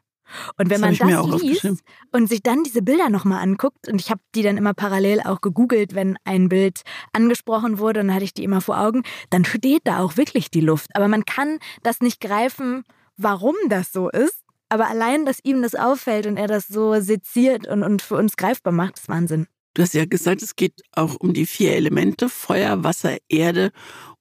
Und 0.58 0.70
wenn 0.70 0.82
das 0.82 1.00
man 1.00 1.32
das 1.32 1.42
liest 1.42 1.84
und 2.12 2.30
sich 2.30 2.42
dann 2.42 2.64
diese 2.64 2.82
Bilder 2.82 3.10
nochmal 3.10 3.42
anguckt, 3.42 3.88
und 3.88 4.02
ich 4.02 4.10
habe 4.10 4.22
die 4.36 4.44
dann 4.44 4.58
immer 4.58 4.74
parallel 4.74 5.22
auch 5.22 5.42
gegoogelt, 5.42 5.96
wenn 5.96 6.18
ein 6.24 6.50
Bild 6.50 6.82
angesprochen 7.14 7.80
wurde, 7.80 8.02
und 8.02 8.08
dann 8.08 8.16
hatte 8.16 8.26
ich 8.26 8.34
die 8.34 8.44
immer 8.44 8.62
vor 8.62 8.80
Augen, 8.80 9.04
dann 9.30 9.46
steht 9.46 9.82
da 9.86 10.00
auch 10.00 10.18
wirklich 10.18 10.52
die 10.52 10.62
Luft. 10.62 10.90
Aber 10.94 11.08
man 11.08 11.26
kann 11.26 11.60
das 11.84 12.02
nicht 12.02 12.20
greifen, 12.20 12.84
warum 13.18 13.56
das 13.70 13.92
so 13.92 14.10
ist. 14.10 14.44
Aber 14.70 14.88
allein, 14.88 15.26
dass 15.26 15.40
ihm 15.44 15.62
das 15.62 15.76
auffällt 15.76 16.28
und 16.28 16.38
er 16.38 16.48
das 16.48 16.68
so 16.68 17.00
seziert 17.00 17.68
und, 17.68 17.84
und 17.84 18.02
für 18.02 18.16
uns 18.16 18.36
greifbar 18.36 18.74
macht, 18.74 18.98
ist 18.98 19.10
Wahnsinn. 19.10 19.48
Du 19.74 19.84
hast 19.84 19.94
ja 19.94 20.06
gesagt, 20.06 20.42
es 20.42 20.56
geht 20.56 20.82
auch 20.94 21.16
um 21.20 21.34
die 21.34 21.46
vier 21.46 21.76
Elemente, 21.76 22.30
Feuer, 22.30 22.84
Wasser, 22.84 23.18
Erde 23.30 23.72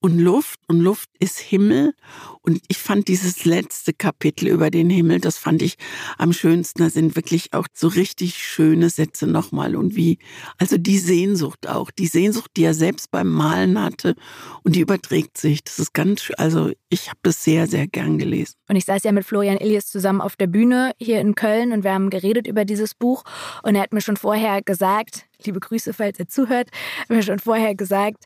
und 0.07 0.21
Luft. 0.21 0.61
Und 0.69 0.81
Luft 0.81 1.11
ist 1.19 1.41
Himmel. 1.41 1.93
Und 2.41 2.61
ich 2.69 2.79
fand 2.79 3.09
dieses 3.09 3.45
letzte 3.45 3.93
Kapitel 3.93 4.47
über 4.47 4.71
den 4.71 4.89
Himmel, 4.89 5.21
das 5.21 5.37
fand 5.37 5.63
ich 5.63 5.79
am 6.17 6.33
schönsten. 6.33 6.85
Da 6.85 6.91
sind 6.91 7.17
wirklich 7.17 7.53
auch 7.53 7.67
so 7.75 7.89
richtig 7.89 8.37
schöne 8.37 8.89
Sätze 8.89 9.27
nochmal. 9.27 9.75
Und 9.75 9.97
wie, 9.97 10.19
also 10.59 10.79
die 10.79 10.99
Sehnsucht 10.99 11.69
auch, 11.69 11.91
die 11.91 12.07
Sehnsucht, 12.07 12.53
die 12.57 12.63
er 12.63 12.75
selbst 12.75 13.11
beim 13.11 13.27
Malen 13.27 13.83
hatte. 13.83 14.15
Und 14.63 14.77
die 14.77 14.81
überträgt 14.81 15.39
sich. 15.39 15.65
Das 15.65 15.81
ist 15.81 15.93
ganz, 15.93 16.31
also 16.39 16.71
ich 16.89 17.09
habe 17.09 17.19
das 17.23 17.43
sehr, 17.43 17.67
sehr 17.67 17.89
gern 17.89 18.19
gelesen. 18.19 18.55
Und 18.69 18.77
ich 18.77 18.85
saß 18.85 19.03
ja 19.03 19.11
mit 19.11 19.25
Florian 19.25 19.59
Illies 19.59 19.87
zusammen 19.87 20.21
auf 20.21 20.37
der 20.37 20.47
Bühne 20.47 20.93
hier 21.01 21.21
in 21.21 21.35
Köln 21.35 21.73
und 21.73 21.83
wir 21.83 21.93
haben 21.93 22.11
geredet 22.11 22.47
über 22.47 22.65
dieses 22.65 22.95
Buch. 22.95 23.25
Und 23.65 23.75
er 23.75 23.83
hat 23.83 23.93
mir 23.93 24.01
schon 24.01 24.17
vorher 24.17 24.63
gesagt, 24.63 25.27
liebe 25.45 25.59
Grüße, 25.59 25.93
falls 25.93 26.21
er 26.21 26.29
zuhört, 26.29 26.69
mir 27.09 27.25
schon 27.25 27.41
vorher 27.41 27.75
gesagt, 27.75 28.25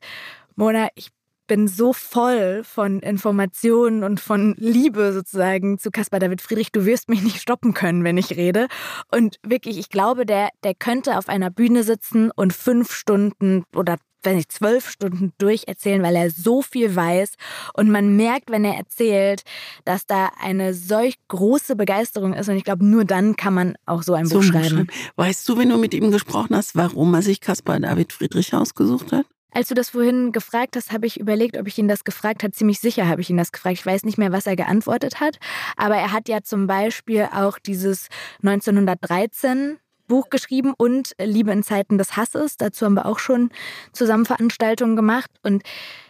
Mona, 0.57 0.89
ich 0.95 1.09
bin 1.51 1.67
so 1.67 1.93
voll 1.93 2.63
von 2.63 3.01
Informationen 3.01 4.05
und 4.05 4.21
von 4.21 4.55
Liebe 4.57 5.13
sozusagen 5.13 5.79
zu 5.79 5.91
Caspar 5.91 6.21
David 6.21 6.41
Friedrich. 6.41 6.71
Du 6.71 6.87
wirst 6.87 7.09
mich 7.09 7.23
nicht 7.23 7.41
stoppen 7.41 7.75
können, 7.75 8.05
wenn 8.05 8.17
ich 8.17 8.37
rede. 8.37 8.69
Und 9.11 9.41
wirklich, 9.45 9.77
ich 9.77 9.89
glaube, 9.89 10.27
der, 10.27 10.51
der 10.63 10.77
könnte 10.77 11.19
auf 11.19 11.29
einer 11.29 11.51
Bühne 11.51 11.83
sitzen 11.83 12.31
und 12.31 12.53
fünf 12.53 12.93
Stunden 12.93 13.65
oder 13.75 13.97
weiß 14.23 14.37
nicht, 14.37 14.53
zwölf 14.53 14.89
Stunden 14.89 15.33
durcherzählen, 15.39 16.05
weil 16.05 16.15
er 16.15 16.31
so 16.31 16.63
viel 16.63 16.95
weiß. 16.95 17.35
Und 17.75 17.91
man 17.91 18.15
merkt, 18.15 18.53
wenn 18.53 18.65
er 18.65 18.77
erzählt, 18.77 19.43
dass 19.85 20.07
da 20.07 20.31
eine 20.41 20.73
solch 20.73 21.17
große 21.27 21.75
Begeisterung 21.75 22.33
ist. 22.33 22.49
Und 22.49 22.59
ich 22.59 22.65
glaube, 22.65 22.85
nur 22.85 23.05
dann 23.05 23.35
kann 23.35 23.55
man 23.55 23.75
auch 23.87 24.05
so 24.05 24.15
ein 24.15 24.27
so 24.27 24.37
Buch 24.37 24.45
schreiben. 24.45 24.87
Weißt 25.17 25.49
du, 25.49 25.59
wenn 25.59 25.71
du 25.71 25.79
mit 25.79 25.95
ihm 25.95 26.13
gesprochen 26.13 26.55
hast, 26.55 26.77
warum 26.77 27.13
er 27.13 27.23
sich 27.23 27.41
Caspar 27.41 27.81
David 27.81 28.13
Friedrich 28.13 28.55
ausgesucht 28.55 29.11
hat? 29.11 29.27
Als 29.53 29.69
du 29.69 29.75
das 29.75 29.91
vorhin 29.91 30.33
gefragt 30.33 30.77
hast, 30.77 30.93
habe 30.93 31.07
ich 31.07 31.19
überlegt, 31.19 31.57
ob 31.57 31.67
ich 31.67 31.79
ihn 31.79 31.89
das 31.89 32.05
gefragt 32.05 32.43
habe. 32.43 32.53
Ziemlich 32.53 32.81
sicher 32.81 33.09
habe 33.09 33.21
ich 33.21 33.31
ihn 33.31 33.37
das 33.37 33.53
gefragt. 33.53 33.79
Ich 33.79 33.87
weiß 33.87 34.05
nicht 34.05 34.19
mehr, 34.19 34.33
was 34.33 34.47
er 34.47 34.57
geantwortet 34.57 35.21
hat. 35.21 35.39
Aber 35.77 35.97
er 35.97 36.13
hat 36.13 36.29
ja 36.29 36.43
zum 36.43 36.67
Beispiel 36.67 37.29
auch 37.33 37.59
dieses 37.59 38.09
1913 38.43 39.79
Buch 40.07 40.29
geschrieben 40.29 40.75
und 40.77 41.13
Liebe 41.19 41.53
in 41.53 41.63
Zeiten 41.63 41.99
des 41.99 42.17
Hasses. 42.17 42.57
Dazu 42.57 42.85
haben 42.85 42.95
wir 42.95 43.07
auch 43.07 43.19
schon 43.19 43.51
zusammen 43.93 44.27
Veranstaltungen 44.27 44.97
gemacht. 44.97 45.31
Und 45.43 45.63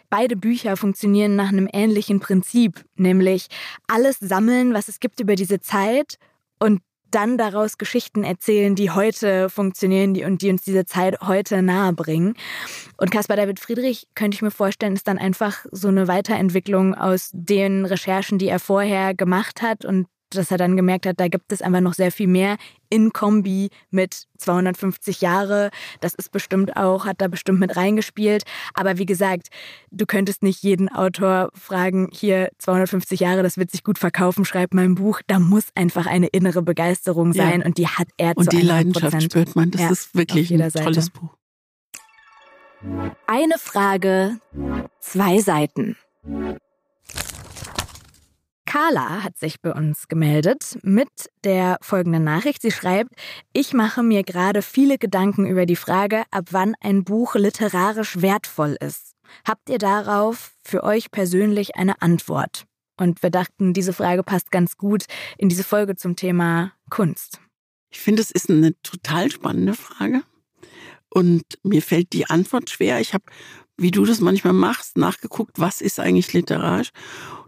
beide 0.09 0.37
Bücher 0.37 0.77
funktionieren 0.77 1.37
nach 1.37 1.49
einem 1.49 1.69
ähnlichen 1.73 2.21
Prinzip, 2.21 2.85
nämlich 2.97 3.49
alles 3.87 4.19
sammeln, 4.19 4.75
was 4.75 4.89
es 4.89 5.01
gibt 5.01 5.21
über 5.21 5.37
diese 5.37 5.61
Zeit 5.61 6.17
und 6.59 6.81
dann 7.11 7.39
daraus 7.39 7.79
Geschichten 7.79 8.25
erzählen, 8.25 8.75
die 8.75 8.91
heute 8.91 9.49
funktionieren 9.51 10.15
die, 10.15 10.25
und 10.25 10.43
die 10.43 10.51
uns 10.51 10.63
diese 10.63 10.85
Zeit 10.85 11.21
heute 11.21 11.63
nahe 11.63 11.93
bringen. 11.93 12.35
Und 12.97 13.11
Caspar 13.11 13.37
David 13.37 13.61
Friedrich, 13.61 14.09
könnte 14.15 14.35
ich 14.37 14.43
mir 14.43 14.51
vorstellen, 14.51 14.95
ist 14.95 15.09
dann 15.09 15.19
einfach 15.19 15.65
so 15.71 15.89
eine 15.89 16.09
Weiterentwicklung 16.09 16.95
aus 16.95 17.31
den 17.33 17.85
Recherchen, 17.85 18.39
die 18.39 18.49
er 18.49 18.59
vorher 18.59 19.15
gemacht 19.15 19.63
hat 19.63 19.85
und 19.85 20.07
dass 20.31 20.51
er 20.51 20.59
dann 20.59 20.77
gemerkt 20.77 21.07
hat, 21.07 21.19
da 21.19 21.29
gibt 21.29 21.53
es 21.53 21.61
einfach 21.61 21.81
noch 21.81 21.95
sehr 21.95 22.13
viel 22.13 22.29
mehr 22.29 22.57
in 22.91 23.13
Kombi 23.13 23.71
mit 23.91 24.25
250 24.39 25.21
Jahre. 25.21 25.71
Das 26.01 26.15
ist 26.15 26.33
bestimmt 26.33 26.77
auch, 26.77 27.07
hat 27.07 27.21
da 27.21 27.29
bestimmt 27.29 27.61
mit 27.61 27.77
reingespielt. 27.77 28.43
Aber 28.75 28.99
wie 28.99 29.07
gesagt, 29.07 29.49
du 29.91 30.07
könntest 30.07 30.43
nicht 30.43 30.63
jeden 30.63 30.89
Autor 30.89 31.51
fragen, 31.55 32.09
hier 32.13 32.51
250 32.59 33.21
Jahre, 33.21 33.43
das 33.43 33.57
wird 33.57 33.71
sich 33.71 33.85
gut 33.85 33.99
verkaufen, 33.99 34.45
schreib 34.45 34.75
mal 34.75 34.85
ein 34.85 34.97
Buch. 34.97 35.21
Da 35.27 35.39
muss 35.39 35.69
einfach 35.75 36.07
eine 36.07 36.27
innere 36.27 36.63
Begeisterung 36.63 37.33
sein 37.33 37.61
ja. 37.61 37.67
und 37.67 37.79
die 37.79 37.87
hat 37.87 38.09
er 38.17 38.37
Und 38.37 38.53
die 38.53 38.61
Leidenschaft 38.61 39.23
spürt 39.23 39.57
man. 39.57 39.71
Das 39.71 39.81
ja, 39.81 39.91
ist 39.91 40.15
wirklich 40.15 40.53
ein 40.53 40.59
tolles 40.59 41.07
Seite. 41.07 41.11
Buch. 41.19 41.37
Eine 43.27 43.59
Frage, 43.59 44.39
zwei 45.01 45.39
Seiten. 45.41 45.97
Carla 48.71 49.25
hat 49.25 49.37
sich 49.37 49.61
bei 49.61 49.73
uns 49.73 50.07
gemeldet 50.07 50.79
mit 50.83 51.09
der 51.43 51.77
folgenden 51.81 52.23
Nachricht. 52.23 52.63
Sie 52.63 52.71
schreibt, 52.71 53.11
ich 53.53 53.73
mache 53.73 54.05
mir 54.05 54.23
gerade 54.23 54.63
viele 54.63 54.97
Gedanken 54.97 55.45
über 55.45 55.67
die 55.67 55.75
Frage, 55.75 56.23
ab 56.31 56.45
wann 56.53 56.77
ein 56.81 57.03
Buch 57.03 57.35
literarisch 57.35 58.23
wertvoll 58.23 58.77
ist. 58.79 59.17
Habt 59.45 59.69
ihr 59.71 59.79
darauf 59.79 60.53
für 60.63 60.85
euch 60.85 61.11
persönlich 61.11 61.75
eine 61.75 62.01
Antwort? 62.01 62.65
Und 62.97 63.25
wir 63.25 63.31
dachten, 63.31 63.73
diese 63.73 63.93
Frage 63.93 64.23
passt 64.23 64.53
ganz 64.53 64.77
gut 64.77 65.07
in 65.37 65.49
diese 65.49 65.65
Folge 65.65 65.97
zum 65.97 66.15
Thema 66.15 66.73
Kunst. 66.91 67.41
Ich 67.91 67.99
finde, 67.99 68.23
es 68.23 68.31
ist 68.31 68.51
eine 68.51 68.81
total 68.85 69.33
spannende 69.33 69.75
Frage. 69.75 70.23
Und 71.13 71.43
mir 71.65 71.83
fällt 71.83 72.13
die 72.13 72.27
Antwort 72.27 72.71
schwer. 72.71 73.01
Ich 73.01 73.15
habe, 73.15 73.25
wie 73.77 73.91
du 73.91 74.05
das 74.05 74.21
manchmal 74.21 74.53
machst, 74.53 74.97
nachgeguckt, 74.97 75.59
was 75.59 75.81
ist 75.81 75.99
eigentlich 75.99 76.33
literarisch. 76.33 76.91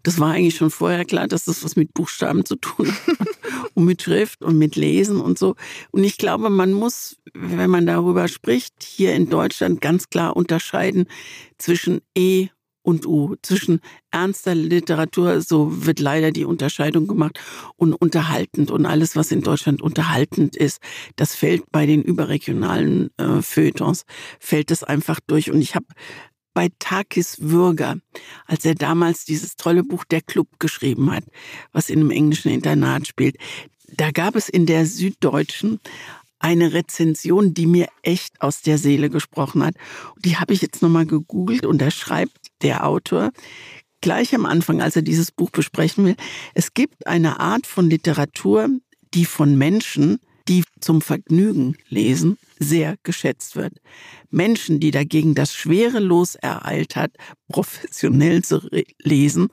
Das 0.02 0.18
war 0.18 0.32
eigentlich 0.32 0.56
schon 0.56 0.70
vorher 0.70 1.04
klar, 1.04 1.28
dass 1.28 1.44
das 1.44 1.64
was 1.64 1.76
mit 1.76 1.94
Buchstaben 1.94 2.44
zu 2.44 2.56
tun 2.56 2.88
hat 2.88 3.28
und 3.74 3.84
mit 3.84 4.02
Schrift 4.02 4.42
und 4.42 4.58
mit 4.58 4.76
Lesen 4.76 5.20
und 5.20 5.38
so. 5.38 5.54
Und 5.90 6.04
ich 6.04 6.16
glaube, 6.16 6.50
man 6.50 6.72
muss, 6.72 7.16
wenn 7.34 7.70
man 7.70 7.86
darüber 7.86 8.28
spricht, 8.28 8.74
hier 8.82 9.14
in 9.14 9.28
Deutschland 9.28 9.80
ganz 9.80 10.10
klar 10.10 10.36
unterscheiden 10.36 11.06
zwischen 11.58 12.00
E 12.16 12.48
und 12.82 13.06
U, 13.06 13.36
zwischen 13.42 13.80
ernster 14.10 14.54
Literatur, 14.54 15.40
so 15.40 15.86
wird 15.86 16.00
leider 16.00 16.32
die 16.32 16.44
Unterscheidung 16.44 17.06
gemacht, 17.06 17.38
und 17.76 17.94
unterhaltend. 17.94 18.70
Und 18.70 18.86
alles, 18.86 19.16
was 19.16 19.30
in 19.30 19.42
Deutschland 19.42 19.80
unterhaltend 19.82 20.56
ist, 20.56 20.80
das 21.16 21.34
fällt 21.34 21.70
bei 21.70 21.86
den 21.86 22.02
überregionalen 22.02 23.10
äh, 23.18 23.40
Feuilletons, 23.40 24.04
fällt 24.40 24.70
es 24.70 24.82
einfach 24.82 25.20
durch. 25.26 25.50
Und 25.50 25.60
ich 25.60 25.74
habe 25.74 25.86
bei 26.54 26.68
Takis 26.78 27.36
Würger, 27.40 27.96
als 28.46 28.64
er 28.64 28.74
damals 28.74 29.24
dieses 29.24 29.56
tolle 29.56 29.82
Buch 29.82 30.04
Der 30.04 30.20
Club 30.20 30.48
geschrieben 30.58 31.10
hat, 31.10 31.24
was 31.72 31.90
in 31.90 32.00
einem 32.00 32.10
englischen 32.10 32.50
Internat 32.50 33.06
spielt. 33.06 33.36
Da 33.88 34.10
gab 34.10 34.36
es 34.36 34.48
in 34.48 34.66
der 34.66 34.86
Süddeutschen 34.86 35.80
eine 36.38 36.72
Rezension, 36.72 37.54
die 37.54 37.66
mir 37.66 37.88
echt 38.02 38.40
aus 38.40 38.62
der 38.62 38.78
Seele 38.78 39.10
gesprochen 39.10 39.64
hat. 39.64 39.74
Die 40.24 40.36
habe 40.36 40.52
ich 40.52 40.60
jetzt 40.60 40.82
nochmal 40.82 41.06
gegoogelt 41.06 41.64
und 41.64 41.78
da 41.80 41.90
schreibt 41.90 42.48
der 42.62 42.86
Autor 42.86 43.30
gleich 44.02 44.34
am 44.34 44.44
Anfang, 44.44 44.82
als 44.82 44.96
er 44.96 45.02
dieses 45.02 45.30
Buch 45.30 45.50
besprechen 45.50 46.04
will, 46.04 46.16
es 46.54 46.74
gibt 46.74 47.06
eine 47.06 47.40
Art 47.40 47.66
von 47.66 47.88
Literatur, 47.88 48.68
die 49.14 49.24
von 49.24 49.56
Menschen, 49.56 50.18
die 50.48 50.64
zum 50.80 51.00
Vergnügen 51.00 51.76
lesen, 51.88 52.36
sehr 52.62 52.96
geschätzt 53.02 53.56
wird. 53.56 53.74
Menschen, 54.30 54.80
die 54.80 54.90
dagegen 54.90 55.34
das 55.34 55.54
schwere 55.54 55.98
Los 55.98 56.34
ereilt 56.34 56.96
hat, 56.96 57.12
professionell 57.48 58.42
zu 58.42 58.60
lesen, 59.02 59.48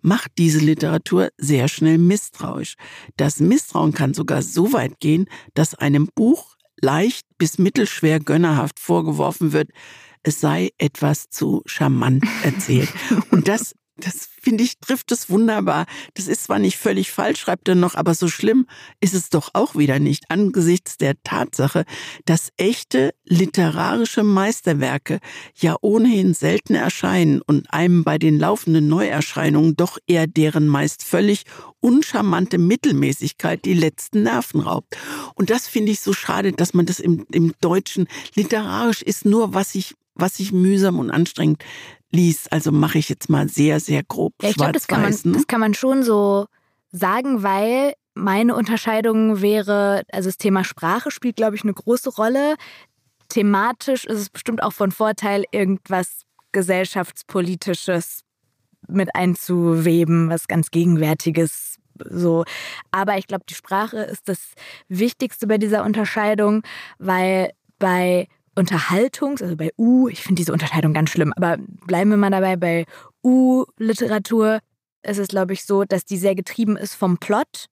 macht 0.00 0.32
diese 0.38 0.60
Literatur 0.60 1.30
sehr 1.38 1.68
schnell 1.68 1.98
misstrauisch. 1.98 2.74
Das 3.16 3.40
Misstrauen 3.40 3.92
kann 3.92 4.14
sogar 4.14 4.42
so 4.42 4.72
weit 4.72 5.00
gehen, 5.00 5.26
dass 5.54 5.74
einem 5.74 6.08
Buch 6.14 6.56
leicht 6.80 7.26
bis 7.38 7.58
mittelschwer 7.58 8.20
gönnerhaft 8.20 8.78
vorgeworfen 8.78 9.52
wird, 9.52 9.70
es 10.22 10.40
sei 10.40 10.70
etwas 10.78 11.30
zu 11.30 11.62
charmant 11.66 12.24
erzählt. 12.42 12.88
Und 13.30 13.48
das 13.48 13.74
das 14.00 14.28
finde 14.40 14.64
ich, 14.64 14.78
trifft 14.78 15.12
es 15.12 15.28
wunderbar. 15.28 15.86
Das 16.14 16.28
ist 16.28 16.44
zwar 16.44 16.58
nicht 16.58 16.78
völlig 16.78 17.10
falsch, 17.10 17.40
schreibt 17.40 17.68
er 17.68 17.74
noch, 17.74 17.94
aber 17.94 18.14
so 18.14 18.28
schlimm 18.28 18.66
ist 19.00 19.14
es 19.14 19.28
doch 19.28 19.50
auch 19.52 19.74
wieder 19.74 19.98
nicht 19.98 20.24
angesichts 20.30 20.96
der 20.96 21.14
Tatsache, 21.22 21.84
dass 22.24 22.52
echte 22.56 23.12
literarische 23.24 24.22
Meisterwerke 24.22 25.18
ja 25.54 25.76
ohnehin 25.80 26.34
selten 26.34 26.74
erscheinen 26.74 27.42
und 27.42 27.72
einem 27.72 28.04
bei 28.04 28.18
den 28.18 28.38
laufenden 28.38 28.88
Neuerscheinungen 28.88 29.76
doch 29.76 29.98
eher 30.06 30.26
deren 30.26 30.68
meist 30.68 31.02
völlig 31.04 31.44
uncharmante 31.80 32.58
Mittelmäßigkeit 32.58 33.64
die 33.64 33.74
letzten 33.74 34.22
Nerven 34.22 34.60
raubt. 34.60 34.96
Und 35.34 35.50
das 35.50 35.66
finde 35.66 35.92
ich 35.92 36.00
so 36.00 36.12
schade, 36.12 36.52
dass 36.52 36.74
man 36.74 36.86
das 36.86 37.00
im, 37.00 37.26
im 37.32 37.52
Deutschen 37.60 38.08
literarisch 38.34 39.02
ist 39.02 39.24
nur, 39.24 39.54
was 39.54 39.74
ich 39.74 39.94
was 40.18 40.40
ich 40.40 40.52
mühsam 40.52 40.98
und 40.98 41.10
anstrengend 41.10 41.64
liest. 42.10 42.52
Also 42.52 42.72
mache 42.72 42.98
ich 42.98 43.08
jetzt 43.08 43.28
mal 43.28 43.48
sehr, 43.48 43.80
sehr 43.80 44.02
grob. 44.02 44.34
Ja, 44.42 44.50
ich 44.50 44.56
glaube, 44.56 44.72
das, 44.72 44.86
kann 44.86 45.02
man, 45.02 45.12
ne? 45.12 45.32
das 45.32 45.46
kann 45.46 45.60
man 45.60 45.74
schon 45.74 46.02
so 46.02 46.46
sagen, 46.90 47.42
weil 47.42 47.94
meine 48.14 48.56
Unterscheidung 48.56 49.40
wäre, 49.40 50.02
also 50.10 50.28
das 50.28 50.38
Thema 50.38 50.64
Sprache 50.64 51.10
spielt, 51.10 51.36
glaube 51.36 51.56
ich, 51.56 51.62
eine 51.62 51.74
große 51.74 52.10
Rolle. 52.10 52.56
Thematisch 53.28 54.04
ist 54.04 54.18
es 54.18 54.30
bestimmt 54.30 54.62
auch 54.62 54.72
von 54.72 54.90
Vorteil, 54.90 55.44
irgendwas 55.52 56.22
gesellschaftspolitisches 56.52 58.20
mit 58.88 59.14
einzuweben, 59.14 60.30
was 60.30 60.48
ganz 60.48 60.70
Gegenwärtiges 60.70 61.76
so. 62.08 62.44
Aber 62.90 63.18
ich 63.18 63.26
glaube, 63.26 63.44
die 63.48 63.54
Sprache 63.54 63.98
ist 63.98 64.28
das 64.28 64.38
Wichtigste 64.88 65.46
bei 65.46 65.58
dieser 65.58 65.84
Unterscheidung, 65.84 66.62
weil 66.98 67.52
bei 67.78 68.28
Unterhaltungs-, 68.58 69.42
also 69.42 69.56
bei 69.56 69.70
U, 69.78 70.08
ich 70.08 70.22
finde 70.22 70.40
diese 70.40 70.52
Unterscheidung 70.52 70.92
ganz 70.92 71.10
schlimm, 71.10 71.32
aber 71.36 71.58
bleiben 71.86 72.10
wir 72.10 72.16
mal 72.16 72.30
dabei, 72.30 72.56
bei 72.56 72.84
U-Literatur 73.24 74.58
ist 75.02 75.18
es, 75.18 75.28
glaube 75.28 75.52
ich, 75.52 75.64
so, 75.64 75.84
dass 75.84 76.04
die 76.04 76.18
sehr 76.18 76.34
getrieben 76.34 76.76
ist 76.76 76.94
vom 76.94 77.18
Plot. 77.18 77.66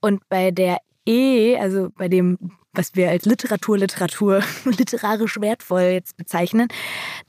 Und 0.00 0.26
bei 0.28 0.50
der 0.50 0.78
E, 1.06 1.56
also 1.58 1.88
bei 1.96 2.08
dem, 2.08 2.38
was 2.72 2.94
wir 2.94 3.10
als 3.10 3.24
Literatur, 3.24 3.78
Literatur, 3.78 4.42
literarisch 4.64 5.40
wertvoll 5.40 5.82
jetzt 5.82 6.16
bezeichnen, 6.16 6.68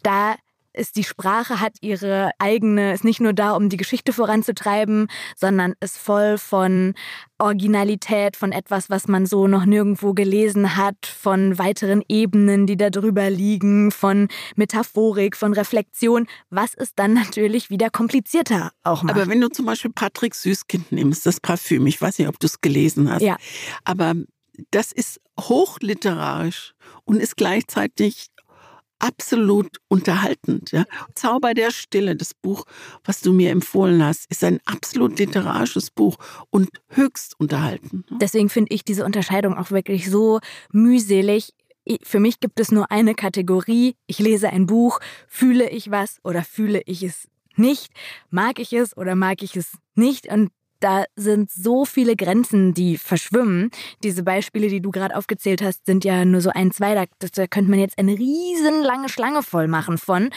da 0.04 0.36
ist 0.76 0.96
die 0.96 1.04
Sprache, 1.04 1.60
hat 1.62 1.78
ihre 1.82 2.32
eigene, 2.40 2.94
ist 2.94 3.04
nicht 3.04 3.22
nur 3.22 3.34
da, 3.34 3.52
um 3.52 3.70
die 3.70 3.78
Geschichte 3.78 4.14
voranzutreiben, 4.14 5.08
sondern 5.36 5.74
ist 5.80 5.98
voll 5.98 6.38
von 6.38 6.94
Originalität, 7.38 8.38
von 8.38 8.52
etwas, 8.52 8.90
was 8.90 9.08
man 9.08 9.26
so 9.26 9.48
noch 9.48 9.66
nirgendwo 9.66 10.14
gelesen 10.14 10.78
hat, 10.78 11.06
von 11.06 11.58
weiteren 11.58 12.04
Ebenen, 12.08 12.66
die 12.66 12.78
da 12.78 12.90
drüber 12.90 13.30
liegen, 13.30 13.92
von 13.92 14.28
Metaphorik, 14.56 15.36
von 15.36 15.54
Reflexion, 15.54 16.28
was 16.50 16.74
es 16.76 16.96
dann 16.96 17.14
natürlich 17.14 17.70
wieder 17.70 17.90
komplizierter 17.90 18.72
auch 18.84 19.04
macht. 19.04 19.16
Aber 19.16 19.28
wenn 19.28 19.42
du 19.42 19.50
zum 19.50 19.66
Beispiel 19.66 19.92
Patrick 19.92 20.36
Süßkind 20.36 20.92
nimmst, 20.92 21.26
das 21.26 21.40
Parfüm, 21.40 21.88
ich 21.88 22.02
weiß 22.02 22.20
nicht, 22.20 22.28
ob 22.28 22.40
du 22.40 22.48
es 22.48 22.62
gelesen 22.62 23.12
hast, 23.12 23.22
ja. 23.22 23.38
aber 23.84 24.14
das 24.72 24.92
ist 24.92 25.20
hochliterarisch 25.40 26.74
und 27.04 27.20
ist 27.20 27.36
gleichzeitig 27.36 28.28
absolut 29.00 29.78
unterhaltend. 29.88 30.72
Ja. 30.72 30.86
Zauber 31.14 31.54
der 31.54 31.72
Stille, 31.72 32.16
das 32.16 32.34
Buch, 32.34 32.66
was 33.04 33.22
du 33.22 33.34
mir 33.34 33.52
empfohlen 33.52 34.04
hast, 34.04 34.30
ist 34.30 34.44
ein 34.44 34.60
absolut 34.66 35.20
literarisches 35.20 35.92
Buch 35.92 36.18
und 36.50 36.70
höchst 36.90 37.40
unterhaltend. 37.40 38.06
Deswegen 38.22 38.50
finde 38.50 38.74
ich 38.74 38.84
diese 38.84 39.06
Unterscheidung 39.06 39.56
auch 39.56 39.72
wirklich 39.72 40.10
so 40.10 40.40
mühselig. 40.72 41.54
für 42.04 42.20
mich 42.20 42.40
gibt 42.40 42.60
es 42.60 42.72
nur 42.72 42.92
eine 42.92 43.14
Kategorie. 43.14 43.96
Ich 44.08 44.20
lese 44.20 44.50
ein 44.50 44.66
Buch, 44.66 45.00
fühle 45.28 45.70
ich 45.70 45.92
was 45.92 46.18
oder 46.24 46.44
fühle 46.44 46.82
ich 46.86 47.04
es 47.04 47.28
nicht? 47.56 47.92
Mag 48.30 48.60
ich 48.60 48.74
es 48.74 48.98
oder 48.98 49.16
mag 49.16 49.44
ich 49.44 49.56
es 49.56 49.78
nicht? 49.96 50.32
Und 50.32 50.52
da 50.86 51.06
sind 51.16 51.50
so 51.50 51.84
viele 51.84 52.16
Grenzen, 52.16 52.76
die 52.76 53.00
verschwimmen. 53.00 53.72
Diese 54.04 54.22
Beispiele, 54.22 54.68
die 54.68 54.82
du 54.82 54.92
gerade 54.92 55.16
aufgezählt 55.16 55.64
hast, 55.64 55.88
sind 55.88 56.06
ja 56.06 56.26
nur 56.26 56.42
so 56.42 56.52
ein, 56.52 56.70
zwei. 56.70 56.94
Da, 56.94 57.06
da 57.34 57.48
könnte 57.48 57.72
man 57.72 57.80
jetzt 57.80 57.98
eine 57.98 58.12
riesenlange 58.12 59.10
Schlange 59.10 59.42
voll 59.42 59.68
machen 59.68 59.98
von. 59.98 60.30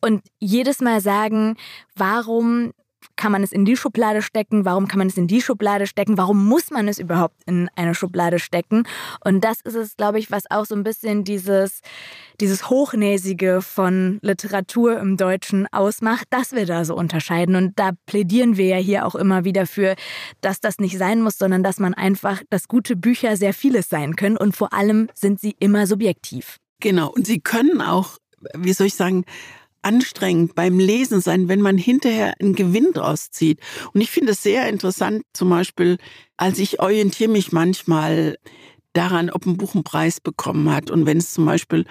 Und 0.00 0.22
jedes 0.38 0.80
Mal 0.80 1.00
sagen, 1.00 1.56
warum 1.96 2.70
kann 3.16 3.32
man 3.32 3.42
es 3.42 3.52
in 3.52 3.64
die 3.64 3.76
Schublade 3.76 4.22
stecken? 4.22 4.64
Warum 4.64 4.88
kann 4.88 4.98
man 4.98 5.08
es 5.08 5.16
in 5.16 5.26
die 5.26 5.42
Schublade 5.42 5.86
stecken? 5.86 6.16
Warum 6.16 6.46
muss 6.46 6.70
man 6.70 6.88
es 6.88 6.98
überhaupt 6.98 7.36
in 7.46 7.68
eine 7.74 7.94
Schublade 7.94 8.38
stecken? 8.38 8.84
Und 9.24 9.42
das 9.42 9.60
ist 9.62 9.74
es, 9.74 9.96
glaube 9.96 10.18
ich, 10.18 10.30
was 10.30 10.50
auch 10.50 10.66
so 10.66 10.74
ein 10.74 10.82
bisschen 10.82 11.24
dieses, 11.24 11.80
dieses 12.40 12.70
Hochnäsige 12.70 13.62
von 13.62 14.18
Literatur 14.22 14.98
im 14.98 15.16
Deutschen 15.16 15.66
ausmacht, 15.72 16.26
dass 16.30 16.52
wir 16.52 16.66
da 16.66 16.84
so 16.84 16.94
unterscheiden. 16.94 17.56
Und 17.56 17.78
da 17.78 17.90
plädieren 18.06 18.56
wir 18.56 18.66
ja 18.66 18.76
hier 18.76 19.06
auch 19.06 19.14
immer 19.14 19.44
wieder 19.44 19.66
für, 19.66 19.96
dass 20.40 20.60
das 20.60 20.78
nicht 20.78 20.98
sein 20.98 21.22
muss, 21.22 21.38
sondern 21.38 21.62
dass 21.62 21.78
man 21.78 21.94
einfach, 21.94 22.42
dass 22.50 22.68
gute 22.68 22.96
Bücher 22.96 23.36
sehr 23.36 23.54
vieles 23.54 23.88
sein 23.88 24.16
können 24.16 24.36
und 24.36 24.56
vor 24.56 24.72
allem 24.72 25.08
sind 25.14 25.40
sie 25.40 25.56
immer 25.58 25.86
subjektiv. 25.86 26.58
Genau. 26.80 27.10
Und 27.10 27.26
sie 27.26 27.40
können 27.40 27.80
auch, 27.80 28.18
wie 28.54 28.72
soll 28.72 28.88
ich 28.88 28.94
sagen, 28.94 29.24
anstrengend 29.86 30.56
beim 30.56 30.80
Lesen 30.80 31.20
sein, 31.20 31.48
wenn 31.48 31.60
man 31.60 31.78
hinterher 31.78 32.34
einen 32.40 32.56
Gewinn 32.56 32.92
draus 32.92 33.30
zieht. 33.30 33.60
Und 33.92 34.00
ich 34.00 34.10
finde 34.10 34.32
es 34.32 34.42
sehr 34.42 34.68
interessant, 34.68 35.22
zum 35.32 35.48
Beispiel, 35.48 35.98
als 36.36 36.58
ich 36.58 36.80
orientiere 36.80 37.30
mich 37.30 37.52
manchmal 37.52 38.36
daran, 38.92 39.30
ob 39.30 39.46
ein 39.46 39.56
Buch 39.56 39.74
einen 39.74 39.84
Preis 39.84 40.20
bekommen 40.20 40.74
hat. 40.74 40.90
Und 40.90 41.06
wenn 41.06 41.18
es 41.18 41.32
zum 41.32 41.46
Beispiel 41.46 41.84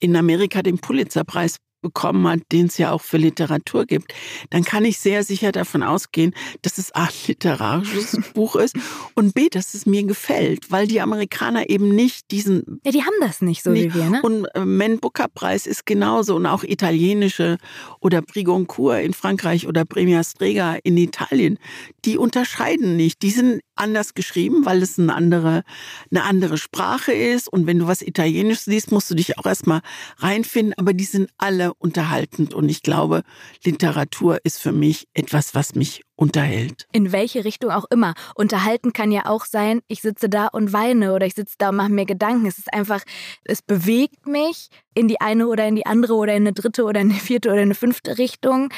in 0.00 0.16
Amerika 0.16 0.62
den 0.62 0.78
Pulitzerpreis 0.78 1.58
bekommen 1.82 2.26
hat, 2.26 2.40
den 2.52 2.66
es 2.66 2.78
ja 2.78 2.92
auch 2.92 3.02
für 3.02 3.16
Literatur 3.16 3.86
gibt, 3.86 4.12
dann 4.50 4.64
kann 4.64 4.84
ich 4.84 4.98
sehr 4.98 5.22
sicher 5.22 5.52
davon 5.52 5.82
ausgehen, 5.82 6.34
dass 6.62 6.78
es 6.78 6.94
A, 6.94 7.04
ein 7.04 7.10
literarisches 7.26 8.18
Buch 8.34 8.56
ist 8.56 8.74
und 9.14 9.34
B, 9.34 9.48
dass 9.48 9.74
es 9.74 9.86
mir 9.86 10.04
gefällt, 10.04 10.70
weil 10.70 10.86
die 10.86 11.00
Amerikaner 11.00 11.68
eben 11.70 11.94
nicht 11.94 12.30
diesen... 12.30 12.80
Ja, 12.84 12.92
die 12.92 13.02
haben 13.02 13.14
das 13.20 13.40
nicht 13.40 13.62
so 13.62 13.70
nicht. 13.70 13.94
wie 13.94 13.98
wir, 13.98 14.10
ne? 14.10 14.22
Und 14.22 14.46
äh, 14.54 14.64
Man 14.64 14.98
Booker 14.98 15.28
Preis 15.32 15.66
ist 15.66 15.86
genauso 15.86 16.36
und 16.36 16.46
auch 16.46 16.64
italienische 16.64 17.58
oder 18.00 18.22
Brigoncourt 18.22 19.02
in 19.02 19.14
Frankreich 19.14 19.66
oder 19.66 19.84
Premia 19.84 20.22
Strega 20.24 20.76
in 20.82 20.96
Italien, 20.96 21.58
die 22.04 22.16
unterscheiden 22.16 22.96
nicht. 22.96 23.22
Die 23.22 23.30
sind 23.30 23.60
anders 23.76 24.14
geschrieben, 24.14 24.64
weil 24.64 24.82
es 24.82 24.98
eine 24.98 25.14
andere, 25.14 25.62
eine 26.10 26.24
andere 26.24 26.58
Sprache 26.58 27.12
ist. 27.12 27.48
Und 27.48 27.66
wenn 27.66 27.78
du 27.78 27.86
was 27.86 28.02
Italienisches 28.02 28.66
liest, 28.66 28.90
musst 28.90 29.10
du 29.10 29.14
dich 29.14 29.38
auch 29.38 29.46
erstmal 29.46 29.80
reinfinden. 30.18 30.74
Aber 30.76 30.92
die 30.92 31.04
sind 31.04 31.30
alle 31.38 31.65
unterhaltend. 31.78 32.54
Und 32.54 32.68
ich 32.68 32.82
glaube, 32.82 33.22
Literatur 33.64 34.38
ist 34.44 34.60
für 34.60 34.72
mich 34.72 35.06
etwas, 35.14 35.54
was 35.54 35.74
mich 35.74 36.02
unterhält. 36.16 36.86
In 36.92 37.12
welche 37.12 37.44
Richtung 37.44 37.70
auch 37.70 37.84
immer. 37.90 38.14
Unterhalten 38.34 38.92
kann 38.92 39.12
ja 39.12 39.26
auch 39.26 39.44
sein, 39.44 39.80
ich 39.88 40.02
sitze 40.02 40.28
da 40.28 40.46
und 40.46 40.72
weine 40.72 41.12
oder 41.12 41.26
ich 41.26 41.34
sitze 41.34 41.56
da 41.58 41.68
und 41.68 41.76
mache 41.76 41.90
mir 41.90 42.06
Gedanken. 42.06 42.46
Es 42.46 42.58
ist 42.58 42.72
einfach, 42.72 43.02
es 43.44 43.62
bewegt 43.62 44.26
mich 44.26 44.68
in 44.94 45.08
die 45.08 45.20
eine 45.20 45.46
oder 45.48 45.66
in 45.68 45.76
die 45.76 45.86
andere 45.86 46.14
oder 46.14 46.34
in 46.34 46.42
eine 46.42 46.52
dritte 46.52 46.84
oder 46.84 47.00
in 47.00 47.10
eine 47.10 47.20
vierte 47.20 47.48
oder 47.48 47.58
in 47.58 47.68
eine 47.68 47.74
fünfte 47.74 48.18
Richtung. 48.18 48.70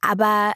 Aber 0.00 0.54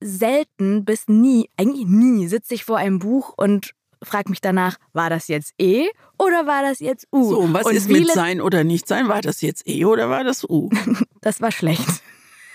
selten 0.00 0.84
bis 0.84 1.08
nie, 1.08 1.48
eigentlich 1.56 1.86
nie, 1.86 2.26
sitze 2.26 2.54
ich 2.54 2.64
vor 2.64 2.78
einem 2.78 2.98
Buch 2.98 3.34
und 3.36 3.72
frage 4.02 4.30
mich 4.30 4.40
danach, 4.40 4.76
war 4.92 5.10
das 5.10 5.28
jetzt 5.28 5.54
E 5.58 5.88
oder 6.18 6.46
war 6.46 6.62
das 6.62 6.80
jetzt 6.80 7.06
U? 7.12 7.30
So, 7.30 7.38
und 7.40 7.54
was 7.54 7.66
und 7.66 7.74
ist 7.74 7.88
mit 7.88 8.10
sein 8.10 8.40
oder 8.40 8.64
nicht 8.64 8.88
sein? 8.88 9.08
War 9.08 9.20
das 9.20 9.40
jetzt 9.40 9.66
E 9.68 9.84
oder 9.84 10.08
war 10.10 10.24
das 10.24 10.44
U? 10.48 10.70
das 11.20 11.40
war 11.40 11.52
schlecht. 11.52 12.02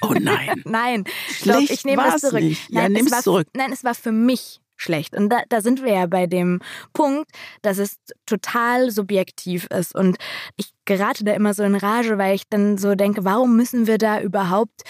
Oh 0.02 0.14
nein. 0.20 0.62
nein, 0.66 1.04
schlecht 1.30 1.72
ich 1.72 1.86
nehme 1.86 2.04
das 2.04 2.22
zurück. 2.22 2.42
Nicht. 2.42 2.70
Ja, 2.70 2.90
nimm 2.90 3.08
es 3.08 3.22
zurück. 3.22 3.48
Nein, 3.56 3.72
es 3.72 3.84
war 3.84 3.96
für 3.96 4.12
mich 4.12 4.62
schlecht. 4.78 5.16
Und 5.16 5.30
da, 5.30 5.42
da 5.50 5.62
sind 5.62 5.84
wir 5.84 5.94
ja 5.94 6.06
bei 6.06 6.28
dem 6.28 6.60
Punkt, 6.94 7.32
dass 7.62 7.78
es 7.78 7.98
total 8.26 8.92
subjektiv 8.92 9.68
ist. 9.68 9.96
Und 9.96 10.18
ich 10.58 10.74
gerate 10.84 11.24
da 11.24 11.34
immer 11.34 11.54
so 11.54 11.64
in 11.64 11.76
Rage, 11.76 12.18
weil 12.18 12.36
ich 12.36 12.44
dann 12.50 12.78
so 12.78 12.96
denke, 12.96 13.24
warum 13.24 13.56
müssen 13.56 13.88
wir 13.88 13.98
da 13.98 14.20
überhaupt 14.20 14.82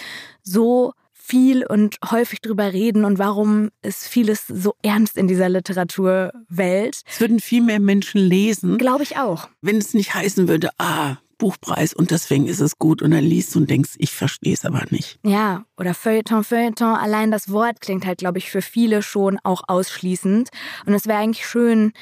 so 0.42 0.92
viel 1.26 1.66
und 1.66 1.96
häufig 2.10 2.40
drüber 2.40 2.72
reden 2.72 3.04
und 3.04 3.18
warum 3.18 3.70
ist 3.82 4.06
vieles 4.06 4.46
so 4.46 4.74
ernst 4.82 5.16
in 5.16 5.26
dieser 5.26 5.48
Literaturwelt. 5.48 7.00
Es 7.06 7.20
würden 7.20 7.40
viel 7.40 7.62
mehr 7.62 7.80
Menschen 7.80 8.20
lesen. 8.20 8.78
Glaube 8.78 9.02
ich 9.02 9.16
auch. 9.16 9.48
Wenn 9.60 9.76
es 9.76 9.92
nicht 9.94 10.14
heißen 10.14 10.46
würde, 10.48 10.70
ah, 10.78 11.16
Buchpreis 11.38 11.92
und 11.92 12.10
deswegen 12.10 12.46
ist 12.46 12.60
es 12.60 12.78
gut 12.78 13.02
und 13.02 13.10
dann 13.10 13.24
liest 13.24 13.54
du 13.54 13.58
und 13.58 13.70
denkst, 13.70 13.94
ich 13.98 14.12
verstehe 14.12 14.54
es 14.54 14.64
aber 14.64 14.84
nicht. 14.90 15.18
Ja, 15.22 15.64
oder 15.76 15.94
Feuilleton, 15.94 16.44
Feuilleton, 16.44 16.94
allein 16.94 17.30
das 17.30 17.50
Wort 17.50 17.80
klingt 17.80 18.06
halt, 18.06 18.18
glaube 18.18 18.38
ich, 18.38 18.50
für 18.50 18.62
viele 18.62 19.02
schon 19.02 19.38
auch 19.42 19.62
ausschließend. 19.66 20.48
Und 20.86 20.94
es 20.94 21.06
wäre 21.06 21.18
eigentlich 21.18 21.46
schön, 21.46 21.92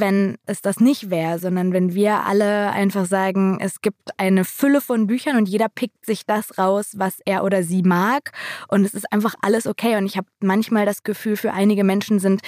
wenn 0.00 0.36
es 0.46 0.62
das 0.62 0.80
nicht 0.80 1.10
wäre, 1.10 1.38
sondern 1.38 1.72
wenn 1.72 1.94
wir 1.94 2.24
alle 2.26 2.70
einfach 2.70 3.06
sagen, 3.06 3.58
es 3.60 3.80
gibt 3.80 4.10
eine 4.18 4.44
Fülle 4.44 4.80
von 4.80 5.06
Büchern 5.06 5.36
und 5.36 5.48
jeder 5.48 5.68
pickt 5.68 6.04
sich 6.04 6.26
das 6.26 6.58
raus, 6.58 6.92
was 6.96 7.18
er 7.24 7.44
oder 7.44 7.62
sie 7.62 7.82
mag 7.82 8.32
und 8.68 8.84
es 8.84 8.94
ist 8.94 9.12
einfach 9.12 9.34
alles 9.42 9.66
okay 9.66 9.96
und 9.96 10.06
ich 10.06 10.16
habe 10.16 10.26
manchmal 10.40 10.86
das 10.86 11.02
Gefühl, 11.02 11.36
für 11.36 11.52
einige 11.52 11.84
Menschen 11.84 12.18
sind 12.18 12.40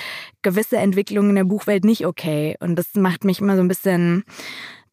gewisse 0.42 0.76
Entwicklungen 0.76 1.30
in 1.30 1.36
der 1.36 1.44
Buchwelt 1.44 1.84
nicht 1.84 2.06
okay 2.06 2.56
und 2.60 2.76
das 2.76 2.94
macht 2.94 3.24
mich 3.24 3.40
immer 3.40 3.56
so 3.56 3.62
ein 3.62 3.68
bisschen 3.68 4.24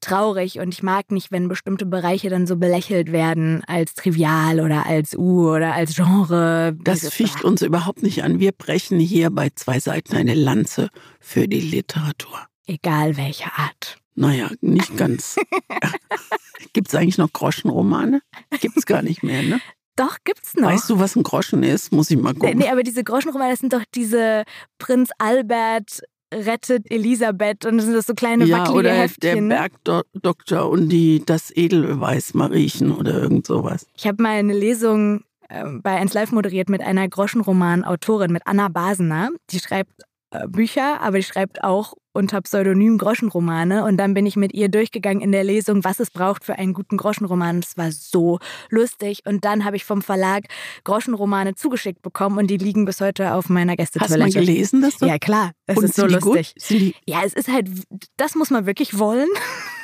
traurig 0.02 0.60
und 0.60 0.74
ich 0.74 0.84
mag 0.84 1.12
nicht, 1.12 1.32
wenn 1.32 1.48
bestimmte 1.48 1.86
Bereiche 1.86 2.30
dann 2.30 2.48
so 2.48 2.58
belächelt 2.58 3.12
werden 3.12 3.64
als 3.68 3.94
trivial 3.96 4.60
oder 4.60 4.86
als 4.86 5.18
U 5.18 5.50
oder 5.50 5.74
als 5.74 5.96
Genre. 5.96 6.76
Das 6.84 7.10
ficht 7.10 7.44
uns 7.44 7.62
überhaupt 7.62 8.04
nicht 8.04 8.24
an. 8.24 8.40
Wir 8.40 8.52
brechen 8.52 9.00
hier 9.00 9.30
bei 9.30 9.50
zwei 9.56 9.80
Seiten 9.80 10.16
eine 10.16 10.34
Lanze 10.34 10.90
für 11.20 11.48
die 11.48 11.62
Literatur. 11.62 12.47
Egal 12.68 13.18
welche 13.18 13.46
Art. 13.56 13.98
Naja, 14.16 14.50
nicht 14.62 14.98
ganz. 14.98 15.38
Gibt 16.74 16.90
es 16.90 16.96
eigentlich 16.96 17.18
noch 17.18 17.32
Groschenromane? 17.32 18.22
Gibt 18.60 18.78
es 18.78 18.86
gar 18.86 19.02
nicht 19.02 19.24
mehr, 19.24 19.42
ne? 19.44 19.60
Doch, 19.96 20.18
gibt's 20.24 20.56
noch. 20.56 20.70
Weißt 20.70 20.90
du, 20.90 21.00
was 21.00 21.16
ein 21.16 21.24
Groschen 21.24 21.64
ist? 21.64 21.92
Muss 21.92 22.12
ich 22.12 22.18
mal 22.18 22.34
gucken. 22.34 22.60
Nee, 22.60 22.70
aber 22.70 22.84
diese 22.84 23.04
Groschenromane, 23.04 23.52
das 23.52 23.60
sind 23.60 23.74
doch 23.74 23.84
diese 23.96 24.44
Prinz 24.78 25.10
Albert 25.18 26.02
rettet 26.34 26.92
Elisabeth 26.92 27.66
und 27.66 27.78
das 27.78 27.86
sind 27.86 27.96
das 27.96 28.06
so 28.06 28.14
kleine 28.14 28.46
ja, 28.46 28.60
wackelige 28.60 28.80
oder 28.80 28.94
Heftchen. 28.94 29.50
der 29.50 29.70
Bergdoktor 29.86 30.70
und 30.70 30.90
die 30.90 31.24
das 31.26 31.56
Edelweiß 31.56 32.34
Mariechen 32.34 32.92
oder 32.92 33.14
irgend 33.14 33.48
sowas. 33.48 33.88
Ich 33.96 34.06
habe 34.06 34.22
mal 34.22 34.34
eine 34.34 34.54
Lesung 34.54 35.24
äh, 35.48 35.64
bei 35.82 35.96
1 35.96 36.14
Live 36.14 36.32
moderiert 36.32 36.70
mit 36.70 36.82
einer 36.82 37.08
Groschenroman-Autorin, 37.08 38.32
mit 38.32 38.44
Anna 38.46 38.68
Basener. 38.68 39.30
Die 39.52 39.60
schreibt 39.60 40.02
Bücher, 40.48 41.02
aber 41.02 41.18
die 41.18 41.24
schreibt 41.24 41.64
auch 41.64 41.94
unter 42.12 42.42
Pseudonym 42.42 42.98
Groschenromane. 42.98 43.86
Und 43.86 43.98
dann 43.98 44.14
bin 44.14 44.26
ich 44.26 44.36
mit 44.36 44.54
ihr 44.54 44.70
durchgegangen 44.70 45.22
in 45.22 45.32
der 45.32 45.44
Lesung, 45.44 45.84
was 45.84 46.00
es 46.00 46.10
braucht 46.10 46.44
für 46.44 46.56
einen 46.56 46.74
guten 46.74 46.98
Groschenroman. 46.98 47.62
Das 47.62 47.78
war 47.78 47.92
so 47.92 48.40
lustig. 48.70 49.22
Und 49.26 49.46
dann 49.46 49.64
habe 49.64 49.76
ich 49.76 49.86
vom 49.86 50.02
Verlag 50.02 50.46
Groschenromane 50.84 51.56
zugeschickt 51.56 52.02
bekommen 52.02 52.38
und 52.38 52.48
die 52.48 52.58
liegen 52.58 52.86
bis 52.86 53.00
heute 53.02 53.34
auf 53.34 53.50
meiner 53.50 53.76
Gästetoilette. 53.76 54.26
Hast 54.26 54.36
du 54.36 54.40
mal 54.40 54.46
gelesen, 54.46 54.82
das? 54.82 55.00
Ja, 55.00 55.18
klar. 55.20 55.52
Es 55.68 55.78
und 55.78 55.86
ist 55.86 55.96
so 55.96 56.08
lustig. 56.08 56.56
Ja, 57.06 57.22
es 57.24 57.34
ist 57.34 57.48
halt, 57.50 57.70
das 58.18 58.36
muss 58.36 58.50
man 58.50 58.66
wirklich 58.66 58.98
wollen. 58.98 59.30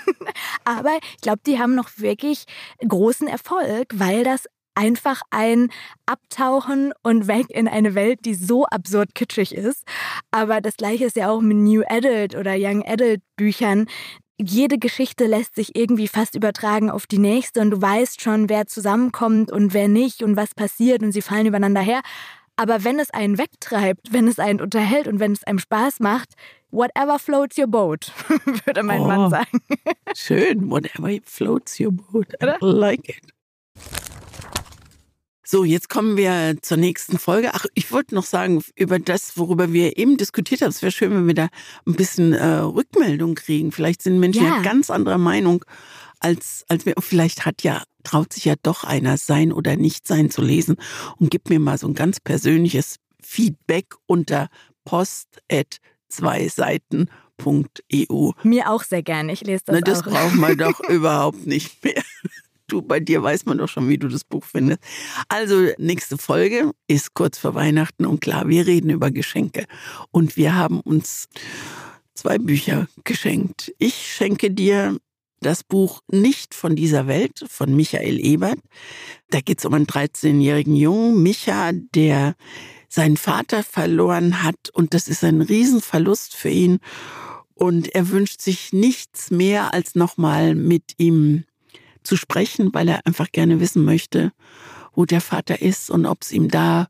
Aber 0.65 0.97
ich 1.15 1.21
glaube, 1.21 1.41
die 1.45 1.59
haben 1.59 1.75
noch 1.75 1.89
wirklich 1.97 2.45
großen 2.85 3.27
Erfolg, 3.27 3.87
weil 3.93 4.23
das 4.23 4.45
einfach 4.75 5.21
ein 5.29 5.69
Abtauchen 6.05 6.93
und 7.03 7.27
weg 7.27 7.47
in 7.49 7.67
eine 7.67 7.95
Welt, 7.95 8.19
die 8.25 8.35
so 8.35 8.65
absurd 8.65 9.15
kitschig 9.15 9.53
ist. 9.53 9.83
Aber 10.31 10.61
das 10.61 10.77
gleiche 10.77 11.05
ist 11.05 11.15
ja 11.15 11.29
auch 11.29 11.41
mit 11.41 11.57
New 11.57 11.83
Adult 11.87 12.35
oder 12.35 12.55
Young 12.57 12.83
Adult 12.85 13.21
Büchern. 13.35 13.87
Jede 14.39 14.77
Geschichte 14.77 15.25
lässt 15.25 15.55
sich 15.55 15.75
irgendwie 15.75 16.07
fast 16.07 16.35
übertragen 16.35 16.89
auf 16.89 17.05
die 17.05 17.19
nächste 17.19 17.61
und 17.61 17.71
du 17.71 17.81
weißt 17.81 18.21
schon, 18.21 18.49
wer 18.49 18.67
zusammenkommt 18.67 19.51
und 19.51 19.73
wer 19.73 19.87
nicht 19.87 20.23
und 20.23 20.35
was 20.35 20.55
passiert 20.55 21.03
und 21.03 21.11
sie 21.11 21.21
fallen 21.21 21.45
übereinander 21.45 21.81
her. 21.81 22.01
Aber 22.55 22.83
wenn 22.83 22.99
es 22.99 23.09
einen 23.09 23.37
wegtreibt, 23.37 24.13
wenn 24.13 24.27
es 24.27 24.39
einen 24.39 24.61
unterhält 24.61 25.07
und 25.07 25.19
wenn 25.19 25.31
es 25.31 25.43
einem 25.43 25.59
Spaß 25.59 25.99
macht, 25.99 26.33
whatever 26.71 27.17
floats 27.17 27.57
your 27.57 27.67
boat, 27.67 28.11
würde 28.65 28.83
mein 28.83 29.01
oh, 29.01 29.07
Mann 29.07 29.29
sagen. 29.29 29.61
Schön, 30.15 30.69
whatever 30.69 31.09
floats 31.23 31.79
your 31.79 31.91
boat. 31.91 32.27
I 32.41 32.57
like 32.59 33.09
it. 33.09 33.33
So, 35.53 35.63
jetzt 35.63 35.87
kommen 35.87 36.17
wir 36.17 36.55
zur 36.63 36.77
nächsten 36.77 37.19
Folge. 37.19 37.51
Ach, 37.53 37.67
ich 37.75 37.91
wollte 37.91 38.15
noch 38.15 38.23
sagen, 38.23 38.63
über 38.75 38.97
das, 38.97 39.37
worüber 39.37 39.71
wir 39.71 39.99
eben 39.99 40.17
diskutiert 40.17 40.61
haben, 40.63 40.69
es 40.69 40.81
wäre 40.81 40.91
schön, 40.91 41.11
wenn 41.11 41.27
wir 41.27 41.35
da 41.35 41.49
ein 41.85 41.93
bisschen 41.93 42.33
äh, 42.33 42.43
Rückmeldung 42.43 43.35
kriegen. 43.35 43.71
Vielleicht 43.71 44.01
sind 44.01 44.19
Menschen 44.19 44.45
ja. 44.45 44.55
ja 44.55 44.61
ganz 44.63 44.89
anderer 44.89 45.19
Meinung 45.19 45.63
als, 46.19 46.65
als 46.69 46.87
wir. 46.87 46.95
Vielleicht 46.97 47.45
hat 47.45 47.61
ja, 47.61 47.83
traut 48.03 48.33
sich 48.33 48.45
ja 48.45 48.55
doch 48.63 48.83
einer 48.83 49.17
sein 49.17 49.53
oder 49.53 49.75
nicht 49.75 50.07
sein 50.07 50.31
zu 50.31 50.41
lesen 50.41 50.77
und 51.17 51.29
gibt 51.29 51.51
mir 51.51 51.59
mal 51.59 51.77
so 51.77 51.85
ein 51.85 51.93
ganz 51.93 52.19
persönliches 52.19 52.95
Feedback 53.21 53.93
unter 54.07 54.47
post@ 54.85 55.27
zwei 56.09 56.47
Seiten.eu. 56.47 58.31
Mir 58.41 58.71
auch 58.71 58.81
sehr 58.81 59.03
gerne. 59.03 59.33
Ich 59.33 59.41
lese 59.41 59.65
das 59.67 59.75
Na, 59.75 59.81
das 59.81 60.01
auch. 60.01 60.09
braucht 60.09 60.35
man 60.35 60.57
doch 60.57 60.79
überhaupt 60.89 61.45
nicht 61.45 61.83
mehr. 61.83 62.01
Du, 62.73 62.81
bei 62.81 62.99
dir 62.99 63.21
weiß 63.21 63.45
man 63.45 63.59
doch 63.59 63.69
schon, 63.69 63.87
wie 63.87 63.99
du 63.99 64.07
das 64.07 64.23
Buch 64.23 64.43
findest. 64.43 64.79
Also, 65.29 65.67
nächste 65.77 66.17
Folge 66.17 66.71
ist 66.87 67.13
kurz 67.13 67.37
vor 67.37 67.53
Weihnachten 67.53 68.03
und 68.03 68.19
klar, 68.19 68.47
wir 68.47 68.65
reden 68.65 68.89
über 68.89 69.11
Geschenke. 69.11 69.67
Und 70.09 70.37
wir 70.37 70.55
haben 70.55 70.79
uns 70.79 71.27
zwei 72.15 72.39
Bücher 72.39 72.87
geschenkt. 73.03 73.71
Ich 73.77 73.93
schenke 73.93 74.49
dir 74.49 74.97
das 75.39 75.63
Buch 75.63 76.01
Nicht 76.11 76.55
von 76.55 76.75
dieser 76.75 77.05
Welt 77.05 77.45
von 77.47 77.75
Michael 77.75 78.19
Ebert. 78.19 78.57
Da 79.29 79.39
geht 79.39 79.59
es 79.59 79.65
um 79.65 79.75
einen 79.75 79.85
13-jährigen 79.85 80.75
Jungen, 80.75 81.21
Micha, 81.21 81.73
der 81.73 82.33
seinen 82.89 83.17
Vater 83.17 83.61
verloren 83.61 84.41
hat 84.41 84.71
und 84.73 84.95
das 84.95 85.07
ist 85.07 85.23
ein 85.23 85.41
Riesenverlust 85.41 86.33
für 86.33 86.49
ihn. 86.49 86.79
Und 87.53 87.93
er 87.93 88.09
wünscht 88.09 88.41
sich 88.41 88.73
nichts 88.73 89.29
mehr, 89.29 89.75
als 89.75 89.93
nochmal 89.93 90.55
mit 90.55 90.95
ihm 90.97 91.43
zu 92.03 92.15
sprechen, 92.15 92.73
weil 92.73 92.87
er 92.87 93.05
einfach 93.05 93.31
gerne 93.31 93.59
wissen 93.59 93.83
möchte, 93.83 94.31
wo 94.93 95.05
der 95.05 95.21
Vater 95.21 95.61
ist 95.61 95.89
und 95.89 96.05
ob 96.05 96.21
es 96.21 96.31
ihm 96.31 96.49
da, 96.49 96.87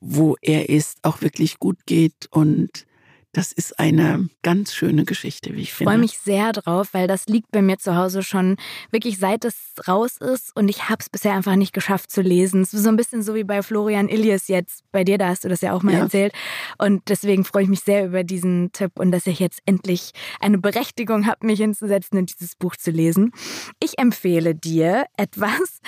wo 0.00 0.36
er 0.40 0.68
ist, 0.68 0.98
auch 1.02 1.20
wirklich 1.22 1.58
gut 1.58 1.78
geht. 1.86 2.28
Und 2.30 2.86
das 3.32 3.50
ist 3.52 3.78
eine 3.78 4.28
ganz 4.42 4.74
schöne 4.74 5.04
Geschichte, 5.04 5.54
wie 5.54 5.60
ich, 5.62 5.68
Ich 5.68 5.72
finde. 5.74 5.90
freue 5.92 5.98
mich 6.00 6.18
sehr 6.18 6.52
drauf, 6.52 6.90
weil 6.92 7.08
das 7.08 7.26
liegt 7.26 7.50
bei 7.50 7.62
mir 7.62 7.78
zu 7.78 7.96
Hause 7.96 8.22
schon 8.22 8.56
wirklich 8.90 9.18
seit 9.18 9.44
es 9.46 9.54
raus 9.88 10.18
ist 10.18 10.54
und 10.54 10.68
ich 10.68 10.88
habe 10.90 10.98
es 11.00 11.08
bisher 11.08 11.32
einfach 11.32 11.56
nicht 11.56 11.72
geschafft 11.72 12.10
zu 12.10 12.20
lesen. 12.20 12.60
Es 12.60 12.74
ist 12.74 12.82
so 12.82 12.90
ein 12.90 12.96
bisschen 12.96 13.22
so 13.22 13.34
wie 13.34 13.44
bei 13.44 13.62
Florian 13.62 14.08
Illies 14.10 14.48
jetzt. 14.48 14.84
Bei 14.92 15.02
dir, 15.04 15.16
da 15.16 15.28
hast 15.28 15.44
du 15.44 15.48
das 15.48 15.62
ja 15.62 15.72
auch 15.72 15.82
mal 15.82 15.94
Ja. 15.94 16.00
erzählt. 16.00 16.34
Und 16.78 17.08
deswegen 17.08 17.44
freue 17.44 17.62
ich 17.62 17.68
mich 17.70 17.80
sehr 17.80 18.04
über 18.06 18.22
diesen 18.22 18.70
Tipp 18.72 18.92
und 18.96 19.12
dass 19.12 19.26
ich 19.26 19.38
jetzt 19.38 19.60
endlich 19.64 20.12
eine 20.40 20.58
Berechtigung 20.58 21.26
habe, 21.26 21.46
mich 21.46 21.58
hinzusetzen 21.60 22.18
und 22.18 22.38
dieses 22.38 22.54
Buch 22.56 22.76
zu 22.76 22.90
lesen. 22.90 23.32
Ich 23.80 23.98
empfehle 23.98 24.54
dir 24.54 25.06
etwas, 25.16 25.80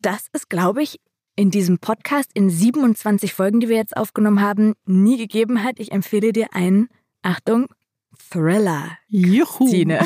das 0.00 0.28
es, 0.32 0.48
glaube 0.48 0.82
ich, 0.82 0.98
in 1.36 1.50
diesem 1.50 1.78
Podcast 1.78 2.30
in 2.34 2.50
27 2.50 3.34
Folgen, 3.34 3.60
die 3.60 3.68
wir 3.68 3.76
jetzt 3.76 3.96
aufgenommen 3.96 4.40
haben, 4.40 4.74
nie 4.86 5.18
gegeben 5.18 5.62
hat. 5.62 5.78
Ich 5.78 5.92
empfehle 5.92 6.32
dir 6.32 6.48
einen, 6.54 6.88
Achtung, 7.22 7.66
Thriller. 8.30 8.98
Juhu. 9.08 9.68
Tine. 9.70 10.00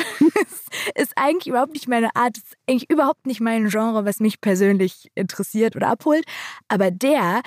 Es 0.45 0.65
ist 0.95 1.13
eigentlich 1.15 1.47
überhaupt 1.47 1.73
nicht 1.73 1.87
meine 1.87 2.15
Art, 2.15 2.37
es 2.37 2.43
ist 2.43 2.57
eigentlich 2.67 2.89
überhaupt 2.89 3.25
nicht 3.25 3.41
mein 3.41 3.69
Genre, 3.69 4.05
was 4.05 4.19
mich 4.19 4.41
persönlich 4.41 5.09
interessiert 5.15 5.75
oder 5.75 5.87
abholt. 5.87 6.25
Aber 6.67 6.91
der 6.91 7.41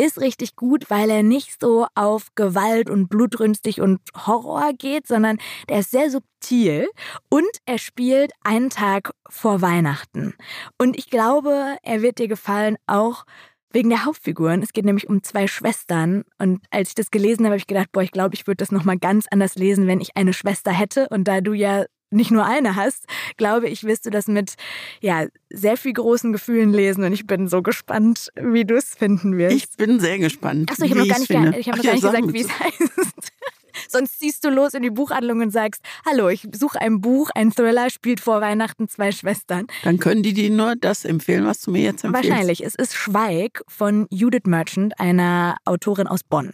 ist 0.00 0.20
richtig 0.20 0.56
gut, 0.56 0.90
weil 0.90 1.10
er 1.10 1.22
nicht 1.22 1.60
so 1.60 1.86
auf 1.94 2.28
Gewalt 2.34 2.88
und 2.88 3.08
blutrünstig 3.08 3.80
und 3.80 4.00
Horror 4.26 4.72
geht, 4.72 5.06
sondern 5.06 5.38
der 5.68 5.80
ist 5.80 5.90
sehr 5.90 6.10
subtil 6.10 6.88
und 7.28 7.48
er 7.66 7.78
spielt 7.78 8.32
einen 8.42 8.70
Tag 8.70 9.10
vor 9.28 9.60
Weihnachten. 9.60 10.34
Und 10.78 10.96
ich 10.96 11.10
glaube, 11.10 11.76
er 11.82 12.02
wird 12.02 12.18
dir 12.18 12.28
gefallen, 12.28 12.76
auch 12.86 13.24
wegen 13.72 13.90
der 13.90 14.04
Hauptfiguren. 14.04 14.62
Es 14.62 14.72
geht 14.72 14.84
nämlich 14.84 15.08
um 15.08 15.22
zwei 15.22 15.46
Schwestern. 15.46 16.24
Und 16.38 16.64
als 16.70 16.90
ich 16.90 16.94
das 16.94 17.10
gelesen 17.10 17.44
habe, 17.44 17.52
habe 17.52 17.58
ich 17.58 17.66
gedacht, 17.66 17.92
boah, 17.92 18.02
ich 18.02 18.12
glaube, 18.12 18.34
ich 18.34 18.46
würde 18.46 18.56
das 18.56 18.72
nochmal 18.72 18.98
ganz 18.98 19.26
anders 19.30 19.56
lesen, 19.56 19.86
wenn 19.86 20.00
ich 20.00 20.16
eine 20.16 20.32
Schwester 20.32 20.72
hätte. 20.72 21.08
Und 21.10 21.24
da 21.24 21.40
du 21.40 21.52
ja 21.52 21.84
nicht 22.10 22.30
nur 22.30 22.44
eine 22.44 22.76
hast, 22.76 23.04
glaube 23.36 23.68
ich, 23.68 23.84
wirst 23.84 24.06
du 24.06 24.10
das 24.10 24.28
mit 24.28 24.54
ja, 25.00 25.26
sehr 25.50 25.76
viel 25.76 25.92
großen 25.92 26.32
Gefühlen 26.32 26.72
lesen. 26.72 27.04
Und 27.04 27.12
ich 27.12 27.26
bin 27.26 27.48
so 27.48 27.62
gespannt, 27.62 28.28
wie 28.36 28.64
du 28.64 28.76
es 28.76 28.94
finden 28.94 29.36
wirst. 29.36 29.56
Ich 29.56 29.76
bin 29.76 30.00
sehr 30.00 30.18
gespannt. 30.18 30.70
Achso, 30.70 30.84
ich 30.84 30.90
habe 30.90 31.00
noch 31.00 31.08
gar 31.08 31.18
nicht, 31.18 31.28
ge 31.28 31.58
ich 31.58 31.68
hab 31.68 31.76
noch 31.76 31.84
Ach 31.84 31.86
gar 31.86 31.92
nicht 31.92 32.02
sag 32.02 32.14
gesagt, 32.14 32.32
wie 32.32 32.40
es 32.40 32.60
heißt. 32.60 33.32
Sonst 33.88 34.18
ziehst 34.18 34.44
du 34.44 34.50
los 34.50 34.74
in 34.74 34.82
die 34.82 34.90
Buchhandlung 34.90 35.40
und 35.40 35.50
sagst, 35.52 35.82
hallo, 36.04 36.28
ich 36.28 36.48
suche 36.52 36.80
ein 36.80 37.00
Buch, 37.00 37.30
ein 37.34 37.52
Thriller, 37.52 37.90
spielt 37.90 38.20
vor 38.20 38.40
Weihnachten 38.40 38.88
zwei 38.88 39.12
Schwestern. 39.12 39.66
Dann 39.84 39.98
können 39.98 40.22
die 40.22 40.32
dir 40.32 40.50
nur 40.50 40.74
das 40.74 41.04
empfehlen, 41.04 41.46
was 41.46 41.60
du 41.60 41.70
mir 41.70 41.82
jetzt 41.82 42.04
empfiehlst. 42.04 42.30
Wahrscheinlich. 42.30 42.64
Es 42.64 42.74
ist 42.74 42.94
Schweig 42.94 43.62
von 43.68 44.06
Judith 44.10 44.46
Merchant, 44.46 44.98
einer 44.98 45.56
Autorin 45.64 46.08
aus 46.08 46.24
Bonn, 46.24 46.52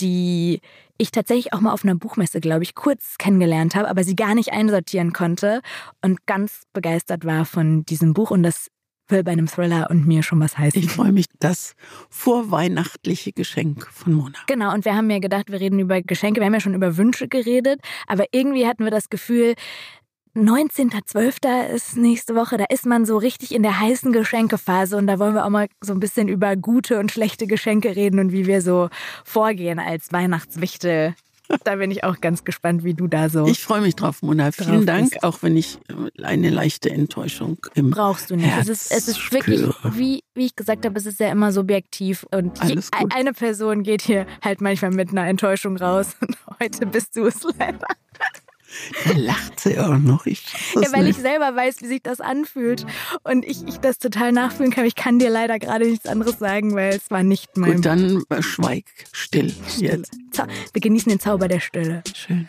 die 0.00 0.60
ich 0.98 1.10
tatsächlich 1.10 1.52
auch 1.52 1.60
mal 1.60 1.72
auf 1.72 1.84
einer 1.84 1.94
Buchmesse, 1.94 2.40
glaube 2.40 2.62
ich, 2.62 2.74
kurz 2.74 3.18
kennengelernt 3.18 3.74
habe, 3.74 3.88
aber 3.88 4.04
sie 4.04 4.16
gar 4.16 4.34
nicht 4.34 4.52
einsortieren 4.52 5.12
konnte 5.12 5.62
und 6.02 6.26
ganz 6.26 6.62
begeistert 6.72 7.24
war 7.24 7.44
von 7.44 7.84
diesem 7.84 8.14
Buch 8.14 8.30
und 8.30 8.42
das 8.42 8.68
will 9.08 9.22
bei 9.22 9.32
einem 9.32 9.46
Thriller 9.46 9.88
und 9.90 10.06
mir 10.06 10.22
schon 10.22 10.40
was 10.40 10.58
heißen. 10.58 10.82
Ich 10.82 10.90
freue 10.90 11.12
mich, 11.12 11.26
das 11.38 11.74
vorweihnachtliche 12.10 13.32
Geschenk 13.32 13.86
von 13.86 14.14
Mona. 14.14 14.38
Genau, 14.46 14.74
und 14.74 14.84
wir 14.84 14.96
haben 14.96 15.08
ja 15.10 15.18
gedacht, 15.18 15.50
wir 15.50 15.60
reden 15.60 15.78
über 15.78 16.02
Geschenke. 16.02 16.40
Wir 16.40 16.46
haben 16.46 16.54
ja 16.54 16.60
schon 16.60 16.74
über 16.74 16.96
Wünsche 16.96 17.28
geredet, 17.28 17.80
aber 18.06 18.24
irgendwie 18.32 18.66
hatten 18.66 18.84
wir 18.84 18.90
das 18.90 19.08
Gefühl, 19.08 19.54
19.12. 20.36 21.68
ist 21.68 21.96
nächste 21.96 22.34
Woche, 22.34 22.58
da 22.58 22.66
ist 22.68 22.84
man 22.84 23.06
so 23.06 23.16
richtig 23.16 23.54
in 23.54 23.62
der 23.62 23.80
heißen 23.80 24.12
Geschenkephase 24.12 24.98
und 24.98 25.06
da 25.06 25.18
wollen 25.18 25.34
wir 25.34 25.46
auch 25.46 25.50
mal 25.50 25.66
so 25.80 25.94
ein 25.94 26.00
bisschen 26.00 26.28
über 26.28 26.56
gute 26.56 26.98
und 26.98 27.10
schlechte 27.10 27.46
Geschenke 27.46 27.96
reden 27.96 28.18
und 28.18 28.32
wie 28.32 28.46
wir 28.46 28.60
so 28.60 28.90
vorgehen 29.24 29.78
als 29.78 30.12
Weihnachtswichtel. 30.12 31.14
Da 31.62 31.76
bin 31.76 31.92
ich 31.92 32.02
auch 32.02 32.20
ganz 32.20 32.42
gespannt, 32.42 32.82
wie 32.82 32.94
du 32.94 33.06
da 33.06 33.28
so 33.28 33.46
Ich 33.46 33.62
freue 33.62 33.80
mich 33.80 33.94
drauf, 33.94 34.20
Mona. 34.20 34.50
Vielen 34.50 34.84
Dank, 34.84 35.10
bist. 35.10 35.22
auch 35.22 35.42
wenn 35.42 35.56
ich 35.56 35.78
äh, 36.18 36.24
eine 36.24 36.50
leichte 36.50 36.90
Enttäuschung 36.90 37.58
im 37.74 37.90
brauchst 37.90 38.30
du 38.30 38.36
nicht. 38.36 38.52
Es 38.58 38.68
ist, 38.68 38.90
es 38.90 39.06
ist 39.06 39.32
wirklich, 39.32 39.62
wie, 39.92 40.24
wie 40.34 40.46
ich 40.46 40.56
gesagt 40.56 40.84
habe, 40.84 40.98
es 40.98 41.06
ist 41.06 41.20
ja 41.20 41.30
immer 41.30 41.52
subjektiv 41.52 42.26
und 42.32 42.58
je, 42.64 42.80
eine 43.14 43.32
Person 43.32 43.84
geht 43.84 44.02
hier 44.02 44.26
halt 44.42 44.60
manchmal 44.60 44.90
mit 44.90 45.10
einer 45.10 45.28
Enttäuschung 45.28 45.76
raus 45.76 46.16
und 46.20 46.36
heute 46.60 46.84
bist 46.86 47.14
du 47.14 47.26
es 47.26 47.40
leider. 47.56 47.86
Da 49.04 49.12
lacht 49.16 49.60
sie 49.60 49.78
auch 49.78 49.98
noch. 49.98 50.26
Ich 50.26 50.44
Ja, 50.74 50.92
weil 50.92 51.06
ich 51.06 51.16
nicht. 51.16 51.20
selber 51.20 51.54
weiß, 51.54 51.80
wie 51.80 51.86
sich 51.86 52.02
das 52.02 52.20
anfühlt 52.20 52.86
und 53.22 53.44
ich, 53.44 53.66
ich 53.66 53.78
das 53.78 53.98
total 53.98 54.32
nachfühlen 54.32 54.72
kann. 54.72 54.84
Ich 54.84 54.94
kann 54.94 55.18
dir 55.18 55.30
leider 55.30 55.58
gerade 55.58 55.86
nichts 55.86 56.06
anderes 56.06 56.38
sagen, 56.38 56.74
weil 56.74 56.94
es 56.94 57.10
war 57.10 57.22
nicht 57.22 57.56
mein 57.56 57.76
Gut, 57.76 57.86
dann 57.86 58.22
äh, 58.28 58.42
schweig 58.42 58.84
still 59.12 59.52
jetzt. 59.78 60.12
Wir 60.72 60.80
genießen 60.80 61.10
den 61.10 61.20
Zauber 61.20 61.48
der 61.48 61.60
Stille. 61.60 62.02
Schön. 62.14 62.46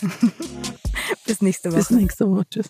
Bis 1.26 1.42
nächste 1.42 1.72
Woche. 1.72 1.80
Bis 1.80 1.90
nächste 1.92 2.30
Woche. 2.30 2.44
Tschüss. 2.50 2.70